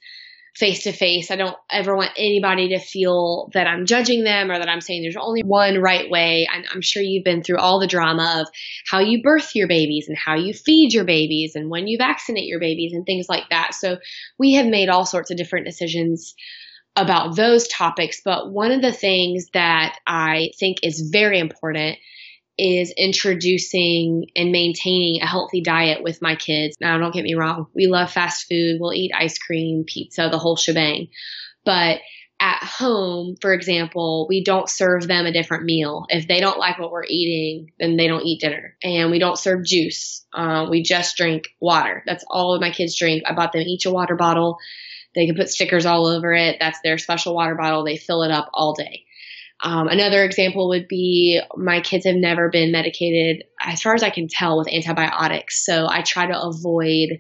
face 0.56 0.84
to 0.84 0.92
face. 0.92 1.32
I 1.32 1.38
don't 1.38 1.56
ever 1.72 1.96
want 1.96 2.12
anybody 2.18 2.70
to 2.70 2.80
feel 2.80 3.50
that 3.54 3.66
I'm 3.66 3.86
judging 3.86 4.24
them 4.24 4.52
or 4.52 4.58
that 4.58 4.68
I'm 4.68 4.82
saying 4.82 5.02
there's 5.02 5.16
only 5.16 5.42
one 5.42 5.80
right 5.80 6.10
way. 6.10 6.48
I'm, 6.52 6.64
I'm, 6.74 6.82
sure 6.82 7.02
you've 7.02 7.24
been 7.24 7.44
through 7.44 7.60
all 7.60 7.80
the 7.80 7.88
drama 7.88 8.42
of 8.42 8.48
how 8.90 9.00
you 9.00 9.22
birth 9.24 9.52
your 9.56 9.70
babies 9.70 10.08
and 10.10 10.18
how 10.18 10.36
you 10.36 10.54
feed 10.54 10.92
your 10.92 11.06
babies 11.06 11.54
and 11.56 11.70
when 11.70 11.88
you 11.88 11.98
vaccinate 11.98 12.48
your 12.48 12.60
babies 12.60 12.92
and 12.94 13.06
things 13.06 13.28
like 13.30 13.50
that. 13.52 13.74
So 13.74 14.00
we 14.38 14.54
have 14.54 14.66
made 14.66 14.90
all 14.90 15.06
sorts 15.06 15.32
of 15.32 15.38
different 15.38 15.66
decisions 15.66 16.36
about 17.00 17.36
those 17.36 17.68
topics. 17.68 18.22
But 18.24 18.52
one 18.52 18.72
of 18.72 18.82
the 18.82 18.92
things 18.92 19.48
that 19.54 19.98
I 20.06 20.52
think 20.60 20.80
is 20.84 21.10
very 21.12 21.40
important 21.40 21.98
is 22.58 22.94
introducing 22.98 24.26
and 24.36 24.52
maintaining 24.52 25.22
a 25.22 25.26
healthy 25.26 25.62
diet 25.62 26.04
with 26.04 26.22
my 26.22 26.36
kids. 26.36 26.76
Now, 26.82 26.98
don't 26.98 27.14
get 27.14 27.24
me 27.24 27.36
wrong. 27.36 27.68
We 27.74 27.88
love 27.88 28.12
fast 28.12 28.48
food. 28.50 28.78
We'll 28.80 28.94
eat 28.94 29.12
ice 29.18 29.38
cream, 29.38 29.86
pizza, 29.88 30.28
the 30.30 30.38
whole 30.38 30.58
shebang. 30.58 31.08
But 31.64 32.00
at 32.42 32.64
home, 32.64 33.36
for 33.42 33.54
example, 33.54 34.26
we 34.30 34.44
don't 34.44 34.70
serve 34.70 35.08
them 35.08 35.26
a 35.26 35.32
different 35.32 35.66
meal. 35.66 36.06
If 36.10 36.28
they 36.28 36.40
don't 36.40 36.58
like 36.58 36.80
what 36.80 36.92
we're 36.92 37.06
eating, 37.06 37.72
then 37.80 37.98
they 37.98 38.08
don't 38.08 38.26
eat 38.26 38.42
dinner. 38.42 38.76
And 38.84 39.12
we 39.12 39.20
don't 39.20 39.38
serve 39.38 39.66
juice. 39.66 40.26
Uh, 40.34 40.68
we 40.70 40.82
just 40.82 41.18
drink 41.18 41.50
water. 41.60 42.04
That's 42.06 42.24
all 42.30 42.60
my 42.60 42.72
kids 42.72 42.98
drink. 42.98 43.24
I 43.26 43.34
bought 43.34 43.52
them 43.52 43.62
each 43.62 43.86
a 43.86 43.92
water 43.92 44.16
bottle. 44.16 44.58
They 45.16 45.26
can 45.26 45.36
put 45.36 45.50
stickers 45.50 45.86
all 45.86 46.08
over 46.08 46.34
it. 46.34 46.58
That's 46.60 46.80
their 46.84 46.98
special 46.98 47.36
water 47.36 47.56
bottle. 47.56 47.84
They 47.84 47.98
fill 47.98 48.24
it 48.24 48.32
up 48.32 48.50
all 48.54 48.74
day. 48.74 49.06
Um, 49.62 49.88
another 49.88 50.24
example 50.24 50.70
would 50.70 50.88
be 50.88 51.42
my 51.56 51.82
kids 51.82 52.06
have 52.06 52.16
never 52.16 52.50
been 52.50 52.72
medicated, 52.72 53.44
as 53.62 53.82
far 53.82 53.94
as 53.94 54.04
I 54.04 54.10
can 54.10 54.28
tell, 54.30 54.58
with 54.58 54.72
antibiotics. 54.72 55.66
So 55.66 55.88
I 55.90 56.02
try 56.02 56.28
to 56.28 56.42
avoid 56.42 57.20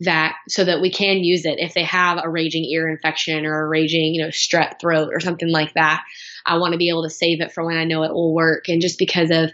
that 0.00 0.36
so 0.48 0.64
that 0.64 0.80
we 0.80 0.90
can 0.90 1.18
use 1.18 1.44
it 1.44 1.58
if 1.58 1.74
they 1.74 1.84
have 1.84 2.20
a 2.22 2.30
raging 2.30 2.64
ear 2.64 2.88
infection 2.88 3.46
or 3.46 3.64
a 3.64 3.68
raging, 3.68 4.14
you 4.14 4.22
know, 4.22 4.28
strep 4.28 4.80
throat 4.80 5.10
or 5.12 5.20
something 5.20 5.50
like 5.50 5.74
that. 5.74 6.02
I 6.46 6.58
want 6.58 6.72
to 6.72 6.78
be 6.78 6.88
able 6.88 7.04
to 7.04 7.10
save 7.10 7.40
it 7.40 7.52
for 7.52 7.64
when 7.64 7.76
I 7.76 7.84
know 7.84 8.02
it 8.02 8.12
will 8.12 8.34
work. 8.34 8.68
And 8.68 8.80
just 8.80 8.98
because 8.98 9.30
of 9.30 9.50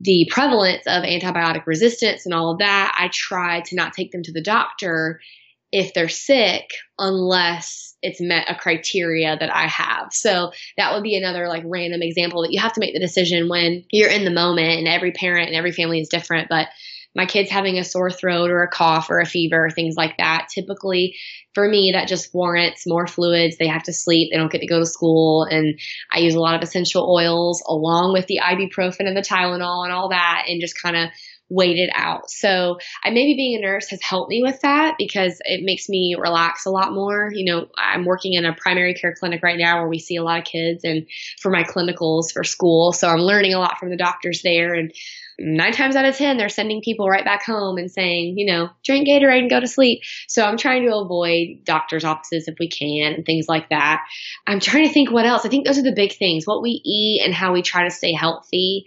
the 0.00 0.28
prevalence 0.30 0.84
of 0.86 1.04
antibiotic 1.04 1.66
resistance 1.66 2.24
and 2.24 2.34
all 2.34 2.52
of 2.52 2.58
that, 2.58 2.94
I 2.98 3.08
try 3.12 3.62
to 3.66 3.76
not 3.76 3.92
take 3.92 4.10
them 4.12 4.22
to 4.24 4.32
the 4.32 4.42
doctor 4.42 5.20
if 5.74 5.92
they're 5.92 6.08
sick 6.08 6.70
unless 7.00 7.96
it's 8.00 8.20
met 8.20 8.48
a 8.48 8.54
criteria 8.54 9.36
that 9.36 9.52
I 9.52 9.66
have. 9.66 10.12
So 10.12 10.52
that 10.76 10.94
would 10.94 11.02
be 11.02 11.16
another 11.16 11.48
like 11.48 11.64
random 11.66 12.00
example 12.00 12.42
that 12.42 12.52
you 12.52 12.60
have 12.60 12.74
to 12.74 12.80
make 12.80 12.94
the 12.94 13.00
decision 13.00 13.48
when 13.48 13.82
you're 13.90 14.10
in 14.10 14.24
the 14.24 14.30
moment 14.30 14.78
and 14.78 14.86
every 14.86 15.10
parent 15.10 15.48
and 15.48 15.56
every 15.56 15.72
family 15.72 15.98
is 15.98 16.08
different, 16.08 16.48
but 16.48 16.68
my 17.16 17.26
kids 17.26 17.50
having 17.50 17.78
a 17.78 17.84
sore 17.84 18.10
throat 18.10 18.50
or 18.50 18.62
a 18.62 18.70
cough 18.70 19.10
or 19.10 19.18
a 19.18 19.26
fever, 19.26 19.68
things 19.70 19.94
like 19.96 20.16
that. 20.18 20.46
Typically, 20.52 21.16
for 21.54 21.68
me, 21.68 21.92
that 21.94 22.08
just 22.08 22.32
warrants 22.34 22.86
more 22.86 23.06
fluids. 23.06 23.56
They 23.56 23.68
have 23.68 23.84
to 23.84 23.92
sleep. 23.92 24.30
They 24.30 24.36
don't 24.36 24.50
get 24.50 24.60
to 24.60 24.66
go 24.66 24.80
to 24.80 24.86
school. 24.86 25.44
And 25.44 25.78
I 26.12 26.20
use 26.20 26.34
a 26.34 26.40
lot 26.40 26.56
of 26.56 26.62
essential 26.62 27.08
oils 27.08 27.62
along 27.66 28.12
with 28.12 28.26
the 28.26 28.40
ibuprofen 28.42 29.06
and 29.06 29.16
the 29.16 29.22
Tylenol 29.22 29.84
and 29.84 29.92
all 29.92 30.08
that 30.10 30.44
and 30.48 30.60
just 30.60 30.80
kind 30.80 30.96
of 30.96 31.10
wait 31.54 31.76
it 31.76 31.90
out. 31.94 32.30
So 32.30 32.78
I 33.02 33.10
maybe 33.10 33.34
being 33.34 33.56
a 33.56 33.62
nurse 33.62 33.88
has 33.90 34.02
helped 34.02 34.30
me 34.30 34.42
with 34.42 34.60
that 34.62 34.96
because 34.98 35.40
it 35.44 35.64
makes 35.64 35.88
me 35.88 36.16
relax 36.18 36.66
a 36.66 36.70
lot 36.70 36.92
more. 36.92 37.30
You 37.32 37.44
know, 37.44 37.68
I'm 37.78 38.04
working 38.04 38.32
in 38.34 38.44
a 38.44 38.52
primary 38.52 38.94
care 38.94 39.14
clinic 39.14 39.42
right 39.42 39.58
now 39.58 39.78
where 39.78 39.88
we 39.88 39.98
see 39.98 40.16
a 40.16 40.22
lot 40.24 40.40
of 40.40 40.44
kids 40.44 40.84
and 40.84 41.06
for 41.40 41.50
my 41.50 41.62
clinicals 41.62 42.32
for 42.32 42.44
school. 42.44 42.92
So 42.92 43.08
I'm 43.08 43.20
learning 43.20 43.54
a 43.54 43.58
lot 43.58 43.78
from 43.78 43.90
the 43.90 43.96
doctors 43.96 44.42
there 44.42 44.74
and 44.74 44.92
nine 45.38 45.72
times 45.72 45.96
out 45.96 46.04
of 46.04 46.16
ten 46.16 46.36
they're 46.36 46.48
sending 46.48 46.80
people 46.80 47.08
right 47.08 47.24
back 47.24 47.44
home 47.44 47.76
and 47.76 47.90
saying 47.90 48.38
you 48.38 48.46
know 48.46 48.70
drink 48.84 49.08
gatorade 49.08 49.40
and 49.40 49.50
go 49.50 49.58
to 49.58 49.66
sleep 49.66 50.00
so 50.28 50.44
i'm 50.44 50.56
trying 50.56 50.84
to 50.84 50.94
avoid 50.94 51.64
doctors 51.64 52.04
offices 52.04 52.46
if 52.46 52.54
we 52.60 52.68
can 52.68 53.12
and 53.14 53.26
things 53.26 53.46
like 53.48 53.68
that 53.70 54.00
i'm 54.46 54.60
trying 54.60 54.86
to 54.86 54.92
think 54.92 55.10
what 55.10 55.26
else 55.26 55.44
i 55.44 55.48
think 55.48 55.66
those 55.66 55.78
are 55.78 55.82
the 55.82 55.92
big 55.92 56.12
things 56.12 56.46
what 56.46 56.62
we 56.62 56.80
eat 56.84 57.20
and 57.24 57.34
how 57.34 57.52
we 57.52 57.62
try 57.62 57.82
to 57.82 57.90
stay 57.90 58.12
healthy 58.12 58.86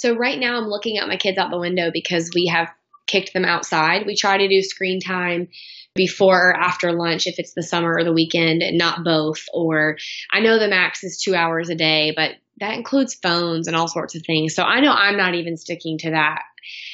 so 0.00 0.16
right 0.16 0.38
now 0.38 0.56
i'm 0.56 0.68
looking 0.68 0.98
at 0.98 1.08
my 1.08 1.16
kids 1.16 1.38
out 1.38 1.50
the 1.50 1.58
window 1.58 1.90
because 1.92 2.30
we 2.34 2.46
have 2.46 2.68
kicked 3.06 3.32
them 3.32 3.44
outside 3.44 4.06
we 4.06 4.16
try 4.16 4.38
to 4.38 4.48
do 4.48 4.62
screen 4.62 5.00
time 5.00 5.48
before 5.94 6.50
or 6.50 6.56
after 6.56 6.92
lunch 6.92 7.26
if 7.26 7.38
it's 7.38 7.54
the 7.54 7.62
summer 7.62 7.96
or 7.96 8.04
the 8.04 8.12
weekend 8.12 8.62
and 8.62 8.78
not 8.78 9.04
both 9.04 9.44
or 9.52 9.96
i 10.32 10.40
know 10.40 10.58
the 10.58 10.68
max 10.68 11.02
is 11.02 11.20
two 11.20 11.34
hours 11.34 11.68
a 11.68 11.74
day 11.74 12.12
but 12.14 12.32
that 12.60 12.74
includes 12.74 13.14
phones 13.14 13.66
and 13.66 13.76
all 13.76 13.88
sorts 13.88 14.14
of 14.14 14.22
things. 14.24 14.54
So 14.54 14.62
I 14.62 14.80
know 14.80 14.92
I'm 14.92 15.16
not 15.16 15.34
even 15.34 15.56
sticking 15.56 15.98
to 15.98 16.10
that. 16.10 16.42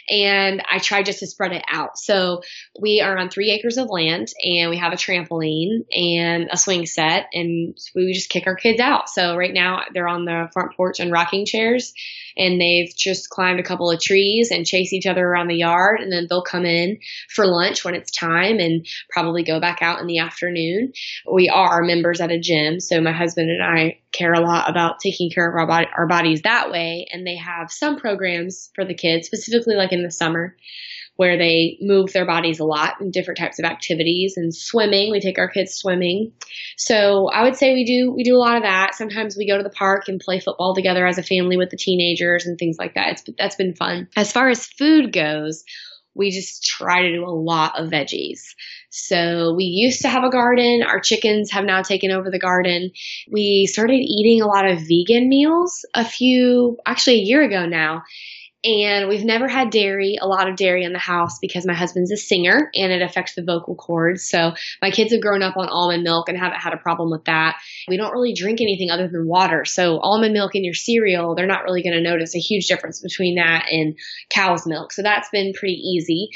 And 0.08 0.62
I 0.70 0.78
try 0.78 1.02
just 1.02 1.20
to 1.20 1.26
spread 1.26 1.52
it 1.52 1.64
out. 1.70 1.98
So 1.98 2.42
we 2.80 3.00
are 3.00 3.16
on 3.16 3.28
three 3.28 3.50
acres 3.50 3.78
of 3.78 3.88
land 3.90 4.28
and 4.42 4.70
we 4.70 4.78
have 4.78 4.92
a 4.92 4.96
trampoline 4.96 5.84
and 5.92 6.48
a 6.50 6.56
swing 6.56 6.86
set 6.86 7.26
and 7.32 7.76
we 7.94 8.12
just 8.12 8.30
kick 8.30 8.46
our 8.46 8.56
kids 8.56 8.80
out. 8.80 9.08
So 9.08 9.36
right 9.36 9.52
now 9.52 9.82
they're 9.92 10.08
on 10.08 10.24
the 10.24 10.48
front 10.52 10.76
porch 10.76 11.00
in 11.00 11.10
rocking 11.10 11.46
chairs 11.46 11.92
and 12.36 12.60
they've 12.60 12.94
just 12.94 13.30
climbed 13.30 13.60
a 13.60 13.64
couple 13.64 13.90
of 13.90 14.00
trees 14.00 14.50
and 14.50 14.66
chase 14.66 14.92
each 14.92 15.06
other 15.06 15.26
around 15.26 15.48
the 15.48 15.56
yard 15.56 16.00
and 16.00 16.12
then 16.12 16.26
they'll 16.28 16.42
come 16.42 16.64
in 16.64 16.98
for 17.30 17.46
lunch 17.46 17.84
when 17.84 17.94
it's 17.94 18.10
time 18.10 18.58
and 18.58 18.86
probably 19.10 19.42
go 19.42 19.58
back 19.58 19.80
out 19.80 20.00
in 20.00 20.06
the 20.06 20.18
afternoon. 20.18 20.92
We 21.30 21.48
are 21.48 21.82
members 21.82 22.20
at 22.20 22.30
a 22.30 22.38
gym, 22.38 22.80
so 22.80 23.00
my 23.00 23.12
husband 23.12 23.50
and 23.50 23.62
I 23.62 24.00
care 24.12 24.32
a 24.32 24.40
lot 24.40 24.68
about 24.68 25.00
taking 25.00 25.30
care 25.30 25.48
of 25.48 25.54
our, 25.54 25.66
body, 25.66 25.86
our 25.96 26.06
bodies 26.06 26.42
that 26.42 26.70
way 26.70 27.06
and 27.10 27.26
they 27.26 27.36
have 27.36 27.70
some 27.70 27.98
programs 27.98 28.70
for 28.74 28.84
the 28.84 28.94
kids 28.94 29.26
specifically 29.26 29.55
like 29.64 29.92
in 29.92 30.02
the 30.02 30.10
summer 30.10 30.56
where 31.16 31.38
they 31.38 31.78
move 31.80 32.12
their 32.12 32.26
bodies 32.26 32.60
a 32.60 32.64
lot 32.64 33.00
in 33.00 33.10
different 33.10 33.38
types 33.38 33.58
of 33.58 33.64
activities 33.64 34.34
and 34.36 34.54
swimming. 34.54 35.10
We 35.10 35.20
take 35.20 35.38
our 35.38 35.48
kids 35.48 35.74
swimming. 35.74 36.32
So 36.76 37.28
I 37.28 37.42
would 37.42 37.56
say 37.56 37.72
we 37.72 37.84
do 37.84 38.12
we 38.14 38.22
do 38.22 38.36
a 38.36 38.38
lot 38.38 38.56
of 38.56 38.62
that. 38.62 38.94
Sometimes 38.94 39.36
we 39.36 39.48
go 39.48 39.56
to 39.56 39.62
the 39.62 39.70
park 39.70 40.08
and 40.08 40.20
play 40.20 40.40
football 40.40 40.74
together 40.74 41.06
as 41.06 41.18
a 41.18 41.22
family 41.22 41.56
with 41.56 41.70
the 41.70 41.78
teenagers 41.78 42.46
and 42.46 42.58
things 42.58 42.76
like 42.78 42.94
that. 42.94 43.12
It's 43.12 43.24
that's 43.38 43.56
been 43.56 43.74
fun. 43.74 44.08
As 44.16 44.30
far 44.30 44.48
as 44.48 44.66
food 44.66 45.12
goes, 45.12 45.64
we 46.14 46.30
just 46.30 46.64
try 46.64 47.02
to 47.02 47.12
do 47.12 47.24
a 47.24 47.28
lot 47.30 47.78
of 47.78 47.90
veggies. 47.90 48.40
So 48.90 49.54
we 49.54 49.64
used 49.64 50.02
to 50.02 50.08
have 50.08 50.24
a 50.24 50.30
garden. 50.30 50.82
Our 50.82 51.00
chickens 51.00 51.50
have 51.50 51.64
now 51.64 51.82
taken 51.82 52.10
over 52.10 52.30
the 52.30 52.38
garden. 52.38 52.90
We 53.30 53.66
started 53.70 54.00
eating 54.00 54.40
a 54.40 54.46
lot 54.46 54.66
of 54.66 54.80
vegan 54.80 55.28
meals 55.28 55.84
a 55.94 56.04
few, 56.04 56.78
actually 56.86 57.16
a 57.16 57.24
year 57.24 57.42
ago 57.42 57.66
now 57.66 58.02
and 58.64 59.08
we've 59.08 59.24
never 59.24 59.46
had 59.46 59.70
dairy, 59.70 60.18
a 60.20 60.26
lot 60.26 60.48
of 60.48 60.56
dairy 60.56 60.84
in 60.84 60.92
the 60.92 60.98
house 60.98 61.38
because 61.38 61.66
my 61.66 61.74
husband's 61.74 62.10
a 62.10 62.16
singer 62.16 62.70
and 62.74 62.90
it 62.90 63.02
affects 63.02 63.34
the 63.34 63.44
vocal 63.44 63.76
cords. 63.76 64.28
So 64.28 64.54
my 64.82 64.90
kids 64.90 65.12
have 65.12 65.20
grown 65.20 65.42
up 65.42 65.56
on 65.56 65.68
almond 65.68 66.02
milk 66.02 66.28
and 66.28 66.36
haven't 66.36 66.60
had 66.60 66.72
a 66.72 66.78
problem 66.78 67.10
with 67.10 67.24
that. 67.26 67.60
We 67.86 67.96
don't 67.96 68.12
really 68.12 68.34
drink 68.34 68.60
anything 68.60 68.90
other 68.90 69.08
than 69.08 69.28
water. 69.28 69.64
So 69.64 70.00
almond 70.00 70.32
milk 70.32 70.54
in 70.54 70.64
your 70.64 70.74
cereal, 70.74 71.34
they're 71.34 71.46
not 71.46 71.64
really 71.64 71.82
going 71.82 71.96
to 71.96 72.02
notice 72.02 72.34
a 72.34 72.40
huge 72.40 72.66
difference 72.66 73.00
between 73.00 73.36
that 73.36 73.66
and 73.70 73.96
cow's 74.30 74.66
milk. 74.66 74.92
So 74.92 75.02
that's 75.02 75.28
been 75.30 75.52
pretty 75.52 75.74
easy. 75.74 76.30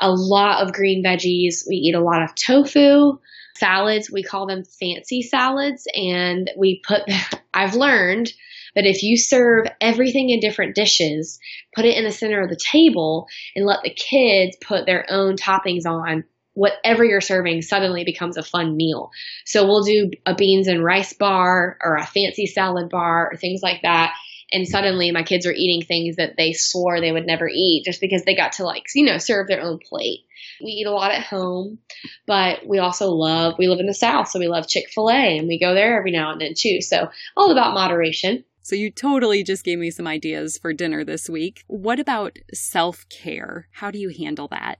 A 0.00 0.10
lot 0.10 0.62
of 0.62 0.72
green 0.72 1.04
veggies. 1.04 1.64
We 1.68 1.76
eat 1.76 1.94
a 1.94 2.00
lot 2.00 2.22
of 2.22 2.34
tofu 2.34 3.18
salads. 3.56 4.10
We 4.10 4.22
call 4.22 4.46
them 4.46 4.64
fancy 4.64 5.22
salads 5.22 5.86
and 5.94 6.50
we 6.56 6.80
put, 6.86 7.02
I've 7.54 7.74
learned 7.74 8.32
that 8.74 8.86
if 8.86 9.02
you 9.02 9.16
serve 9.16 9.66
everything 9.80 10.30
in 10.30 10.40
different 10.40 10.74
dishes, 10.74 11.38
put 11.74 11.84
it 11.84 11.96
in 11.96 12.04
the 12.04 12.10
center 12.10 12.42
of 12.42 12.50
the 12.50 12.60
table, 12.72 13.26
and 13.54 13.66
let 13.66 13.82
the 13.82 13.94
kids 13.94 14.56
put 14.60 14.86
their 14.86 15.06
own 15.08 15.36
toppings 15.36 15.86
on, 15.86 16.24
whatever 16.54 17.04
you're 17.04 17.20
serving 17.20 17.62
suddenly 17.62 18.04
becomes 18.04 18.36
a 18.36 18.42
fun 18.42 18.76
meal. 18.76 19.10
So 19.44 19.66
we'll 19.66 19.82
do 19.82 20.10
a 20.24 20.34
beans 20.34 20.68
and 20.68 20.82
rice 20.82 21.12
bar 21.12 21.76
or 21.82 21.96
a 21.96 22.06
fancy 22.06 22.46
salad 22.46 22.88
bar 22.88 23.30
or 23.32 23.36
things 23.36 23.60
like 23.62 23.82
that. 23.82 24.14
And 24.52 24.68
suddenly 24.68 25.10
my 25.10 25.24
kids 25.24 25.46
are 25.46 25.52
eating 25.52 25.84
things 25.84 26.16
that 26.16 26.36
they 26.36 26.52
swore 26.52 27.00
they 27.00 27.10
would 27.10 27.26
never 27.26 27.48
eat 27.48 27.82
just 27.84 28.00
because 28.00 28.22
they 28.24 28.36
got 28.36 28.52
to 28.52 28.64
like, 28.64 28.84
you 28.94 29.04
know, 29.04 29.18
serve 29.18 29.48
their 29.48 29.62
own 29.62 29.80
plate. 29.80 30.20
We 30.62 30.70
eat 30.70 30.86
a 30.86 30.92
lot 30.92 31.10
at 31.10 31.24
home, 31.24 31.78
but 32.26 32.64
we 32.64 32.78
also 32.78 33.08
love, 33.10 33.54
we 33.58 33.66
live 33.66 33.80
in 33.80 33.86
the 33.86 33.94
South, 33.94 34.28
so 34.28 34.38
we 34.38 34.46
love 34.46 34.68
Chick 34.68 34.90
fil 34.90 35.10
A 35.10 35.38
and 35.38 35.48
we 35.48 35.58
go 35.58 35.74
there 35.74 35.98
every 35.98 36.12
now 36.12 36.30
and 36.30 36.40
then 36.40 36.54
too. 36.56 36.80
So 36.82 37.10
all 37.36 37.50
about 37.50 37.74
moderation. 37.74 38.44
So 38.64 38.74
you 38.74 38.90
totally 38.90 39.44
just 39.44 39.62
gave 39.62 39.78
me 39.78 39.90
some 39.90 40.06
ideas 40.06 40.56
for 40.56 40.72
dinner 40.72 41.04
this 41.04 41.28
week. 41.28 41.64
What 41.66 42.00
about 42.00 42.38
self 42.54 43.06
care? 43.10 43.68
How 43.72 43.90
do 43.90 43.98
you 43.98 44.08
handle 44.08 44.48
that? 44.48 44.78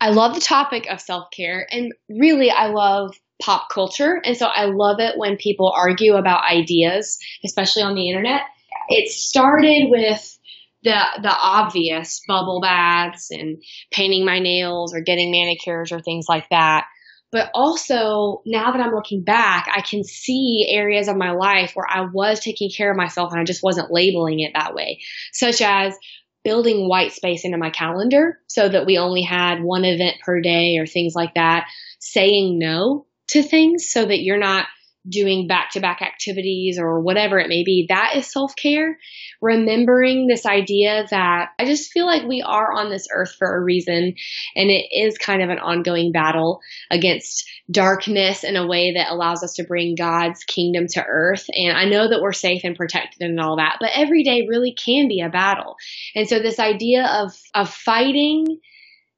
I 0.00 0.10
love 0.10 0.34
the 0.34 0.40
topic 0.40 0.88
of 0.90 1.00
self 1.00 1.28
care, 1.30 1.64
and 1.70 1.92
really, 2.08 2.50
I 2.50 2.66
love 2.66 3.14
pop 3.40 3.68
culture. 3.70 4.20
And 4.24 4.36
so 4.36 4.46
I 4.46 4.64
love 4.64 4.98
it 4.98 5.16
when 5.16 5.36
people 5.36 5.72
argue 5.76 6.14
about 6.14 6.44
ideas, 6.44 7.18
especially 7.44 7.82
on 7.82 7.94
the 7.94 8.08
internet. 8.08 8.42
It 8.88 9.08
started 9.08 9.86
with 9.90 10.36
the 10.82 11.00
the 11.22 11.32
obvious 11.32 12.20
bubble 12.26 12.60
baths 12.60 13.30
and 13.30 13.62
painting 13.92 14.24
my 14.24 14.40
nails 14.40 14.92
or 14.92 15.02
getting 15.02 15.30
manicures 15.30 15.92
or 15.92 16.00
things 16.00 16.26
like 16.28 16.48
that. 16.50 16.86
But 17.34 17.50
also, 17.52 18.42
now 18.46 18.70
that 18.70 18.80
I'm 18.80 18.94
looking 18.94 19.24
back, 19.24 19.66
I 19.68 19.80
can 19.80 20.04
see 20.04 20.68
areas 20.70 21.08
of 21.08 21.16
my 21.16 21.32
life 21.32 21.72
where 21.74 21.90
I 21.90 22.02
was 22.02 22.38
taking 22.38 22.70
care 22.70 22.92
of 22.92 22.96
myself 22.96 23.32
and 23.32 23.40
I 23.40 23.44
just 23.44 23.60
wasn't 23.60 23.90
labeling 23.90 24.38
it 24.38 24.52
that 24.54 24.72
way, 24.72 25.00
such 25.32 25.60
as 25.60 25.98
building 26.44 26.88
white 26.88 27.10
space 27.10 27.44
into 27.44 27.58
my 27.58 27.70
calendar 27.70 28.38
so 28.46 28.68
that 28.68 28.86
we 28.86 28.98
only 28.98 29.22
had 29.22 29.64
one 29.64 29.84
event 29.84 30.18
per 30.24 30.40
day 30.40 30.76
or 30.78 30.86
things 30.86 31.16
like 31.16 31.34
that, 31.34 31.66
saying 31.98 32.56
no 32.56 33.06
to 33.30 33.42
things 33.42 33.90
so 33.90 34.04
that 34.04 34.22
you're 34.22 34.38
not 34.38 34.68
doing 35.08 35.46
back 35.46 35.70
to 35.72 35.80
back 35.80 36.00
activities 36.02 36.78
or 36.78 37.00
whatever 37.00 37.38
it 37.38 37.48
may 37.48 37.62
be, 37.64 37.86
that 37.88 38.12
is 38.16 38.30
self 38.30 38.56
care. 38.56 38.98
Remembering 39.40 40.26
this 40.26 40.46
idea 40.46 41.06
that 41.10 41.50
I 41.58 41.64
just 41.66 41.92
feel 41.92 42.06
like 42.06 42.26
we 42.26 42.42
are 42.42 42.72
on 42.72 42.90
this 42.90 43.06
earth 43.12 43.34
for 43.38 43.54
a 43.54 43.62
reason 43.62 44.14
and 44.56 44.70
it 44.70 44.86
is 44.90 45.18
kind 45.18 45.42
of 45.42 45.50
an 45.50 45.58
ongoing 45.58 46.12
battle 46.12 46.60
against 46.90 47.44
darkness 47.70 48.44
in 48.44 48.56
a 48.56 48.66
way 48.66 48.94
that 48.94 49.10
allows 49.10 49.42
us 49.42 49.54
to 49.54 49.64
bring 49.64 49.94
God's 49.94 50.44
kingdom 50.44 50.86
to 50.92 51.04
earth. 51.04 51.46
And 51.52 51.76
I 51.76 51.84
know 51.84 52.08
that 52.08 52.22
we're 52.22 52.32
safe 52.32 52.62
and 52.64 52.76
protected 52.76 53.22
and 53.22 53.40
all 53.40 53.56
that, 53.56 53.76
but 53.80 53.90
every 53.94 54.22
day 54.22 54.46
really 54.48 54.72
can 54.72 55.08
be 55.08 55.20
a 55.20 55.28
battle. 55.28 55.76
And 56.14 56.28
so 56.28 56.38
this 56.38 56.58
idea 56.58 57.06
of, 57.06 57.32
of 57.54 57.68
fighting 57.68 58.60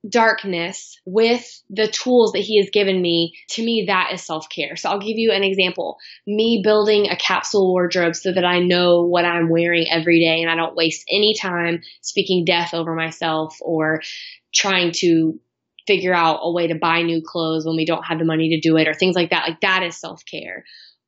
darkness 0.08 1.00
with 1.04 1.62
the 1.70 1.88
tools 1.88 2.32
that 2.32 2.40
he 2.40 2.58
has 2.58 2.70
given 2.70 3.00
me, 3.00 3.34
to 3.50 3.64
me, 3.64 3.84
that 3.88 4.10
is 4.12 4.22
self 4.22 4.48
care. 4.48 4.76
So 4.76 4.90
I'll 4.90 5.00
give 5.00 5.18
you 5.18 5.32
an 5.32 5.42
example. 5.42 5.98
Me 6.26 6.60
building 6.62 7.08
a 7.08 7.16
capsule 7.16 7.72
wardrobe 7.72 8.16
so 8.16 8.32
that 8.32 8.44
I 8.44 8.60
know 8.60 9.02
what 9.02 9.24
I'm 9.24 9.48
wearing 9.48 9.86
every 9.90 10.20
day 10.20 10.42
and 10.42 10.50
I 10.50 10.56
don't 10.56 10.76
waste 10.76 11.04
any 11.10 11.34
time 11.34 11.82
speaking 12.00 12.44
death 12.44 12.74
over 12.74 12.94
myself 12.94 13.56
or 13.60 14.02
trying 14.54 14.92
to 14.96 15.38
figure 15.86 16.14
out 16.14 16.40
a 16.42 16.52
way 16.52 16.66
to 16.66 16.74
buy 16.74 17.02
new 17.02 17.22
clothes 17.24 17.64
when 17.64 17.76
we 17.76 17.86
don't 17.86 18.04
have 18.04 18.18
the 18.18 18.24
money 18.24 18.50
to 18.50 18.68
do 18.68 18.76
it 18.76 18.88
or 18.88 18.94
things 18.94 19.14
like 19.14 19.30
that. 19.30 19.46
Like 19.46 19.60
that 19.60 19.82
is 19.82 19.96
self 19.96 20.24
care 20.24 20.64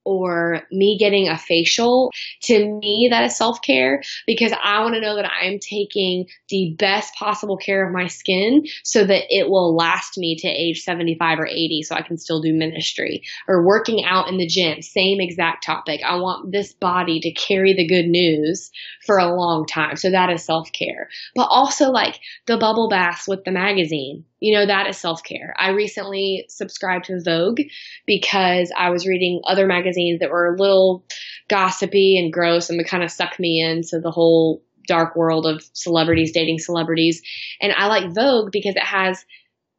or 0.08 0.62
me 0.72 0.96
getting 0.98 1.28
a 1.28 1.36
facial, 1.36 2.10
to 2.44 2.78
me, 2.80 3.08
that 3.10 3.24
is 3.24 3.36
self 3.36 3.60
care 3.60 4.02
because 4.26 4.52
I 4.52 4.80
want 4.80 4.94
to 4.94 5.02
know 5.02 5.16
that 5.16 5.30
I'm 5.30 5.58
taking 5.58 6.28
the 6.48 6.74
best 6.78 7.14
possible 7.14 7.58
care 7.58 7.86
of 7.86 7.92
my 7.92 8.06
skin 8.06 8.64
so 8.84 9.04
that 9.04 9.24
it 9.28 9.50
will 9.50 9.76
last 9.76 10.16
me 10.16 10.36
to 10.38 10.48
age 10.48 10.80
75 10.80 11.40
or 11.40 11.46
80 11.46 11.82
so 11.82 11.94
I 11.94 12.00
can 12.00 12.16
still 12.16 12.40
do 12.40 12.54
ministry 12.54 13.22
or 13.46 13.66
working 13.66 14.02
out 14.02 14.28
in 14.28 14.38
the 14.38 14.46
gym. 14.46 14.80
Same 14.80 15.20
exact 15.20 15.66
topic. 15.66 16.00
I 16.02 16.16
want 16.16 16.52
this 16.52 16.72
body 16.72 17.20
to 17.20 17.32
carry 17.32 17.74
the 17.74 17.86
good 17.86 18.06
news 18.06 18.70
for 19.04 19.18
a 19.18 19.36
long 19.36 19.66
time. 19.66 19.96
So 19.96 20.10
that 20.10 20.30
is 20.30 20.42
self 20.42 20.72
care. 20.72 21.10
But 21.34 21.48
also 21.50 21.90
like 21.90 22.18
the 22.46 22.56
bubble 22.56 22.88
baths 22.88 23.28
with 23.28 23.44
the 23.44 23.52
magazine 23.52 24.24
you 24.40 24.54
know, 24.54 24.66
that 24.66 24.86
is 24.88 24.96
self 24.96 25.22
care. 25.22 25.54
I 25.58 25.70
recently 25.70 26.46
subscribed 26.48 27.06
to 27.06 27.20
Vogue 27.22 27.60
because 28.06 28.72
I 28.76 28.90
was 28.90 29.06
reading 29.06 29.40
other 29.44 29.66
magazines 29.66 30.20
that 30.20 30.30
were 30.30 30.54
a 30.54 30.58
little 30.58 31.04
gossipy 31.48 32.18
and 32.18 32.32
gross 32.32 32.68
and 32.68 32.78
would 32.78 32.86
kind 32.86 33.02
of 33.02 33.10
suck 33.10 33.38
me 33.38 33.62
into 33.62 34.00
the 34.00 34.10
whole 34.10 34.62
dark 34.86 35.16
world 35.16 35.46
of 35.46 35.62
celebrities 35.72 36.32
dating 36.32 36.58
celebrities. 36.58 37.22
And 37.60 37.72
I 37.72 37.86
like 37.86 38.14
Vogue 38.14 38.50
because 38.52 38.76
it 38.76 38.82
has 38.82 39.24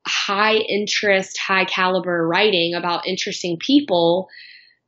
high 0.06 0.56
interest, 0.56 1.38
high 1.38 1.66
caliber 1.66 2.28
writing 2.28 2.74
about 2.74 3.08
interesting 3.08 3.58
people 3.60 4.28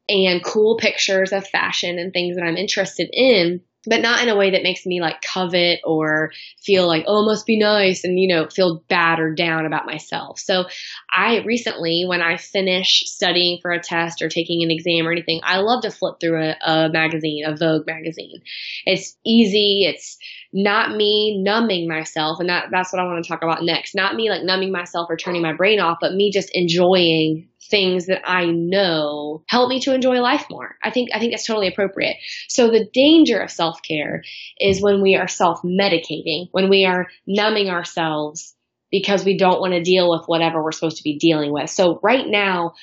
and 0.10 0.44
cool 0.44 0.78
pictures 0.78 1.32
of 1.32 1.48
fashion 1.48 1.98
and 1.98 2.12
things 2.12 2.36
that 2.36 2.44
I'm 2.44 2.58
interested 2.58 3.10
in 3.14 3.62
but 3.86 4.02
not 4.02 4.22
in 4.22 4.30
a 4.30 4.36
way 4.36 4.52
that 4.52 4.64
makes 4.64 4.86
me 4.86 5.02
like 5.02 5.22
covet 5.22 5.80
or 5.84 6.32
feel 6.64 6.88
like, 6.88 7.06
oh, 7.08 7.26
must 7.26 7.46
be 7.46 7.58
nice 7.58 8.04
and, 8.04 8.20
you 8.20 8.28
know, 8.28 8.48
feel 8.48 8.84
bad 8.88 9.20
or 9.20 9.34
down 9.34 9.66
about 9.66 9.86
myself. 9.86 10.40
So 10.40 10.66
I 11.12 11.40
recently, 11.40 12.06
when 12.08 12.22
I 12.22 12.38
finish 12.38 13.04
studying 13.06 13.60
for 13.62 13.72
a 13.72 13.82
test 13.82 14.22
or 14.22 14.30
taking 14.30 14.64
an 14.64 14.72
exam 14.72 15.08
or 15.08 15.12
anything, 15.12 15.42
I 15.44 15.58
love 15.58 15.82
to 15.82 15.92
flip 15.92 16.16
through 16.20 16.42
a, 16.44 16.56
a 16.62 16.90
magazine, 16.90 17.44
a 17.46 17.56
Vogue 17.56 17.88
magazine. 17.88 18.42
It's 18.86 19.18
easy. 19.26 19.86
It's 19.88 20.18
not 20.54 20.96
me 20.96 21.42
numbing 21.42 21.88
myself. 21.88 22.40
And 22.40 22.50
that, 22.50 22.66
that's 22.72 22.92
what 22.92 23.02
I 23.02 23.06
want 23.06 23.24
to 23.24 23.28
talk 23.28 23.44
about 23.44 23.64
next. 23.64 23.96
Not 23.96 24.16
me 24.16 24.30
like 24.30 24.44
numbing 24.44 24.72
myself 24.72 25.08
or 25.10 25.16
turning 25.16 25.42
my 25.42 25.54
brain 25.54 25.80
off, 25.80 26.00
but 26.02 26.14
me 26.14 26.32
just 26.32 26.50
enjoying 26.54 27.48
things 27.70 28.08
that 28.08 28.22
I 28.26 28.46
know 28.48 29.44
help 29.48 29.70
me 29.70 29.80
to 29.82 29.96
enjoy 29.96 30.20
life 30.20 30.46
more. 30.50 30.76
I 30.84 30.92
think 30.92 31.10
I 31.14 31.20
think 31.20 31.32
that's 31.32 31.46
totally 31.46 31.68
appropriate. 31.68 32.18
So 32.50 32.70
the 32.70 32.90
danger 32.94 33.40
of 33.40 33.50
self-care 33.50 34.24
is 34.60 34.82
when 34.82 35.02
we 35.02 35.16
are 35.16 35.28
self-medicating, 35.28 36.50
when 36.52 36.70
we 36.70 36.86
are 36.86 37.08
numbing 37.26 37.70
ourselves 37.70 38.56
because 38.92 39.24
we 39.24 39.38
don't 39.38 39.62
want 39.62 39.74
to 39.74 39.82
deal 39.82 40.12
with 40.12 40.26
whatever 40.26 40.62
we're 40.62 40.74
supposed 40.74 40.98
to 40.98 41.04
be 41.04 41.18
dealing 41.18 41.54
with. 41.54 41.70
So 41.70 42.00
right 42.04 42.28
now 42.28 42.74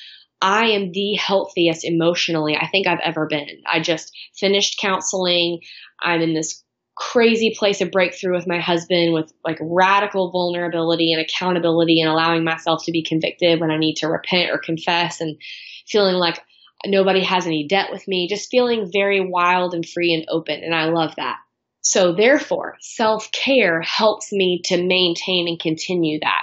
I 0.40 0.70
am 0.70 0.92
the 0.92 1.14
healthiest 1.14 1.84
emotionally 1.84 2.56
I 2.56 2.68
think 2.68 2.86
I've 2.86 3.00
ever 3.04 3.26
been. 3.26 3.48
I 3.70 3.80
just 3.80 4.16
finished 4.38 4.78
counseling. 4.80 5.60
I'm 6.00 6.22
in 6.22 6.32
this 6.32 6.64
crazy 6.98 7.54
place 7.56 7.80
of 7.80 7.92
breakthrough 7.92 8.34
with 8.34 8.46
my 8.46 8.58
husband 8.58 9.12
with 9.14 9.32
like 9.44 9.58
radical 9.60 10.32
vulnerability 10.32 11.12
and 11.12 11.22
accountability 11.22 12.00
and 12.00 12.10
allowing 12.10 12.42
myself 12.42 12.84
to 12.84 12.92
be 12.92 13.04
convicted 13.04 13.60
when 13.60 13.70
I 13.70 13.78
need 13.78 13.96
to 13.96 14.08
repent 14.08 14.50
or 14.50 14.58
confess 14.58 15.20
and 15.20 15.36
feeling 15.86 16.16
like 16.16 16.42
nobody 16.84 17.22
has 17.22 17.46
any 17.46 17.66
debt 17.68 17.90
with 17.92 18.06
me, 18.08 18.28
just 18.28 18.50
feeling 18.50 18.90
very 18.92 19.20
wild 19.20 19.74
and 19.74 19.88
free 19.88 20.12
and 20.12 20.26
open. 20.28 20.62
And 20.62 20.74
I 20.74 20.86
love 20.86 21.14
that. 21.16 21.36
So 21.82 22.12
therefore, 22.12 22.76
self 22.80 23.30
care 23.30 23.80
helps 23.80 24.32
me 24.32 24.60
to 24.64 24.82
maintain 24.82 25.48
and 25.48 25.58
continue 25.58 26.18
that. 26.20 26.42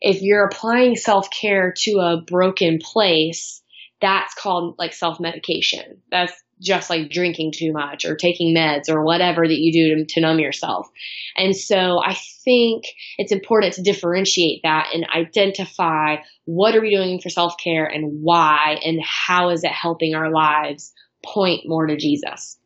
If 0.00 0.22
you're 0.22 0.44
applying 0.44 0.96
self 0.96 1.30
care 1.30 1.72
to 1.84 1.92
a 2.00 2.20
broken 2.20 2.78
place, 2.82 3.62
that's 4.00 4.34
called 4.34 4.74
like 4.78 4.92
self 4.92 5.20
medication. 5.20 6.02
That's 6.10 6.32
just 6.60 6.90
like 6.90 7.10
drinking 7.10 7.52
too 7.54 7.72
much 7.72 8.04
or 8.04 8.16
taking 8.16 8.54
meds 8.54 8.88
or 8.88 9.04
whatever 9.04 9.46
that 9.46 9.58
you 9.58 9.72
do 9.72 9.96
to, 9.96 10.14
to 10.14 10.20
numb 10.20 10.38
yourself. 10.38 10.88
And 11.36 11.54
so 11.56 12.00
I 12.02 12.16
think 12.44 12.84
it's 13.18 13.32
important 13.32 13.74
to 13.74 13.82
differentiate 13.82 14.60
that 14.62 14.90
and 14.94 15.06
identify 15.14 16.16
what 16.44 16.74
are 16.74 16.80
we 16.80 16.94
doing 16.94 17.20
for 17.20 17.30
self 17.30 17.54
care 17.62 17.86
and 17.86 18.22
why 18.22 18.78
and 18.84 19.00
how 19.02 19.50
is 19.50 19.64
it 19.64 19.72
helping 19.72 20.14
our 20.14 20.30
lives 20.30 20.92
point 21.24 21.62
more 21.64 21.86
to 21.86 21.96
Jesus. 21.96 22.58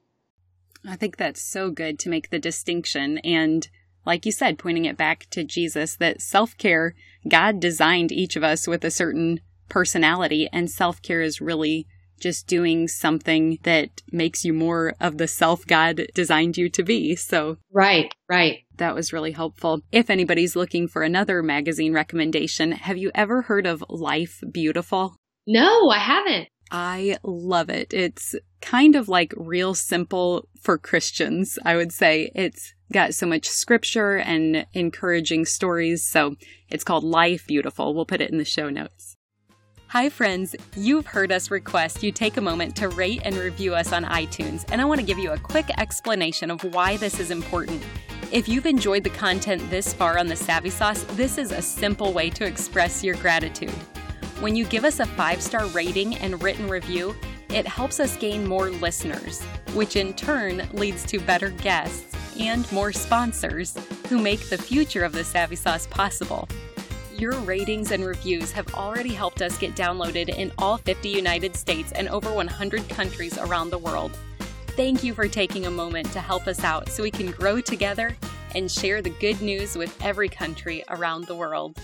I 0.87 0.97
think 0.97 1.17
that's 1.17 1.43
so 1.43 1.71
good 1.71 1.99
to 2.01 2.09
make 2.09 2.31
the 2.31 2.39
distinction. 2.39 3.19
And 3.19 3.69
like 4.07 4.25
you 4.25 4.33
said, 4.33 4.59
pointing 4.59 4.85
it 4.85 4.97
back 4.97 5.27
to 5.31 5.45
Jesus, 5.45 5.97
that 5.97 6.21
self 6.21 6.57
care, 6.57 6.95
God 7.29 7.61
designed 7.61 8.13
each 8.13 8.37
of 8.37 8.45
us 8.45 8.67
with 8.67 8.85
a 8.85 8.91
certain 8.91 9.41
personality, 9.69 10.49
and 10.53 10.71
self 10.71 11.03
care 11.03 11.21
is 11.21 11.41
really 11.41 11.87
just 12.21 12.47
doing 12.47 12.89
something 12.89 13.59
that 13.63 14.03
makes 14.13 14.45
you 14.45 14.53
more 14.53 14.95
of 15.01 15.19
the 15.19 15.29
self 15.29 15.67
God 15.67 16.07
designed 16.15 16.57
you 16.57 16.69
to 16.71 16.83
be. 16.83 17.17
So, 17.17 17.59
right, 17.73 18.13
right. 18.29 18.61
That 18.77 18.95
was 18.95 19.13
really 19.13 19.33
helpful. 19.33 19.81
If 19.91 20.11
anybody's 20.11 20.57
looking 20.57 20.89
for 20.89 21.03
another 21.03 21.43
magazine 21.43 21.93
recommendation, 21.93 22.73
have 22.73 22.97
you 22.97 23.11
ever 23.15 23.43
heard 23.43 23.67
of 23.67 23.85
Life 23.89 24.43
Beautiful? 24.51 25.17
No, 25.47 25.89
I 25.91 25.99
haven't. 25.99 26.49
I 26.71 27.17
love 27.23 27.71
it. 27.71 27.95
It's 27.95 28.35
kind 28.61 28.95
of 28.95 29.09
like 29.09 29.33
real 29.37 29.75
simple 29.75 30.47
for 30.61 30.79
Christians, 30.79 31.59
I 31.65 31.77
would 31.77 31.93
say. 31.93 32.31
It's 32.35 32.75
got 32.93 33.15
so 33.15 33.27
much 33.27 33.49
scripture 33.49 34.17
and 34.17 34.67
encouraging 34.75 35.47
stories. 35.47 36.05
So 36.05 36.37
it's 36.69 36.85
called 36.85 37.05
Life 37.05 37.47
Beautiful. 37.47 37.95
We'll 37.95 38.07
put 38.07 38.21
it 38.21 38.31
in 38.31 38.39
the 38.39 38.45
show 38.45 38.69
notes. 38.69 39.17
Hi, 39.93 40.11
friends. 40.11 40.55
You've 40.77 41.07
heard 41.07 41.33
us 41.33 41.51
request 41.51 42.03
you 42.03 42.13
take 42.13 42.37
a 42.37 42.43
moment 42.43 42.77
to 42.77 42.91
rate 42.91 43.23
and 43.25 43.35
review 43.35 43.75
us 43.75 43.91
on 43.91 44.05
iTunes, 44.05 44.67
and 44.71 44.83
I 44.83 44.85
want 44.85 45.01
to 45.01 45.07
give 45.07 45.17
you 45.17 45.33
a 45.33 45.39
quick 45.39 45.71
explanation 45.79 46.51
of 46.51 46.63
why 46.63 46.99
this 46.99 47.19
is 47.19 47.31
important. 47.31 47.83
If 48.31 48.51
you've 48.51 48.67
enjoyed 48.67 49.03
the 49.03 49.09
content 49.09 49.63
this 49.71 49.95
far 49.95 50.19
on 50.19 50.27
the 50.27 50.37
Savvy 50.37 50.69
Sauce, 50.69 51.05
this 51.13 51.39
is 51.39 51.53
a 51.53 51.63
simple 51.63 52.13
way 52.13 52.29
to 52.29 52.45
express 52.45 53.03
your 53.03 53.15
gratitude. 53.15 53.73
When 54.41 54.55
you 54.55 54.67
give 54.67 54.85
us 54.85 55.01
a 55.01 55.07
five 55.07 55.41
star 55.41 55.65
rating 55.69 56.17
and 56.17 56.43
written 56.43 56.69
review, 56.69 57.17
it 57.49 57.67
helps 57.67 57.99
us 57.99 58.15
gain 58.19 58.47
more 58.47 58.69
listeners, 58.69 59.43
which 59.73 59.97
in 59.97 60.13
turn 60.13 60.69
leads 60.75 61.03
to 61.07 61.19
better 61.19 61.49
guests 61.49 62.15
and 62.39 62.71
more 62.73 62.93
sponsors 62.93 63.75
who 64.11 64.19
make 64.19 64.51
the 64.51 64.59
future 64.59 65.03
of 65.03 65.13
the 65.13 65.25
Savvy 65.25 65.57
Sauce 65.57 65.87
possible. 65.87 66.47
Your 67.19 67.33
ratings 67.41 67.91
and 67.91 68.05
reviews 68.05 68.53
have 68.53 68.73
already 68.75 69.13
helped 69.13 69.43
us 69.43 69.59
get 69.59 69.75
downloaded 69.75 70.29
in 70.29 70.53
all 70.57 70.77
50 70.79 71.09
United 71.09 71.57
States 71.57 71.91
and 71.91 72.09
over 72.11 72.33
100 72.33 72.89
countries 72.89 73.37
around 73.39 73.71
the 73.71 73.79
world. 73.79 74.17
Thank 74.77 75.03
you 75.03 75.15
for 75.15 75.27
taking 75.27 75.67
a 75.67 75.71
moment 75.71 76.13
to 76.13 76.21
help 76.21 76.47
us 76.47 76.63
out 76.63 76.89
so 76.89 77.03
we 77.03 77.11
can 77.11 77.33
grow 77.33 77.61
together 77.61 78.17
and 78.55 78.71
share 78.71 79.03
the 79.03 79.11
good 79.11 79.43
news 79.43 79.77
with 79.77 80.01
every 80.01 80.29
country 80.29 80.85
around 80.91 81.27
the 81.27 81.35
world. 81.35 81.77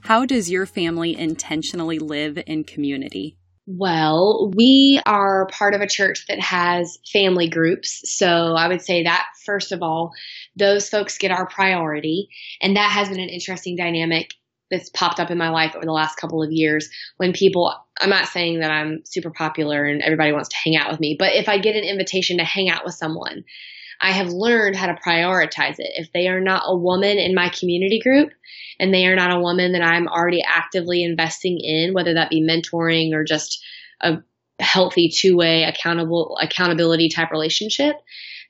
How 0.00 0.26
does 0.26 0.50
your 0.50 0.66
family 0.66 1.16
intentionally 1.16 2.00
live 2.00 2.36
in 2.48 2.64
community? 2.64 3.36
Well, 3.72 4.50
we 4.56 5.00
are 5.06 5.46
part 5.52 5.74
of 5.74 5.80
a 5.82 5.86
church 5.86 6.26
that 6.26 6.40
has 6.40 6.98
family 7.12 7.48
groups. 7.48 8.16
So 8.16 8.26
I 8.26 8.66
would 8.66 8.82
say 8.82 9.04
that, 9.04 9.26
first 9.46 9.70
of 9.70 9.80
all, 9.80 10.12
those 10.60 10.88
folks 10.88 11.18
get 11.18 11.32
our 11.32 11.48
priority. 11.48 12.28
And 12.60 12.76
that 12.76 12.92
has 12.92 13.08
been 13.08 13.18
an 13.18 13.28
interesting 13.28 13.74
dynamic 13.74 14.34
that's 14.70 14.88
popped 14.90 15.18
up 15.18 15.32
in 15.32 15.38
my 15.38 15.48
life 15.48 15.74
over 15.74 15.84
the 15.84 15.92
last 15.92 16.16
couple 16.16 16.42
of 16.44 16.52
years 16.52 16.88
when 17.16 17.32
people, 17.32 17.74
I'm 18.00 18.10
not 18.10 18.28
saying 18.28 18.60
that 18.60 18.70
I'm 18.70 19.02
super 19.04 19.30
popular 19.30 19.84
and 19.84 20.00
everybody 20.00 20.32
wants 20.32 20.50
to 20.50 20.56
hang 20.62 20.76
out 20.76 20.90
with 20.90 21.00
me, 21.00 21.16
but 21.18 21.34
if 21.34 21.48
I 21.48 21.58
get 21.58 21.74
an 21.74 21.82
invitation 21.82 22.38
to 22.38 22.44
hang 22.44 22.70
out 22.70 22.84
with 22.84 22.94
someone, 22.94 23.42
I 24.00 24.12
have 24.12 24.28
learned 24.28 24.76
how 24.76 24.86
to 24.86 24.98
prioritize 25.04 25.78
it. 25.78 25.90
If 25.94 26.12
they 26.12 26.28
are 26.28 26.40
not 26.40 26.62
a 26.66 26.76
woman 26.76 27.18
in 27.18 27.34
my 27.34 27.48
community 27.48 28.00
group 28.00 28.30
and 28.78 28.94
they 28.94 29.06
are 29.06 29.16
not 29.16 29.36
a 29.36 29.40
woman 29.40 29.72
that 29.72 29.82
I'm 29.82 30.06
already 30.06 30.42
actively 30.46 31.02
investing 31.02 31.58
in, 31.60 31.92
whether 31.92 32.14
that 32.14 32.30
be 32.30 32.40
mentoring 32.40 33.12
or 33.12 33.24
just 33.24 33.62
a 34.00 34.18
healthy 34.58 35.10
two-way 35.14 35.64
accountable 35.64 36.38
accountability 36.40 37.08
type 37.08 37.30
relationship, 37.30 37.96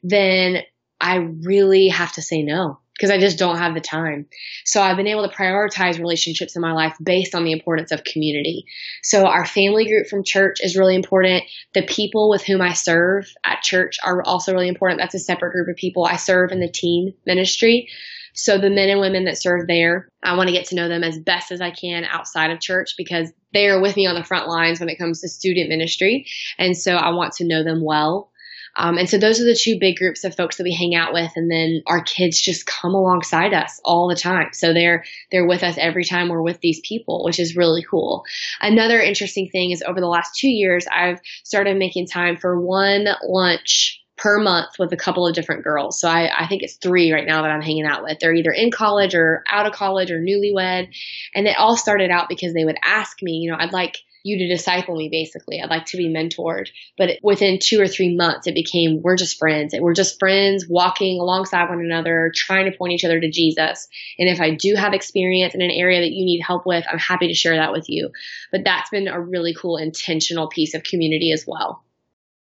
then 0.02 0.58
I 1.01 1.16
really 1.16 1.88
have 1.88 2.12
to 2.12 2.22
say 2.22 2.42
no 2.42 2.78
because 3.01 3.11
I 3.11 3.18
just 3.18 3.38
don't 3.38 3.57
have 3.57 3.72
the 3.72 3.80
time. 3.80 4.26
So 4.66 4.82
I've 4.82 4.98
been 4.98 5.07
able 5.07 5.26
to 5.26 5.34
prioritize 5.34 5.98
relationships 5.98 6.55
in 6.55 6.61
my 6.61 6.72
life 6.72 6.94
based 7.03 7.34
on 7.34 7.44
the 7.44 7.53
importance 7.53 7.92
of 7.92 8.05
community. 8.05 8.66
So 9.03 9.24
our 9.24 9.46
family 9.46 9.86
group 9.86 10.07
from 10.07 10.22
church 10.22 10.59
is 10.61 10.76
really 10.76 10.96
important. 10.96 11.44
The 11.72 11.86
people 11.86 12.28
with 12.28 12.44
whom 12.44 12.61
I 12.61 12.74
serve 12.74 13.26
at 13.42 13.62
church 13.62 13.96
are 14.05 14.22
also 14.22 14.53
really 14.53 14.68
important. 14.68 15.01
That's 15.01 15.14
a 15.14 15.18
separate 15.18 15.53
group 15.53 15.68
of 15.68 15.76
people. 15.76 16.05
I 16.05 16.16
serve 16.16 16.53
in 16.53 16.61
the 16.61 16.70
teen 16.70 17.14
ministry. 17.24 17.88
So 18.34 18.59
the 18.59 18.70
men 18.70 18.90
and 18.90 19.01
women 19.01 19.24
that 19.24 19.40
serve 19.40 19.66
there, 19.66 20.09
I 20.22 20.36
want 20.36 20.48
to 20.48 20.55
get 20.55 20.66
to 20.66 20.74
know 20.74 20.88
them 20.88 21.03
as 21.03 21.18
best 21.18 21.51
as 21.53 21.61
I 21.61 21.70
can 21.70 22.05
outside 22.05 22.51
of 22.51 22.61
church 22.61 22.94
because 22.96 23.32
they 23.53 23.68
are 23.68 23.80
with 23.80 23.96
me 23.96 24.07
on 24.07 24.14
the 24.14 24.24
front 24.24 24.46
lines 24.46 24.78
when 24.78 24.88
it 24.88 24.98
comes 24.98 25.20
to 25.20 25.28
student 25.28 25.68
ministry. 25.68 26.26
And 26.59 26.76
so 26.76 26.94
I 26.94 27.11
want 27.11 27.32
to 27.34 27.46
know 27.46 27.64
them 27.64 27.82
well. 27.82 28.30
Um, 28.76 28.98
and 28.98 29.08
so 29.08 29.18
those 29.18 29.40
are 29.40 29.44
the 29.44 29.58
two 29.60 29.78
big 29.78 29.96
groups 29.96 30.24
of 30.24 30.34
folks 30.34 30.56
that 30.56 30.64
we 30.64 30.74
hang 30.74 30.94
out 30.94 31.12
with. 31.12 31.32
And 31.36 31.50
then 31.50 31.82
our 31.86 32.02
kids 32.02 32.40
just 32.40 32.66
come 32.66 32.94
alongside 32.94 33.52
us 33.52 33.80
all 33.84 34.08
the 34.08 34.16
time. 34.16 34.50
So 34.52 34.72
they're, 34.72 35.04
they're 35.30 35.46
with 35.46 35.62
us 35.62 35.76
every 35.78 36.04
time 36.04 36.28
we're 36.28 36.42
with 36.42 36.60
these 36.60 36.80
people, 36.80 37.24
which 37.24 37.40
is 37.40 37.56
really 37.56 37.84
cool. 37.88 38.24
Another 38.60 39.00
interesting 39.00 39.48
thing 39.50 39.70
is 39.70 39.82
over 39.82 40.00
the 40.00 40.06
last 40.06 40.36
two 40.36 40.48
years, 40.48 40.86
I've 40.90 41.20
started 41.44 41.76
making 41.76 42.06
time 42.06 42.36
for 42.36 42.60
one 42.60 43.06
lunch 43.22 44.00
per 44.20 44.38
month 44.38 44.78
with 44.78 44.92
a 44.92 44.98
couple 44.98 45.26
of 45.26 45.34
different 45.34 45.64
girls. 45.64 45.98
So 45.98 46.08
I, 46.08 46.30
I 46.44 46.46
think 46.46 46.62
it's 46.62 46.76
three 46.76 47.10
right 47.10 47.26
now 47.26 47.42
that 47.42 47.50
I'm 47.50 47.62
hanging 47.62 47.86
out 47.86 48.02
with. 48.02 48.18
They're 48.18 48.34
either 48.34 48.52
in 48.52 48.70
college 48.70 49.14
or 49.14 49.42
out 49.50 49.66
of 49.66 49.72
college 49.72 50.10
or 50.10 50.20
newlywed. 50.20 50.88
And 51.34 51.46
it 51.46 51.56
all 51.56 51.76
started 51.76 52.10
out 52.10 52.28
because 52.28 52.52
they 52.52 52.64
would 52.64 52.76
ask 52.84 53.22
me, 53.22 53.38
you 53.38 53.50
know, 53.50 53.56
I'd 53.58 53.72
like 53.72 53.96
you 54.22 54.38
to 54.38 54.48
disciple 54.48 54.96
me 54.96 55.08
basically. 55.08 55.60
I'd 55.60 55.70
like 55.70 55.86
to 55.86 55.96
be 55.96 56.08
mentored. 56.08 56.68
But 56.98 57.18
within 57.22 57.58
two 57.62 57.80
or 57.80 57.88
three 57.88 58.14
months, 58.14 58.46
it 58.46 58.54
became 58.54 59.02
we're 59.02 59.16
just 59.16 59.38
friends. 59.38 59.74
And 59.74 59.82
we're 59.82 59.94
just 59.94 60.18
friends 60.18 60.66
walking 60.68 61.20
alongside 61.20 61.68
one 61.68 61.80
another, 61.80 62.32
trying 62.34 62.70
to 62.70 62.76
point 62.76 62.92
each 62.92 63.04
other 63.04 63.20
to 63.20 63.30
Jesus. 63.30 63.88
And 64.18 64.28
if 64.28 64.40
I 64.40 64.54
do 64.54 64.74
have 64.74 64.92
experience 64.92 65.54
in 65.54 65.62
an 65.62 65.70
area 65.70 66.00
that 66.00 66.12
you 66.12 66.24
need 66.24 66.42
help 66.42 66.66
with, 66.66 66.84
I'm 66.90 66.98
happy 66.98 67.28
to 67.28 67.34
share 67.34 67.56
that 67.56 67.72
with 67.72 67.88
you. 67.88 68.10
But 68.52 68.64
that's 68.64 68.90
been 68.90 69.08
a 69.08 69.20
really 69.20 69.54
cool 69.54 69.76
intentional 69.76 70.48
piece 70.48 70.74
of 70.74 70.82
community 70.82 71.32
as 71.32 71.44
well. 71.46 71.84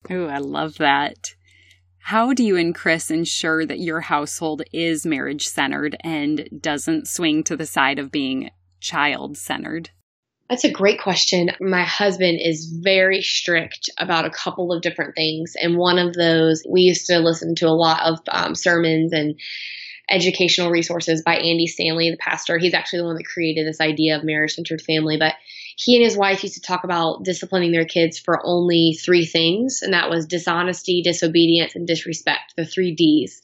Oh, 0.09 0.26
I 0.26 0.39
love 0.39 0.78
that. 0.78 1.36
How 2.03 2.34
do 2.34 2.43
you 2.43 2.57
and 2.57 2.74
Chris 2.74 3.11
ensure 3.11 3.65
that 3.65 3.80
your 3.80 4.01
household 4.01 4.63
is 4.74 5.05
marriage 5.05 5.47
centered 5.47 5.95
and 6.01 6.49
doesn't 6.59 7.07
swing 7.07 7.43
to 7.43 7.55
the 7.55 7.67
side 7.67 7.99
of 7.99 8.11
being 8.11 8.49
child 8.80 9.38
centered? 9.38 9.91
That's 10.52 10.66
a 10.66 10.72
great 10.72 10.99
question. 10.99 11.52
My 11.62 11.86
husband 11.86 12.41
is 12.43 12.66
very 12.66 13.22
strict 13.22 13.89
about 13.97 14.26
a 14.26 14.30
couple 14.30 14.74
of 14.74 14.82
different 14.82 15.16
things. 15.16 15.54
And 15.56 15.78
one 15.78 15.97
of 15.97 16.14
those, 16.14 16.62
we 16.70 16.82
used 16.82 17.08
to 17.08 17.20
listen 17.20 17.56
to 17.56 17.68
a 17.68 17.70
lot 17.70 18.02
of 18.02 18.20
um, 18.28 18.54
sermons 18.54 19.14
and 19.14 19.39
educational 20.10 20.70
resources 20.70 21.24
by 21.24 21.38
Andy 21.38 21.68
Stanley, 21.68 22.12
the 22.12 22.18
pastor. 22.18 22.58
He's 22.58 22.74
actually 22.74 22.99
the 22.99 23.06
one 23.06 23.16
that 23.16 23.24
created 23.34 23.66
this 23.66 23.80
idea 23.80 24.18
of 24.18 24.26
marriage 24.26 24.56
centered 24.56 24.82
family. 24.82 25.16
But 25.16 25.36
he 25.78 25.95
and 25.95 26.04
his 26.04 26.18
wife 26.18 26.43
used 26.43 26.56
to 26.56 26.62
talk 26.62 26.84
about 26.84 27.24
disciplining 27.24 27.72
their 27.72 27.86
kids 27.86 28.20
for 28.20 28.45
only 28.45 28.99
three 29.02 29.26
things, 29.26 29.80
and 29.82 29.93
that 29.93 30.10
was 30.10 30.26
dishonesty, 30.26 31.02
disobedience, 31.02 31.76
and 31.76 31.88
disrespect, 31.88 32.56
the 32.58 32.66
three 32.66 32.93
D's. 32.93 33.41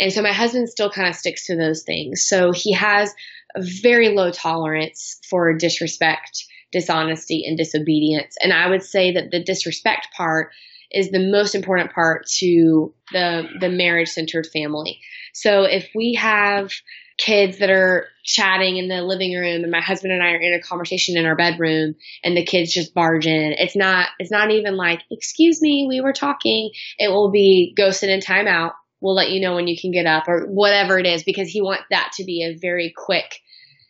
And 0.00 0.12
so 0.12 0.22
my 0.22 0.32
husband 0.32 0.68
still 0.68 0.90
kind 0.90 1.08
of 1.08 1.14
sticks 1.14 1.46
to 1.46 1.56
those 1.56 1.84
things. 1.84 2.24
So 2.26 2.50
he 2.50 2.72
has 2.72 3.14
a 3.54 3.62
very 3.82 4.10
low 4.10 4.30
tolerance 4.30 5.18
for 5.28 5.52
disrespect, 5.54 6.44
dishonesty, 6.72 7.44
and 7.46 7.56
disobedience. 7.56 8.36
And 8.42 8.52
I 8.52 8.68
would 8.68 8.82
say 8.82 9.12
that 9.12 9.30
the 9.30 9.42
disrespect 9.42 10.08
part 10.16 10.50
is 10.90 11.10
the 11.10 11.30
most 11.30 11.54
important 11.54 11.92
part 11.92 12.26
to 12.38 12.94
the 13.12 13.48
the 13.60 13.70
marriage 13.70 14.08
centered 14.08 14.46
family. 14.52 15.00
So 15.32 15.64
if 15.64 15.88
we 15.94 16.14
have 16.14 16.70
kids 17.18 17.58
that 17.58 17.70
are 17.70 18.06
chatting 18.24 18.76
in 18.76 18.88
the 18.88 19.02
living 19.02 19.34
room 19.34 19.62
and 19.62 19.70
my 19.70 19.80
husband 19.80 20.12
and 20.12 20.22
I 20.22 20.32
are 20.32 20.40
in 20.40 20.54
a 20.54 20.62
conversation 20.62 21.16
in 21.16 21.26
our 21.26 21.36
bedroom 21.36 21.94
and 22.24 22.36
the 22.36 22.44
kids 22.44 22.72
just 22.72 22.94
barge 22.94 23.26
in. 23.26 23.54
It's 23.58 23.76
not 23.76 24.08
it's 24.18 24.30
not 24.30 24.50
even 24.50 24.76
like, 24.76 25.00
excuse 25.10 25.60
me, 25.60 25.86
we 25.88 26.00
were 26.00 26.12
talking. 26.12 26.70
It 26.98 27.08
will 27.08 27.30
be 27.30 27.74
go 27.76 27.90
sit 27.90 28.10
in 28.10 28.20
timeout. 28.20 28.72
We'll 29.02 29.14
let 29.14 29.30
you 29.30 29.40
know 29.40 29.54
when 29.56 29.66
you 29.66 29.76
can 29.76 29.90
get 29.90 30.06
up 30.06 30.28
or 30.28 30.46
whatever 30.46 30.98
it 30.98 31.06
is 31.06 31.24
because 31.24 31.48
he 31.48 31.60
wants 31.60 31.84
that 31.90 32.12
to 32.14 32.24
be 32.24 32.44
a 32.44 32.56
very 32.56 32.94
quick 32.96 33.40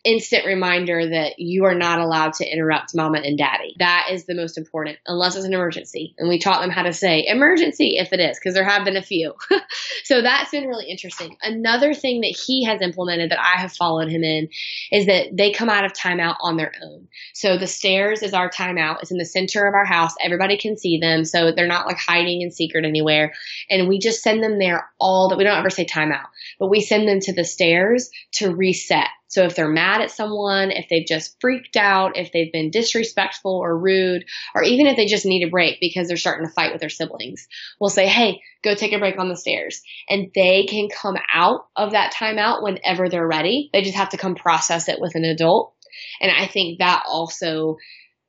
instant 0.03 0.45
reminder 0.45 1.09
that 1.09 1.39
you 1.39 1.65
are 1.65 1.75
not 1.75 1.99
allowed 1.99 2.33
to 2.33 2.45
interrupt 2.45 2.95
mama 2.95 3.19
and 3.19 3.37
daddy. 3.37 3.75
That 3.79 4.07
is 4.11 4.25
the 4.25 4.35
most 4.35 4.57
important, 4.57 4.97
unless 5.07 5.35
it's 5.35 5.45
an 5.45 5.53
emergency. 5.53 6.13
And 6.17 6.27
we 6.27 6.39
taught 6.39 6.61
them 6.61 6.69
how 6.69 6.83
to 6.83 6.93
say 6.93 7.25
emergency 7.25 7.97
if 7.97 8.11
it 8.11 8.19
is, 8.19 8.37
because 8.37 8.53
there 8.53 8.65
have 8.65 8.83
been 8.83 8.97
a 8.97 9.01
few. 9.01 9.33
so 10.03 10.21
that's 10.21 10.51
been 10.51 10.67
really 10.67 10.89
interesting. 10.89 11.37
Another 11.41 11.93
thing 11.93 12.21
that 12.21 12.37
he 12.45 12.65
has 12.65 12.81
implemented 12.81 13.31
that 13.31 13.39
I 13.39 13.61
have 13.61 13.71
followed 13.71 14.09
him 14.09 14.23
in 14.23 14.49
is 14.91 15.05
that 15.05 15.27
they 15.31 15.51
come 15.51 15.69
out 15.69 15.85
of 15.85 15.93
timeout 15.93 16.35
on 16.41 16.57
their 16.57 16.73
own. 16.83 17.07
So 17.33 17.57
the 17.57 17.67
stairs 17.67 18.21
is 18.23 18.33
our 18.33 18.49
timeout. 18.49 19.01
It's 19.01 19.11
in 19.11 19.17
the 19.17 19.25
center 19.25 19.67
of 19.67 19.73
our 19.73 19.85
house. 19.85 20.13
Everybody 20.21 20.57
can 20.57 20.77
see 20.77 20.99
them. 20.99 21.23
So 21.23 21.51
they're 21.51 21.67
not 21.67 21.87
like 21.87 21.97
hiding 21.97 22.41
in 22.41 22.51
secret 22.51 22.85
anywhere. 22.85 23.33
And 23.69 23.87
we 23.87 23.99
just 23.99 24.21
send 24.21 24.43
them 24.43 24.59
there 24.59 24.89
all 24.99 25.29
that 25.29 25.37
we 25.37 25.43
don't 25.43 25.57
ever 25.57 25.69
say 25.69 25.85
timeout, 25.85 26.27
but 26.59 26.69
we 26.69 26.81
send 26.81 27.07
them 27.07 27.19
to 27.19 27.33
the 27.33 27.43
stairs 27.43 28.09
to 28.33 28.53
reset 28.53 29.09
so 29.33 29.45
if 29.45 29.55
they're 29.55 29.67
mad 29.67 30.01
at 30.01 30.11
someone, 30.11 30.69
if 30.69 30.89
they've 30.89 31.07
just 31.07 31.37
freaked 31.41 31.75
out, 31.75 32.17
if 32.17 32.31
they've 32.31 32.51
been 32.51 32.69
disrespectful 32.69 33.57
or 33.57 33.75
rude, 33.75 34.25
or 34.53 34.61
even 34.61 34.85
if 34.85 34.95
they 34.95 35.07
just 35.07 35.25
need 35.25 35.43
a 35.43 35.49
break 35.49 35.79
because 35.81 36.07
they're 36.07 36.17
starting 36.17 36.45
to 36.45 36.53
fight 36.53 36.71
with 36.71 36.81
their 36.81 36.89
siblings, 36.89 37.47
we'll 37.79 37.89
say, 37.89 38.07
hey, 38.07 38.41
go 38.63 38.75
take 38.75 38.93
a 38.93 38.99
break 38.99 39.17
on 39.17 39.29
the 39.29 39.35
stairs. 39.35 39.81
And 40.07 40.27
they 40.35 40.67
can 40.69 40.87
come 40.87 41.15
out 41.33 41.61
of 41.75 41.93
that 41.93 42.13
timeout 42.13 42.61
whenever 42.61 43.09
they're 43.09 43.27
ready. 43.27 43.71
They 43.73 43.81
just 43.81 43.97
have 43.97 44.09
to 44.09 44.17
come 44.17 44.35
process 44.35 44.87
it 44.87 45.01
with 45.01 45.15
an 45.15 45.23
adult. 45.25 45.73
And 46.21 46.31
I 46.31 46.45
think 46.45 46.77
that 46.77 47.01
also 47.07 47.77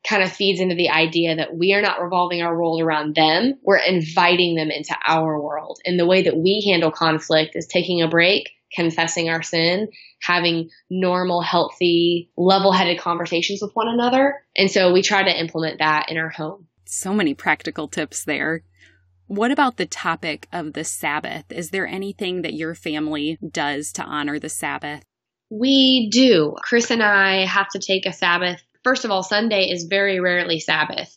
kind 0.08 0.22
of 0.22 0.32
feeds 0.32 0.60
into 0.60 0.74
the 0.74 0.90
idea 0.90 1.36
that 1.36 1.56
we 1.56 1.72
are 1.72 1.82
not 1.82 2.00
revolving 2.00 2.42
our 2.42 2.56
world 2.56 2.80
around 2.80 3.14
them. 3.14 3.54
We're 3.62 3.78
inviting 3.78 4.54
them 4.54 4.70
into 4.70 4.94
our 5.06 5.40
world. 5.40 5.78
And 5.84 5.98
the 5.98 6.06
way 6.06 6.22
that 6.22 6.36
we 6.36 6.66
handle 6.70 6.90
conflict 6.90 7.56
is 7.56 7.66
taking 7.66 8.02
a 8.02 8.08
break 8.08 8.50
confessing 8.74 9.30
our 9.30 9.42
sin, 9.42 9.88
having 10.20 10.70
normal, 10.90 11.40
healthy, 11.40 12.30
level 12.36 12.72
headed 12.72 12.98
conversations 12.98 13.60
with 13.62 13.70
one 13.74 13.88
another. 13.88 14.42
And 14.56 14.70
so 14.70 14.92
we 14.92 15.02
try 15.02 15.22
to 15.22 15.40
implement 15.40 15.78
that 15.78 16.06
in 16.08 16.18
our 16.18 16.28
home. 16.28 16.66
So 16.84 17.14
many 17.14 17.34
practical 17.34 17.88
tips 17.88 18.24
there. 18.24 18.62
What 19.26 19.50
about 19.50 19.76
the 19.76 19.86
topic 19.86 20.48
of 20.52 20.74
the 20.74 20.84
Sabbath? 20.84 21.50
Is 21.50 21.70
there 21.70 21.86
anything 21.86 22.42
that 22.42 22.52
your 22.52 22.74
family 22.74 23.38
does 23.48 23.92
to 23.92 24.02
honor 24.02 24.38
the 24.38 24.50
Sabbath? 24.50 25.02
We 25.50 26.10
do. 26.12 26.54
Chris 26.62 26.90
and 26.90 27.02
I 27.02 27.46
have 27.46 27.68
to 27.70 27.78
take 27.78 28.06
a 28.06 28.12
Sabbath. 28.12 28.62
First 28.84 29.04
of 29.04 29.10
all, 29.10 29.22
Sunday 29.22 29.70
is 29.70 29.84
very 29.88 30.20
rarely 30.20 30.60
Sabbath 30.60 31.16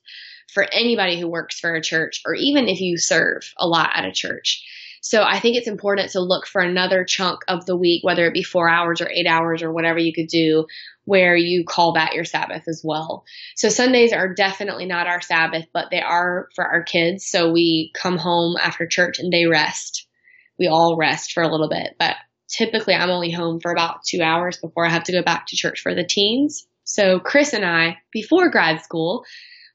for 0.53 0.63
anybody 0.71 1.19
who 1.19 1.27
works 1.27 1.59
for 1.59 1.75
a 1.75 1.81
church 1.81 2.21
or 2.25 2.33
even 2.33 2.67
if 2.67 2.79
you 2.79 2.97
serve 2.97 3.53
a 3.59 3.67
lot 3.67 3.89
at 3.93 4.05
a 4.05 4.11
church. 4.11 4.63
So 5.01 5.21
I 5.21 5.39
think 5.39 5.55
it's 5.55 5.67
important 5.67 6.11
to 6.11 6.21
look 6.21 6.47
for 6.47 6.61
another 6.61 7.05
chunk 7.07 7.41
of 7.47 7.65
the 7.65 7.77
week, 7.77 8.03
whether 8.03 8.25
it 8.25 8.33
be 8.33 8.43
four 8.43 8.69
hours 8.69 9.01
or 9.01 9.09
eight 9.09 9.27
hours 9.27 9.61
or 9.61 9.71
whatever 9.71 9.99
you 9.99 10.13
could 10.13 10.27
do, 10.27 10.65
where 11.05 11.35
you 11.35 11.65
call 11.65 11.93
that 11.93 12.13
your 12.13 12.25
Sabbath 12.25 12.63
as 12.67 12.81
well. 12.83 13.23
So 13.55 13.69
Sundays 13.69 14.11
are 14.11 14.33
definitely 14.33 14.85
not 14.85 15.07
our 15.07 15.21
Sabbath, 15.21 15.65
but 15.73 15.85
they 15.91 16.01
are 16.01 16.49
for 16.55 16.65
our 16.65 16.83
kids. 16.83 17.27
So 17.27 17.51
we 17.51 17.91
come 17.95 18.17
home 18.17 18.55
after 18.61 18.87
church 18.87 19.19
and 19.19 19.31
they 19.31 19.45
rest. 19.45 20.07
We 20.57 20.67
all 20.67 20.97
rest 20.97 21.33
for 21.33 21.43
a 21.43 21.51
little 21.51 21.69
bit, 21.69 21.95
but 21.99 22.15
typically 22.49 22.95
I'm 22.95 23.09
only 23.09 23.31
home 23.31 23.59
for 23.61 23.71
about 23.71 24.03
two 24.05 24.21
hours 24.21 24.57
before 24.57 24.85
I 24.85 24.89
have 24.89 25.03
to 25.05 25.13
go 25.13 25.21
back 25.21 25.47
to 25.47 25.55
church 25.55 25.81
for 25.81 25.93
the 25.93 26.05
teens. 26.05 26.65
So 26.87 27.19
Chris 27.19 27.53
and 27.53 27.65
I, 27.65 27.97
before 28.11 28.49
grad 28.49 28.81
school, 28.81 29.25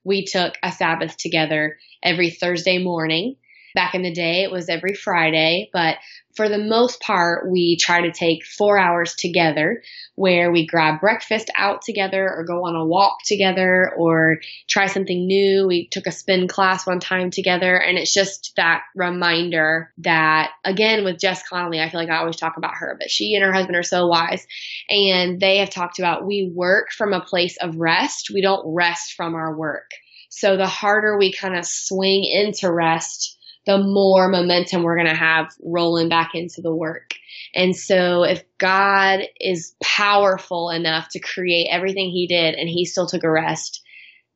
we 0.03 0.25
took 0.25 0.55
a 0.63 0.73
Sabbath 0.73 1.17
together 1.19 1.77
every 2.03 2.31
Thursday 2.31 2.83
morning 2.83 3.37
Back 3.75 3.95
in 3.95 4.03
the 4.03 4.12
day, 4.12 4.43
it 4.43 4.51
was 4.51 4.68
every 4.68 4.95
Friday, 4.95 5.70
but 5.73 5.97
for 6.35 6.49
the 6.49 6.59
most 6.59 7.01
part, 7.01 7.51
we 7.51 7.77
try 7.77 8.03
to 8.03 8.12
take 8.12 8.45
four 8.45 8.79
hours 8.79 9.14
together 9.14 9.83
where 10.14 10.51
we 10.51 10.66
grab 10.66 11.01
breakfast 11.01 11.51
out 11.57 11.83
together 11.83 12.25
or 12.25 12.45
go 12.45 12.64
on 12.64 12.75
a 12.75 12.87
walk 12.87 13.18
together 13.27 13.93
or 13.97 14.39
try 14.68 14.87
something 14.87 15.27
new. 15.27 15.66
We 15.66 15.89
took 15.89 16.07
a 16.07 16.12
spin 16.12 16.49
class 16.49 16.87
one 16.87 17.01
time 17.01 17.31
together 17.31 17.77
and 17.77 17.99
it's 17.99 18.14
just 18.14 18.53
that 18.57 18.83
reminder 18.95 19.93
that 19.99 20.53
again 20.64 21.05
with 21.05 21.20
Jess 21.20 21.43
Connolly, 21.47 21.81
I 21.81 21.91
feel 21.91 22.01
like 22.01 22.11
I 22.11 22.18
always 22.18 22.37
talk 22.37 22.57
about 22.57 22.77
her, 22.77 22.97
but 22.99 23.11
she 23.11 23.35
and 23.35 23.45
her 23.45 23.53
husband 23.53 23.77
are 23.77 23.83
so 23.83 24.07
wise 24.07 24.47
and 24.89 25.39
they 25.39 25.59
have 25.59 25.70
talked 25.70 25.99
about 25.99 26.27
we 26.27 26.51
work 26.55 26.93
from 26.93 27.12
a 27.12 27.20
place 27.20 27.57
of 27.61 27.77
rest. 27.77 28.31
We 28.33 28.43
don't 28.43 28.75
rest 28.75 29.14
from 29.14 29.35
our 29.35 29.57
work. 29.57 29.91
So 30.31 30.57
the 30.57 30.66
harder 30.66 31.18
we 31.18 31.33
kind 31.33 31.57
of 31.57 31.66
swing 31.66 32.25
into 32.25 32.73
rest, 32.73 33.39
the 33.67 33.79
more 33.79 34.29
momentum 34.29 34.83
we're 34.83 34.97
going 34.97 35.07
to 35.07 35.15
have 35.15 35.55
rolling 35.63 36.09
back 36.09 36.33
into 36.35 36.61
the 36.61 36.75
work. 36.75 37.15
And 37.55 37.77
so 37.77 38.25
if 38.25 38.43
God 38.59 39.21
is 39.41 39.75
powerful 39.83 40.71
enough 40.71 41.09
to 41.11 41.21
create 41.21 41.69
everything 41.71 42.11
he 42.11 42.27
did 42.27 42.55
and 42.55 42.69
he 42.69 42.85
still 42.85 43.07
took 43.07 43.25
a 43.25 43.31
rest, 43.31 43.83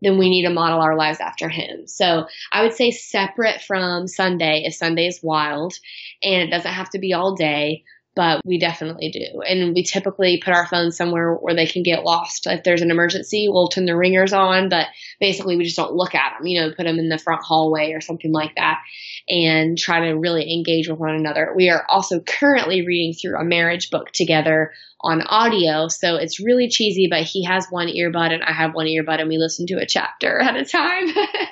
then 0.03 0.18
we 0.18 0.29
need 0.29 0.47
to 0.47 0.53
model 0.53 0.81
our 0.81 0.97
lives 0.97 1.20
after 1.20 1.49
him. 1.49 1.87
So 1.87 2.27
I 2.53 2.62
would 2.62 2.74
say 2.74 2.91
separate 2.91 3.62
from 3.62 4.07
Sunday 4.07 4.64
if 4.66 4.74
Sunday 4.74 5.07
is 5.07 5.20
wild 5.22 5.74
and 6.22 6.43
it 6.43 6.51
doesn't 6.51 6.70
have 6.70 6.91
to 6.91 6.99
be 6.99 7.14
all 7.14 7.35
day, 7.35 7.83
but 8.16 8.40
we 8.46 8.58
definitely 8.58 9.10
do. 9.10 9.42
And 9.42 9.74
we 9.74 9.82
typically 9.84 10.40
put 10.42 10.54
our 10.54 10.66
phones 10.66 10.96
somewhere 10.96 11.34
where 11.34 11.54
they 11.54 11.66
can 11.66 11.82
get 11.82 12.02
lost. 12.02 12.46
If 12.46 12.64
there's 12.64 12.80
an 12.80 12.90
emergency, 12.90 13.46
we'll 13.48 13.68
turn 13.68 13.84
the 13.84 13.94
ringers 13.94 14.32
on, 14.32 14.70
but 14.70 14.86
basically 15.20 15.56
we 15.56 15.64
just 15.64 15.76
don't 15.76 15.92
look 15.92 16.14
at 16.14 16.38
them, 16.38 16.46
you 16.46 16.58
know, 16.58 16.72
put 16.74 16.84
them 16.84 16.98
in 16.98 17.10
the 17.10 17.18
front 17.18 17.44
hallway 17.44 17.92
or 17.92 18.00
something 18.00 18.32
like 18.32 18.54
that 18.56 18.80
and 19.28 19.76
try 19.76 20.08
to 20.08 20.18
really 20.18 20.50
engage 20.52 20.88
with 20.88 20.98
one 20.98 21.14
another. 21.14 21.52
We 21.54 21.68
are 21.68 21.84
also 21.88 22.20
currently 22.20 22.86
reading 22.86 23.12
through 23.12 23.38
a 23.38 23.44
marriage 23.44 23.90
book 23.90 24.10
together 24.12 24.72
on 25.02 25.20
audio. 25.22 25.88
So 25.88 26.16
it's 26.16 26.40
really 26.40 26.70
cheesy, 26.70 27.08
but 27.10 27.22
he 27.22 27.44
has 27.44 27.66
one 27.68 27.88
earbud 27.88 28.32
and 28.32 28.42
I 28.42 28.52
have 28.52 28.74
one 28.74 28.86
earbud 28.86 29.20
and 29.20 29.28
we 29.28 29.36
listen 29.36 29.66
to 29.66 29.74
a 29.74 29.86
chapter 29.86 30.40
at 30.40 30.56
a 30.56 30.64
time. 30.64 31.08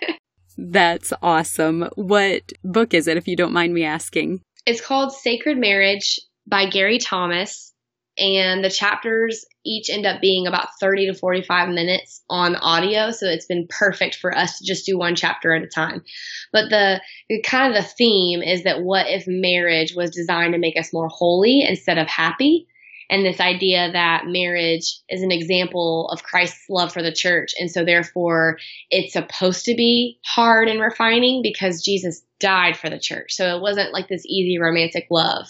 That's 0.56 1.12
awesome. 1.20 1.90
What 1.96 2.52
book 2.64 2.94
is 2.94 3.06
it, 3.06 3.18
if 3.18 3.28
you 3.28 3.36
don't 3.36 3.52
mind 3.52 3.74
me 3.74 3.84
asking? 3.84 4.40
It's 4.66 4.80
called 4.80 5.12
Sacred 5.12 5.58
Marriage 5.58 6.18
by 6.47 6.66
Gary 6.66 6.99
Thomas. 6.99 7.72
And 8.16 8.64
the 8.64 8.70
chapters 8.70 9.45
each 9.64 9.90
end 9.90 10.07
up 10.07 10.20
being 10.20 10.47
about 10.47 10.68
30 10.78 11.07
to 11.09 11.14
45 11.14 11.70
minutes 11.70 12.22
on 12.30 12.55
audio. 12.55 13.11
So 13.11 13.26
it's 13.26 13.47
been 13.47 13.66
perfect 13.68 14.14
for 14.14 14.32
us 14.32 14.59
to 14.59 14.64
just 14.64 14.86
do 14.86 14.97
one 14.97 15.16
chapter 15.16 15.53
at 15.53 15.64
a 15.64 15.66
time. 15.66 16.05
But 16.53 16.70
the 16.70 17.01
kind 17.45 17.74
of 17.74 17.82
the 17.82 17.88
theme 17.88 18.40
is 18.40 18.62
that 18.62 18.82
what 18.82 19.09
if 19.09 19.24
marriage 19.26 19.95
was 19.97 20.14
designed 20.14 20.53
to 20.53 20.61
make 20.61 20.78
us 20.78 20.92
more 20.92 21.09
holy 21.09 21.64
instead 21.68 21.99
of 21.99 22.07
happy? 22.07 22.68
And 23.11 23.24
this 23.24 23.40
idea 23.40 23.90
that 23.92 24.26
marriage 24.26 24.98
is 25.09 25.22
an 25.22 25.30
example 25.30 26.09
of 26.11 26.22
Christ's 26.22 26.64
love 26.68 26.92
for 26.92 27.02
the 27.02 27.12
church. 27.12 27.52
And 27.59 27.70
so 27.70 27.84
therefore 27.84 28.59
it's 28.90 29.12
supposed 29.12 29.64
to 29.66 29.74
be 29.74 30.18
hard 30.24 30.68
and 30.68 30.80
refining 30.80 31.42
because 31.42 31.82
Jesus 31.82 32.22
died 32.40 32.76
for 32.76 32.90
the 32.90 32.98
church. 32.98 33.32
So 33.32 33.57
it 33.57 33.61
wasn't 33.61 33.92
like 33.92 34.09
this 34.09 34.26
easy 34.26 34.59
romantic 34.59 35.07
love. 35.11 35.46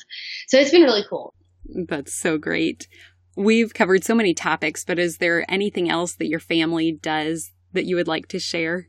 So 0.48 0.58
it's 0.58 0.70
been 0.70 0.82
really 0.82 1.04
cool. 1.08 1.32
That's 1.66 2.14
so 2.14 2.38
great. 2.38 2.88
We've 3.36 3.74
covered 3.74 4.04
so 4.04 4.14
many 4.14 4.34
topics, 4.34 4.84
but 4.84 4.98
is 4.98 5.18
there 5.18 5.44
anything 5.50 5.90
else 5.90 6.14
that 6.16 6.28
your 6.28 6.40
family 6.40 6.92
does 6.92 7.52
that 7.72 7.84
you 7.84 7.96
would 7.96 8.08
like 8.08 8.28
to 8.28 8.38
share? 8.38 8.88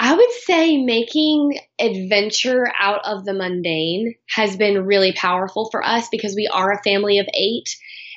I 0.00 0.14
would 0.14 0.32
say 0.44 0.82
making 0.82 1.60
adventure 1.78 2.66
out 2.80 3.02
of 3.04 3.24
the 3.24 3.34
mundane 3.34 4.14
has 4.30 4.56
been 4.56 4.84
really 4.84 5.12
powerful 5.12 5.68
for 5.70 5.84
us 5.84 6.08
because 6.10 6.34
we 6.34 6.48
are 6.52 6.72
a 6.72 6.82
family 6.82 7.18
of 7.18 7.28
eight 7.34 7.68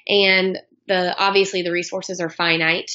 and 0.07 0.59
the 0.87 1.15
obviously 1.17 1.61
the 1.61 1.71
resources 1.71 2.19
are 2.19 2.29
finite. 2.29 2.91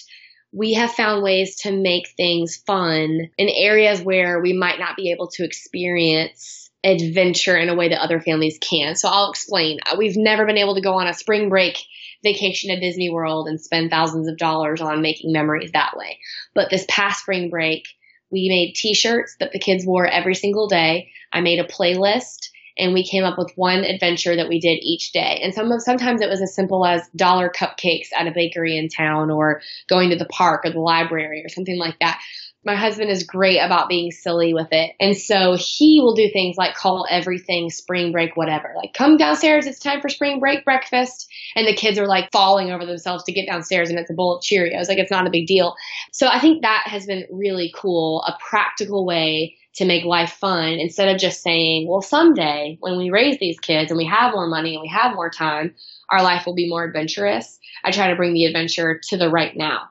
We 0.52 0.74
have 0.74 0.92
found 0.92 1.22
ways 1.22 1.56
to 1.62 1.72
make 1.72 2.08
things 2.16 2.56
fun 2.66 3.30
in 3.38 3.48
areas 3.48 4.00
where 4.00 4.40
we 4.40 4.52
might 4.52 4.80
not 4.80 4.96
be 4.96 5.12
able 5.12 5.28
to 5.32 5.44
experience 5.44 6.70
adventure 6.82 7.56
in 7.56 7.68
a 7.68 7.74
way 7.74 7.88
that 7.90 8.00
other 8.00 8.20
families 8.20 8.58
can. 8.60 8.96
So 8.96 9.08
I'll 9.08 9.30
explain. 9.30 9.78
Uh, 9.86 9.96
we've 9.98 10.16
never 10.16 10.46
been 10.46 10.56
able 10.56 10.74
to 10.74 10.80
go 10.80 10.94
on 10.94 11.06
a 11.06 11.14
spring 11.14 11.48
break 11.48 11.78
vacation 12.22 12.70
at 12.70 12.80
Disney 12.80 13.10
World 13.10 13.48
and 13.48 13.60
spend 13.60 13.90
thousands 13.90 14.28
of 14.28 14.38
dollars 14.38 14.80
on 14.80 15.02
making 15.02 15.32
memories 15.32 15.72
that 15.72 15.96
way. 15.96 16.18
But 16.54 16.70
this 16.70 16.86
past 16.88 17.20
spring 17.20 17.50
break, 17.50 17.84
we 18.30 18.48
made 18.48 18.74
t-shirts 18.74 19.36
that 19.40 19.52
the 19.52 19.58
kids 19.58 19.84
wore 19.86 20.06
every 20.06 20.34
single 20.34 20.68
day. 20.68 21.10
I 21.32 21.40
made 21.40 21.60
a 21.60 21.64
playlist 21.64 22.48
and 22.76 22.92
we 22.92 23.06
came 23.06 23.24
up 23.24 23.38
with 23.38 23.52
one 23.56 23.84
adventure 23.84 24.36
that 24.36 24.48
we 24.48 24.60
did 24.60 24.78
each 24.82 25.12
day. 25.12 25.40
And 25.42 25.54
some 25.54 25.70
sometimes 25.80 26.20
it 26.20 26.28
was 26.28 26.42
as 26.42 26.54
simple 26.54 26.86
as 26.86 27.08
dollar 27.14 27.50
cupcakes 27.50 28.08
at 28.16 28.26
a 28.26 28.32
bakery 28.34 28.76
in 28.76 28.88
town 28.88 29.30
or 29.30 29.60
going 29.88 30.10
to 30.10 30.16
the 30.16 30.26
park 30.26 30.64
or 30.64 30.72
the 30.72 30.80
library 30.80 31.42
or 31.44 31.48
something 31.48 31.78
like 31.78 31.98
that. 32.00 32.20
My 32.62 32.74
husband 32.74 33.10
is 33.10 33.24
great 33.24 33.58
about 33.58 33.88
being 33.88 34.10
silly 34.10 34.52
with 34.52 34.68
it. 34.70 34.94
And 35.00 35.16
so 35.16 35.56
he 35.58 36.00
will 36.02 36.14
do 36.14 36.28
things 36.30 36.58
like 36.58 36.74
call 36.74 37.06
everything 37.08 37.70
spring 37.70 38.12
break, 38.12 38.36
whatever. 38.36 38.74
Like, 38.76 38.92
come 38.92 39.16
downstairs, 39.16 39.66
it's 39.66 39.78
time 39.78 40.02
for 40.02 40.10
spring 40.10 40.40
break 40.40 40.62
breakfast. 40.62 41.26
And 41.56 41.66
the 41.66 41.74
kids 41.74 41.98
are 41.98 42.06
like 42.06 42.30
falling 42.32 42.70
over 42.70 42.84
themselves 42.84 43.24
to 43.24 43.32
get 43.32 43.46
downstairs 43.46 43.88
and 43.88 43.98
it's 43.98 44.10
a 44.10 44.14
bowl 44.14 44.36
of 44.36 44.42
Cheerios. 44.42 44.88
Like, 44.88 44.98
it's 44.98 45.10
not 45.10 45.26
a 45.26 45.30
big 45.30 45.46
deal. 45.46 45.74
So 46.12 46.28
I 46.28 46.38
think 46.38 46.60
that 46.60 46.82
has 46.84 47.06
been 47.06 47.24
really 47.30 47.72
cool, 47.74 48.22
a 48.26 48.36
practical 48.50 49.06
way 49.06 49.56
to 49.76 49.84
make 49.84 50.04
life 50.04 50.32
fun 50.32 50.72
instead 50.74 51.08
of 51.08 51.20
just 51.20 51.42
saying, 51.42 51.86
well, 51.88 52.02
someday 52.02 52.76
when 52.80 52.98
we 52.98 53.10
raise 53.10 53.38
these 53.38 53.58
kids 53.60 53.90
and 53.90 53.98
we 53.98 54.06
have 54.06 54.32
more 54.32 54.48
money 54.48 54.74
and 54.74 54.82
we 54.82 54.88
have 54.88 55.14
more 55.14 55.30
time, 55.30 55.74
our 56.08 56.22
life 56.22 56.44
will 56.44 56.54
be 56.54 56.68
more 56.68 56.84
adventurous. 56.84 57.58
I 57.84 57.92
try 57.92 58.08
to 58.08 58.16
bring 58.16 58.34
the 58.34 58.46
adventure 58.46 59.00
to 59.08 59.16
the 59.16 59.28
right 59.28 59.56
now. 59.56 59.90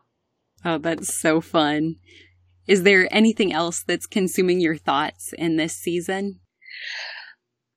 Oh, 0.66 0.78
that's 0.78 1.14
so 1.14 1.40
fun. 1.40 1.96
Is 2.68 2.84
there 2.84 3.08
anything 3.12 3.54
else 3.54 3.84
that's 3.84 4.06
consuming 4.06 4.60
your 4.60 4.76
thoughts 4.76 5.34
in 5.34 5.56
this 5.56 5.74
season? 5.74 6.40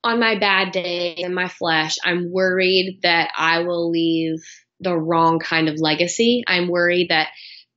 On 0.05 0.19
my 0.19 0.39
bad 0.39 0.73
day 0.73 1.15
in 1.17 1.33
my 1.33 1.49
flesh, 1.49 1.97
I'm 2.05 2.33
worried 2.33 2.99
that 3.05 3.31
I 3.37 3.61
will 3.61 3.91
leave 3.91 4.41
the 4.81 4.99
wrong 4.99 5.39
kind 5.39 5.69
of 5.69 5.77
legacy. 5.79 6.43
I'm 6.47 6.69
worried 6.69 7.07
that 7.11 7.29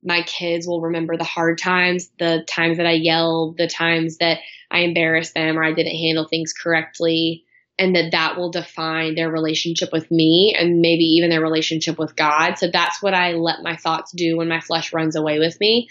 my 0.06 0.22
kids 0.22 0.66
will 0.66 0.80
remember 0.80 1.16
the 1.16 1.24
hard 1.24 1.58
times, 1.58 2.08
the 2.18 2.44
times 2.46 2.76
that 2.76 2.86
I 2.86 2.92
yelled, 2.92 3.58
the 3.58 3.66
times 3.66 4.18
that 4.18 4.38
I 4.70 4.80
embarrassed 4.80 5.34
them 5.34 5.58
or 5.58 5.64
I 5.64 5.72
didn't 5.72 5.96
handle 5.96 6.26
things 6.26 6.52
correctly, 6.52 7.44
and 7.78 7.94
that 7.96 8.12
that 8.12 8.36
will 8.36 8.50
define 8.50 9.16
their 9.16 9.30
relationship 9.30 9.90
with 9.92 10.10
me 10.10 10.54
and 10.58 10.80
maybe 10.80 11.04
even 11.04 11.30
their 11.30 11.42
relationship 11.42 11.98
with 11.98 12.16
God. 12.16 12.54
So 12.54 12.68
that's 12.72 13.02
what 13.02 13.14
I 13.14 13.32
let 13.32 13.62
my 13.62 13.76
thoughts 13.76 14.12
do 14.12 14.36
when 14.36 14.48
my 14.48 14.60
flesh 14.60 14.92
runs 14.92 15.16
away 15.16 15.38
with 15.38 15.58
me. 15.60 15.88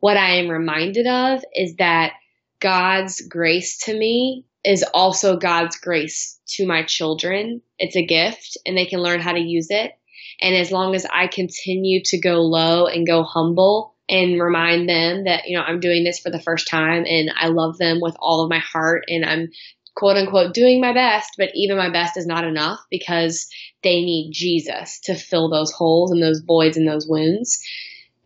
What 0.00 0.16
I 0.16 0.36
am 0.36 0.48
reminded 0.48 1.06
of 1.06 1.44
is 1.54 1.76
that 1.76 2.12
God's 2.60 3.20
grace 3.20 3.78
to 3.84 3.96
me 3.96 4.46
is 4.64 4.84
also 4.94 5.36
God's 5.36 5.76
grace 5.78 6.40
to 6.48 6.66
my 6.66 6.84
children. 6.84 7.62
It's 7.78 7.96
a 7.96 8.04
gift 8.04 8.58
and 8.66 8.76
they 8.76 8.86
can 8.86 9.00
learn 9.00 9.20
how 9.20 9.32
to 9.32 9.40
use 9.40 9.68
it. 9.70 9.92
And 10.40 10.54
as 10.54 10.70
long 10.70 10.94
as 10.94 11.04
I 11.04 11.26
continue 11.26 12.02
to 12.06 12.20
go 12.20 12.42
low 12.42 12.86
and 12.86 13.06
go 13.06 13.22
humble 13.22 13.94
and 14.08 14.40
remind 14.40 14.88
them 14.88 15.24
that, 15.24 15.46
you 15.46 15.56
know, 15.56 15.64
I'm 15.64 15.80
doing 15.80 16.04
this 16.04 16.20
for 16.20 16.30
the 16.30 16.40
first 16.40 16.68
time 16.68 17.04
and 17.06 17.30
I 17.36 17.48
love 17.48 17.76
them 17.78 17.98
with 18.00 18.16
all 18.18 18.42
of 18.42 18.50
my 18.50 18.58
heart 18.58 19.04
and 19.08 19.24
I'm 19.24 19.48
quote 19.94 20.16
unquote 20.16 20.54
doing 20.54 20.80
my 20.80 20.92
best, 20.92 21.32
but 21.36 21.50
even 21.54 21.76
my 21.76 21.90
best 21.90 22.16
is 22.16 22.26
not 22.26 22.44
enough 22.44 22.78
because 22.88 23.48
they 23.82 24.02
need 24.02 24.30
Jesus 24.32 25.00
to 25.04 25.14
fill 25.14 25.50
those 25.50 25.72
holes 25.72 26.12
and 26.12 26.22
those 26.22 26.40
voids 26.40 26.76
and 26.76 26.86
those 26.86 27.06
wounds 27.08 27.60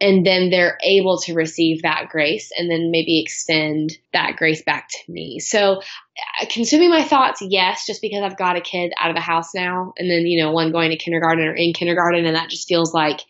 and 0.02 0.26
then 0.26 0.50
they're 0.50 0.78
able 0.82 1.18
to 1.20 1.32
receive 1.32 1.82
that 1.82 2.08
grace 2.10 2.50
and 2.58 2.68
then 2.68 2.90
maybe 2.90 3.22
extend 3.22 3.92
that 4.12 4.34
grace 4.36 4.60
back 4.62 4.88
to 4.88 5.12
me. 5.12 5.38
So, 5.38 5.80
uh, 5.80 6.46
consuming 6.50 6.90
my 6.90 7.04
thoughts, 7.04 7.40
yes, 7.40 7.86
just 7.86 8.02
because 8.02 8.22
I've 8.24 8.36
got 8.36 8.56
a 8.56 8.60
kid 8.60 8.92
out 9.00 9.10
of 9.10 9.16
the 9.16 9.22
house 9.22 9.54
now, 9.54 9.92
and 9.96 10.10
then, 10.10 10.26
you 10.26 10.42
know, 10.42 10.50
one 10.50 10.72
going 10.72 10.90
to 10.90 10.96
kindergarten 10.96 11.44
or 11.44 11.54
in 11.54 11.72
kindergarten, 11.72 12.24
and 12.26 12.34
that 12.34 12.50
just 12.50 12.66
feels 12.66 12.92
like, 12.92 13.20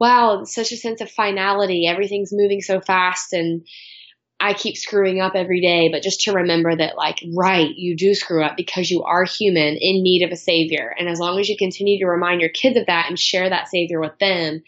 wow, 0.00 0.44
such 0.44 0.72
a 0.72 0.76
sense 0.76 1.02
of 1.02 1.10
finality. 1.10 1.86
Everything's 1.86 2.32
moving 2.32 2.62
so 2.62 2.80
fast, 2.80 3.34
and 3.34 3.66
I 4.40 4.54
keep 4.54 4.78
screwing 4.78 5.20
up 5.20 5.34
every 5.34 5.60
day, 5.60 5.90
but 5.92 6.02
just 6.02 6.22
to 6.22 6.32
remember 6.32 6.74
that, 6.74 6.96
like, 6.96 7.18
right, 7.34 7.70
you 7.76 7.94
do 7.94 8.14
screw 8.14 8.42
up 8.42 8.56
because 8.56 8.90
you 8.90 9.02
are 9.02 9.24
human 9.24 9.76
in 9.78 10.02
need 10.02 10.24
of 10.24 10.32
a 10.32 10.36
savior. 10.36 10.94
And 10.98 11.10
as 11.10 11.18
long 11.18 11.38
as 11.38 11.48
you 11.50 11.58
continue 11.58 11.98
to 11.98 12.10
remind 12.10 12.40
your 12.40 12.50
kids 12.50 12.78
of 12.78 12.86
that 12.86 13.06
and 13.08 13.18
share 13.18 13.50
that 13.50 13.68
savior 13.68 14.00
with 14.00 14.18
them, 14.18 14.62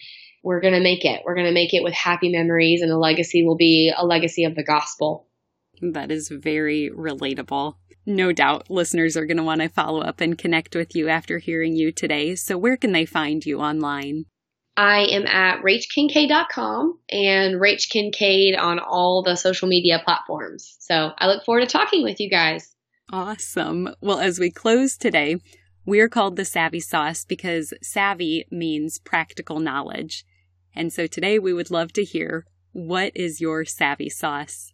we're 0.48 0.62
going 0.62 0.72
to 0.72 0.80
make 0.80 1.04
it. 1.04 1.20
We're 1.26 1.34
going 1.34 1.46
to 1.46 1.52
make 1.52 1.74
it 1.74 1.84
with 1.84 1.92
happy 1.92 2.30
memories, 2.30 2.80
and 2.80 2.90
the 2.90 2.96
legacy 2.96 3.44
will 3.44 3.58
be 3.58 3.92
a 3.94 4.06
legacy 4.06 4.44
of 4.44 4.54
the 4.54 4.64
gospel. 4.64 5.28
That 5.82 6.10
is 6.10 6.30
very 6.30 6.90
relatable. 6.90 7.74
No 8.06 8.32
doubt 8.32 8.70
listeners 8.70 9.14
are 9.14 9.26
going 9.26 9.36
to 9.36 9.42
want 9.42 9.60
to 9.60 9.68
follow 9.68 10.00
up 10.00 10.22
and 10.22 10.38
connect 10.38 10.74
with 10.74 10.96
you 10.96 11.10
after 11.10 11.36
hearing 11.36 11.76
you 11.76 11.92
today. 11.92 12.34
So, 12.34 12.56
where 12.56 12.78
can 12.78 12.92
they 12.92 13.04
find 13.04 13.44
you 13.44 13.60
online? 13.60 14.24
I 14.74 15.00
am 15.10 15.26
at 15.26 15.62
rachkincaid.com 15.62 16.98
and 17.10 17.60
Rach 17.60 17.90
Kincaid 17.90 18.56
on 18.56 18.78
all 18.78 19.22
the 19.22 19.36
social 19.36 19.68
media 19.68 20.00
platforms. 20.02 20.78
So, 20.80 21.12
I 21.18 21.26
look 21.26 21.44
forward 21.44 21.60
to 21.60 21.66
talking 21.66 22.02
with 22.02 22.20
you 22.20 22.30
guys. 22.30 22.74
Awesome. 23.12 23.90
Well, 24.00 24.20
as 24.20 24.38
we 24.38 24.50
close 24.50 24.96
today, 24.96 25.36
we're 25.84 26.08
called 26.08 26.36
the 26.36 26.46
Savvy 26.46 26.80
Sauce 26.80 27.26
because 27.26 27.74
savvy 27.82 28.46
means 28.50 28.98
practical 28.98 29.60
knowledge. 29.60 30.24
And 30.78 30.92
so 30.92 31.08
today 31.08 31.40
we 31.40 31.52
would 31.52 31.72
love 31.72 31.92
to 31.94 32.04
hear 32.04 32.46
what 32.72 33.10
is 33.16 33.40
your 33.40 33.64
savvy 33.64 34.08
sauce? 34.08 34.72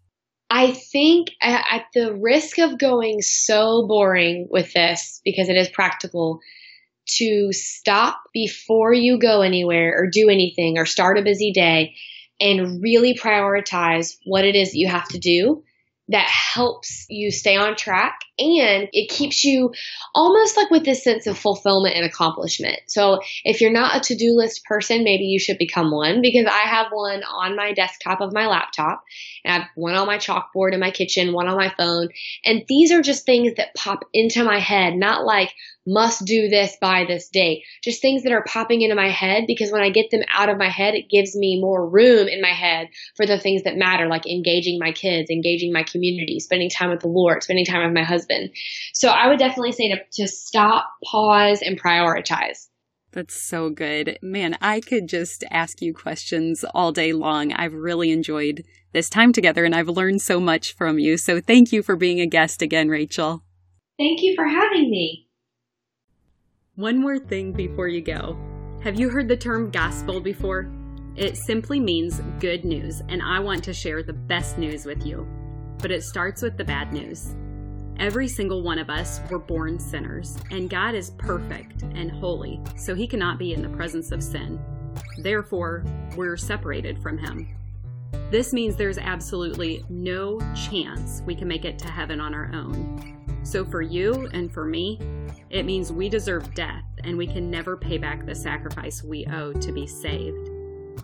I 0.50 0.72
think 0.72 1.30
at 1.42 1.86
the 1.94 2.14
risk 2.14 2.58
of 2.58 2.78
going 2.78 3.22
so 3.22 3.86
boring 3.88 4.46
with 4.50 4.74
this, 4.74 5.22
because 5.24 5.48
it 5.48 5.56
is 5.56 5.70
practical, 5.70 6.40
to 7.16 7.52
stop 7.52 8.20
before 8.34 8.92
you 8.92 9.18
go 9.18 9.40
anywhere 9.40 9.94
or 9.96 10.10
do 10.10 10.28
anything 10.28 10.76
or 10.76 10.84
start 10.84 11.18
a 11.18 11.22
busy 11.22 11.52
day 11.52 11.94
and 12.38 12.82
really 12.82 13.14
prioritize 13.14 14.16
what 14.26 14.44
it 14.44 14.54
is 14.54 14.72
that 14.72 14.78
you 14.78 14.88
have 14.88 15.08
to 15.08 15.18
do 15.18 15.62
that 16.08 16.28
helps 16.28 17.06
you 17.08 17.30
stay 17.30 17.56
on 17.56 17.76
track 17.76 18.20
and 18.38 18.88
it 18.92 19.08
keeps 19.08 19.42
you 19.42 19.72
almost 20.14 20.56
like 20.56 20.70
with 20.70 20.84
this 20.84 21.02
sense 21.02 21.26
of 21.26 21.38
fulfillment 21.38 21.96
and 21.96 22.04
accomplishment. 22.04 22.78
So 22.88 23.20
if 23.44 23.60
you're 23.60 23.72
not 23.72 23.96
a 23.96 24.00
to-do 24.00 24.34
list 24.36 24.64
person, 24.66 25.02
maybe 25.02 25.24
you 25.24 25.38
should 25.38 25.56
become 25.56 25.90
one 25.90 26.20
because 26.20 26.46
I 26.46 26.68
have 26.68 26.88
one 26.90 27.22
on 27.22 27.56
my 27.56 27.72
desktop 27.72 28.20
of 28.20 28.34
my 28.34 28.46
laptop 28.46 29.02
and 29.44 29.54
I 29.54 29.58
have 29.60 29.68
one 29.76 29.94
on 29.94 30.06
my 30.06 30.18
chalkboard 30.18 30.74
in 30.74 30.80
my 30.80 30.90
kitchen, 30.90 31.32
one 31.32 31.48
on 31.48 31.56
my 31.56 31.72
phone. 31.76 32.08
And 32.44 32.64
these 32.68 32.92
are 32.92 33.02
just 33.02 33.24
things 33.24 33.54
that 33.56 33.74
pop 33.74 34.00
into 34.12 34.44
my 34.44 34.58
head, 34.58 34.94
not 34.94 35.24
like, 35.24 35.52
must 35.86 36.24
do 36.24 36.48
this 36.48 36.76
by 36.80 37.04
this 37.04 37.28
date. 37.28 37.64
Just 37.82 38.00
things 38.00 38.22
that 38.22 38.32
are 38.32 38.44
popping 38.44 38.82
into 38.82 38.94
my 38.94 39.10
head 39.10 39.44
because 39.46 39.70
when 39.70 39.82
I 39.82 39.90
get 39.90 40.10
them 40.10 40.22
out 40.32 40.48
of 40.48 40.58
my 40.58 40.68
head, 40.68 40.94
it 40.94 41.10
gives 41.10 41.36
me 41.36 41.60
more 41.60 41.88
room 41.88 42.28
in 42.28 42.40
my 42.40 42.52
head 42.52 42.88
for 43.16 43.26
the 43.26 43.38
things 43.38 43.62
that 43.62 43.76
matter, 43.76 44.06
like 44.06 44.26
engaging 44.26 44.78
my 44.78 44.92
kids, 44.92 45.30
engaging 45.30 45.72
my 45.72 45.82
community, 45.82 46.40
spending 46.40 46.70
time 46.70 46.90
with 46.90 47.00
the 47.00 47.08
Lord, 47.08 47.42
spending 47.42 47.66
time 47.66 47.84
with 47.84 47.94
my 47.94 48.04
husband. 48.04 48.50
So 48.92 49.08
I 49.08 49.28
would 49.28 49.38
definitely 49.38 49.72
say 49.72 49.88
to, 49.88 50.00
to 50.14 50.28
stop, 50.28 50.90
pause, 51.04 51.62
and 51.62 51.80
prioritize. 51.80 52.68
That's 53.12 53.40
so 53.40 53.70
good. 53.70 54.18
Man, 54.22 54.58
I 54.60 54.80
could 54.80 55.08
just 55.08 55.44
ask 55.48 55.80
you 55.80 55.94
questions 55.94 56.64
all 56.74 56.90
day 56.90 57.12
long. 57.12 57.52
I've 57.52 57.72
really 57.72 58.10
enjoyed 58.10 58.64
this 58.92 59.08
time 59.08 59.32
together 59.32 59.64
and 59.64 59.72
I've 59.72 59.88
learned 59.88 60.20
so 60.20 60.40
much 60.40 60.74
from 60.74 60.98
you. 60.98 61.16
So 61.16 61.40
thank 61.40 61.72
you 61.72 61.84
for 61.84 61.94
being 61.94 62.20
a 62.20 62.26
guest 62.26 62.60
again, 62.60 62.88
Rachael. 62.88 63.44
Thank 63.98 64.22
you 64.22 64.34
for 64.34 64.48
having 64.48 64.90
me. 64.90 65.23
One 66.76 67.00
more 67.00 67.20
thing 67.20 67.52
before 67.52 67.86
you 67.86 68.00
go. 68.00 68.36
Have 68.82 68.98
you 68.98 69.08
heard 69.08 69.28
the 69.28 69.36
term 69.36 69.70
gospel 69.70 70.20
before? 70.20 70.72
It 71.14 71.36
simply 71.36 71.78
means 71.78 72.20
good 72.40 72.64
news, 72.64 73.00
and 73.08 73.22
I 73.22 73.38
want 73.38 73.62
to 73.64 73.72
share 73.72 74.02
the 74.02 74.12
best 74.12 74.58
news 74.58 74.84
with 74.84 75.06
you. 75.06 75.24
But 75.78 75.92
it 75.92 76.02
starts 76.02 76.42
with 76.42 76.56
the 76.56 76.64
bad 76.64 76.92
news. 76.92 77.36
Every 78.00 78.26
single 78.26 78.64
one 78.64 78.80
of 78.80 78.90
us 78.90 79.20
were 79.30 79.38
born 79.38 79.78
sinners, 79.78 80.36
and 80.50 80.68
God 80.68 80.96
is 80.96 81.10
perfect 81.10 81.82
and 81.94 82.10
holy, 82.10 82.60
so 82.76 82.92
he 82.92 83.06
cannot 83.06 83.38
be 83.38 83.52
in 83.52 83.62
the 83.62 83.68
presence 83.68 84.10
of 84.10 84.20
sin. 84.20 84.58
Therefore, 85.18 85.84
we're 86.16 86.36
separated 86.36 87.00
from 87.00 87.18
him. 87.18 87.54
This 88.32 88.52
means 88.52 88.74
there's 88.74 88.98
absolutely 88.98 89.84
no 89.88 90.40
chance 90.56 91.22
we 91.24 91.36
can 91.36 91.46
make 91.46 91.64
it 91.64 91.78
to 91.78 91.88
heaven 91.88 92.20
on 92.20 92.34
our 92.34 92.50
own. 92.52 93.14
So, 93.44 93.64
for 93.64 93.82
you 93.82 94.28
and 94.32 94.52
for 94.52 94.64
me, 94.64 94.98
it 95.50 95.64
means 95.64 95.92
we 95.92 96.08
deserve 96.08 96.54
death 96.54 96.84
and 97.04 97.16
we 97.16 97.26
can 97.26 97.50
never 97.50 97.76
pay 97.76 97.98
back 97.98 98.26
the 98.26 98.34
sacrifice 98.34 99.02
we 99.02 99.26
owe 99.26 99.52
to 99.52 99.72
be 99.72 99.86
saved. 99.86 100.50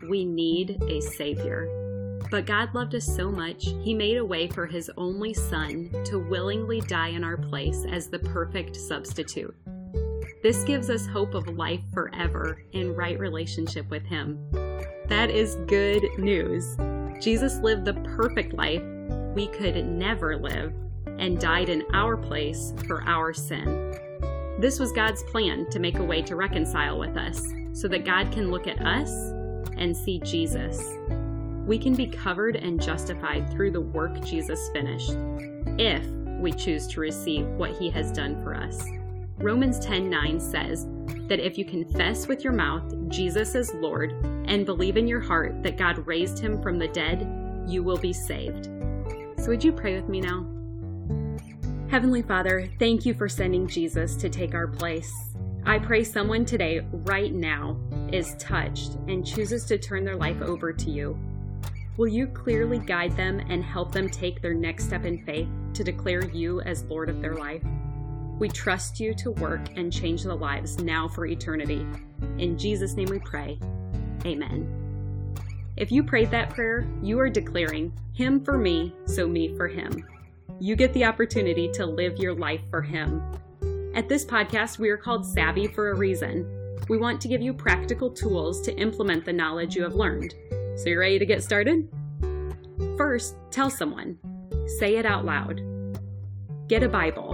We 0.08 0.24
need 0.24 0.82
a 0.88 1.00
Savior. 1.00 1.68
But 2.30 2.46
God 2.46 2.74
loved 2.74 2.94
us 2.94 3.04
so 3.04 3.30
much, 3.30 3.64
He 3.82 3.94
made 3.94 4.16
a 4.16 4.24
way 4.24 4.48
for 4.48 4.66
His 4.66 4.90
only 4.96 5.34
Son 5.34 5.90
to 6.04 6.18
willingly 6.18 6.80
die 6.82 7.08
in 7.08 7.24
our 7.24 7.36
place 7.36 7.84
as 7.90 8.08
the 8.08 8.18
perfect 8.18 8.76
substitute. 8.76 9.54
This 10.42 10.64
gives 10.64 10.88
us 10.90 11.06
hope 11.06 11.34
of 11.34 11.48
life 11.48 11.82
forever 11.92 12.62
in 12.72 12.94
right 12.94 13.18
relationship 13.18 13.88
with 13.90 14.04
Him. 14.06 14.38
That 15.06 15.28
is 15.30 15.56
good 15.66 16.04
news. 16.18 16.76
Jesus 17.20 17.58
lived 17.58 17.84
the 17.84 17.94
perfect 18.16 18.54
life 18.54 18.82
we 19.34 19.48
could 19.48 19.84
never 19.84 20.36
live 20.36 20.72
and 21.18 21.38
died 21.38 21.68
in 21.68 21.84
our 21.92 22.16
place 22.16 22.72
for 22.86 23.02
our 23.02 23.32
sin. 23.32 23.92
This 24.60 24.78
was 24.78 24.92
God's 24.92 25.22
plan 25.24 25.68
to 25.70 25.78
make 25.78 25.98
a 25.98 26.04
way 26.04 26.22
to 26.22 26.36
reconcile 26.36 26.98
with 26.98 27.16
us 27.16 27.42
so 27.72 27.88
that 27.88 28.04
God 28.04 28.30
can 28.30 28.50
look 28.50 28.66
at 28.66 28.80
us 28.80 29.10
and 29.76 29.96
see 29.96 30.20
Jesus 30.20 30.96
we 31.70 31.78
can 31.78 31.94
be 31.94 32.06
covered 32.08 32.56
and 32.56 32.82
justified 32.82 33.48
through 33.48 33.70
the 33.70 33.80
work 33.80 34.20
Jesus 34.24 34.70
finished 34.72 35.14
if 35.78 36.04
we 36.40 36.50
choose 36.50 36.88
to 36.88 37.00
receive 37.00 37.46
what 37.46 37.70
he 37.78 37.88
has 37.90 38.10
done 38.10 38.42
for 38.42 38.56
us. 38.56 38.84
Romans 39.38 39.78
10:9 39.78 40.40
says 40.40 40.88
that 41.28 41.38
if 41.38 41.56
you 41.56 41.64
confess 41.64 42.26
with 42.26 42.42
your 42.42 42.52
mouth 42.52 42.92
Jesus 43.08 43.54
is 43.54 43.72
Lord 43.74 44.12
and 44.46 44.66
believe 44.66 44.96
in 44.96 45.06
your 45.06 45.20
heart 45.20 45.62
that 45.62 45.76
God 45.76 46.04
raised 46.08 46.40
him 46.40 46.60
from 46.60 46.76
the 46.76 46.88
dead, 46.88 47.24
you 47.68 47.84
will 47.84 47.98
be 47.98 48.12
saved. 48.12 48.68
So 49.38 49.50
would 49.50 49.62
you 49.62 49.72
pray 49.72 49.94
with 49.94 50.08
me 50.08 50.20
now? 50.20 50.44
Heavenly 51.90 52.22
Father, 52.22 52.68
thank 52.78 53.04
you 53.04 53.14
for 53.14 53.28
sending 53.28 53.66
Jesus 53.66 54.14
to 54.14 54.28
take 54.28 54.54
our 54.54 54.68
place. 54.68 55.12
I 55.66 55.80
pray 55.80 56.04
someone 56.04 56.44
today, 56.44 56.86
right 56.92 57.34
now, 57.34 57.80
is 58.12 58.36
touched 58.36 58.92
and 59.08 59.26
chooses 59.26 59.64
to 59.64 59.76
turn 59.76 60.04
their 60.04 60.14
life 60.14 60.40
over 60.40 60.72
to 60.72 60.88
you. 60.88 61.18
Will 61.96 62.06
you 62.06 62.28
clearly 62.28 62.78
guide 62.78 63.16
them 63.16 63.40
and 63.40 63.64
help 63.64 63.90
them 63.90 64.08
take 64.08 64.40
their 64.40 64.54
next 64.54 64.84
step 64.84 65.04
in 65.04 65.24
faith 65.24 65.48
to 65.74 65.82
declare 65.82 66.24
you 66.30 66.60
as 66.60 66.84
Lord 66.84 67.10
of 67.10 67.20
their 67.20 67.34
life? 67.34 67.64
We 68.38 68.48
trust 68.48 69.00
you 69.00 69.12
to 69.14 69.32
work 69.32 69.76
and 69.76 69.92
change 69.92 70.22
the 70.22 70.36
lives 70.36 70.78
now 70.78 71.08
for 71.08 71.26
eternity. 71.26 71.84
In 72.38 72.56
Jesus' 72.56 72.94
name 72.94 73.08
we 73.10 73.18
pray. 73.18 73.58
Amen. 74.24 75.34
If 75.76 75.90
you 75.90 76.04
prayed 76.04 76.30
that 76.30 76.50
prayer, 76.50 76.86
you 77.02 77.18
are 77.18 77.28
declaring, 77.28 77.92
Him 78.12 78.44
for 78.44 78.56
me, 78.56 78.94
so 79.06 79.26
me 79.26 79.56
for 79.56 79.66
Him. 79.66 80.06
You 80.62 80.76
get 80.76 80.92
the 80.92 81.06
opportunity 81.06 81.70
to 81.72 81.86
live 81.86 82.18
your 82.18 82.34
life 82.34 82.60
for 82.68 82.82
Him. 82.82 83.22
At 83.94 84.10
this 84.10 84.26
podcast, 84.26 84.78
we 84.78 84.90
are 84.90 84.96
called 84.98 85.24
Savvy 85.24 85.66
for 85.66 85.90
a 85.90 85.96
reason. 85.96 86.76
We 86.90 86.98
want 86.98 87.18
to 87.22 87.28
give 87.28 87.40
you 87.40 87.54
practical 87.54 88.10
tools 88.10 88.60
to 88.62 88.76
implement 88.76 89.24
the 89.24 89.32
knowledge 89.32 89.74
you 89.74 89.82
have 89.82 89.94
learned. 89.94 90.34
So, 90.76 90.90
you're 90.90 91.00
ready 91.00 91.18
to 91.18 91.24
get 91.24 91.42
started? 91.42 91.88
First, 92.98 93.36
tell 93.50 93.70
someone. 93.70 94.18
Say 94.78 94.96
it 94.96 95.06
out 95.06 95.24
loud. 95.24 95.62
Get 96.68 96.82
a 96.82 96.90
Bible. 96.90 97.32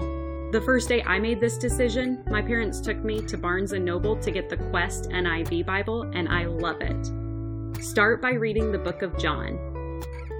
The 0.52 0.60
first 0.60 0.88
day 0.88 1.02
I 1.02 1.18
made 1.18 1.40
this 1.40 1.58
decision, 1.58 2.22
my 2.30 2.42
parents 2.42 2.80
took 2.80 2.98
me 2.98 3.22
to 3.22 3.36
Barnes 3.36 3.72
& 3.72 3.74
Noble 3.74 4.16
to 4.18 4.30
get 4.30 4.48
the 4.48 4.56
Quest 4.56 5.10
NIV 5.10 5.66
Bible, 5.66 6.02
and 6.14 6.28
I 6.28 6.44
love 6.44 6.80
it. 6.80 7.82
Start 7.82 8.22
by 8.22 8.34
reading 8.34 8.70
the 8.70 8.78
book 8.78 9.02
of 9.02 9.18
John. 9.18 9.58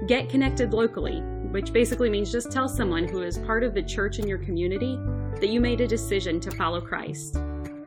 Get 0.06 0.28
connected 0.28 0.72
locally, 0.72 1.20
which 1.56 1.72
basically 1.72 2.10
means 2.10 2.30
just 2.30 2.52
tell 2.52 2.68
someone 2.68 3.08
who 3.08 3.22
is 3.22 3.38
part 3.38 3.64
of 3.64 3.72
the 3.72 3.82
church 3.82 4.18
in 4.18 4.28
your 4.28 4.36
community 4.36 5.00
that 5.40 5.48
you 5.48 5.58
made 5.58 5.80
a 5.80 5.88
decision 5.88 6.38
to 6.38 6.50
follow 6.50 6.82
Christ. 6.82 7.38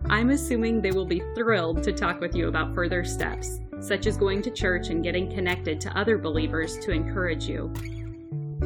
I'm 0.09 0.31
assuming 0.31 0.81
they 0.81 0.89
will 0.91 1.05
be 1.05 1.21
thrilled 1.35 1.83
to 1.83 1.91
talk 1.91 2.19
with 2.19 2.35
you 2.35 2.47
about 2.47 2.73
further 2.73 3.03
steps 3.03 3.59
such 3.79 4.07
as 4.07 4.17
going 4.17 4.41
to 4.41 4.49
church 4.49 4.89
and 4.89 5.03
getting 5.03 5.31
connected 5.31 5.79
to 5.81 5.95
other 5.95 6.17
believers 6.17 6.79
to 6.79 6.89
encourage 6.89 7.47
you. 7.47 7.71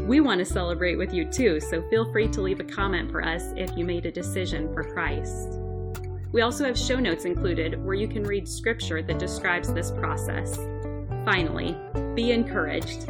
We 0.07 0.21
want 0.21 0.39
to 0.39 0.45
celebrate 0.45 0.95
with 0.95 1.13
you 1.13 1.25
too, 1.29 1.59
so 1.59 1.85
feel 1.89 2.09
free 2.09 2.29
to 2.29 2.41
leave 2.41 2.61
a 2.61 2.63
comment 2.63 3.11
for 3.11 3.21
us 3.21 3.51
if 3.57 3.75
you 3.75 3.83
made 3.83 4.05
a 4.05 4.11
decision 4.11 4.73
for 4.73 4.85
Christ. 4.85 5.59
We 6.31 6.43
also 6.43 6.63
have 6.63 6.79
show 6.79 7.01
notes 7.01 7.25
included 7.25 7.83
where 7.83 7.93
you 7.93 8.07
can 8.07 8.23
read 8.23 8.47
scripture 8.47 9.03
that 9.03 9.19
describes 9.19 9.73
this 9.73 9.91
process. 9.91 10.55
Finally, 11.25 11.75
be 12.15 12.31
encouraged. 12.31 13.09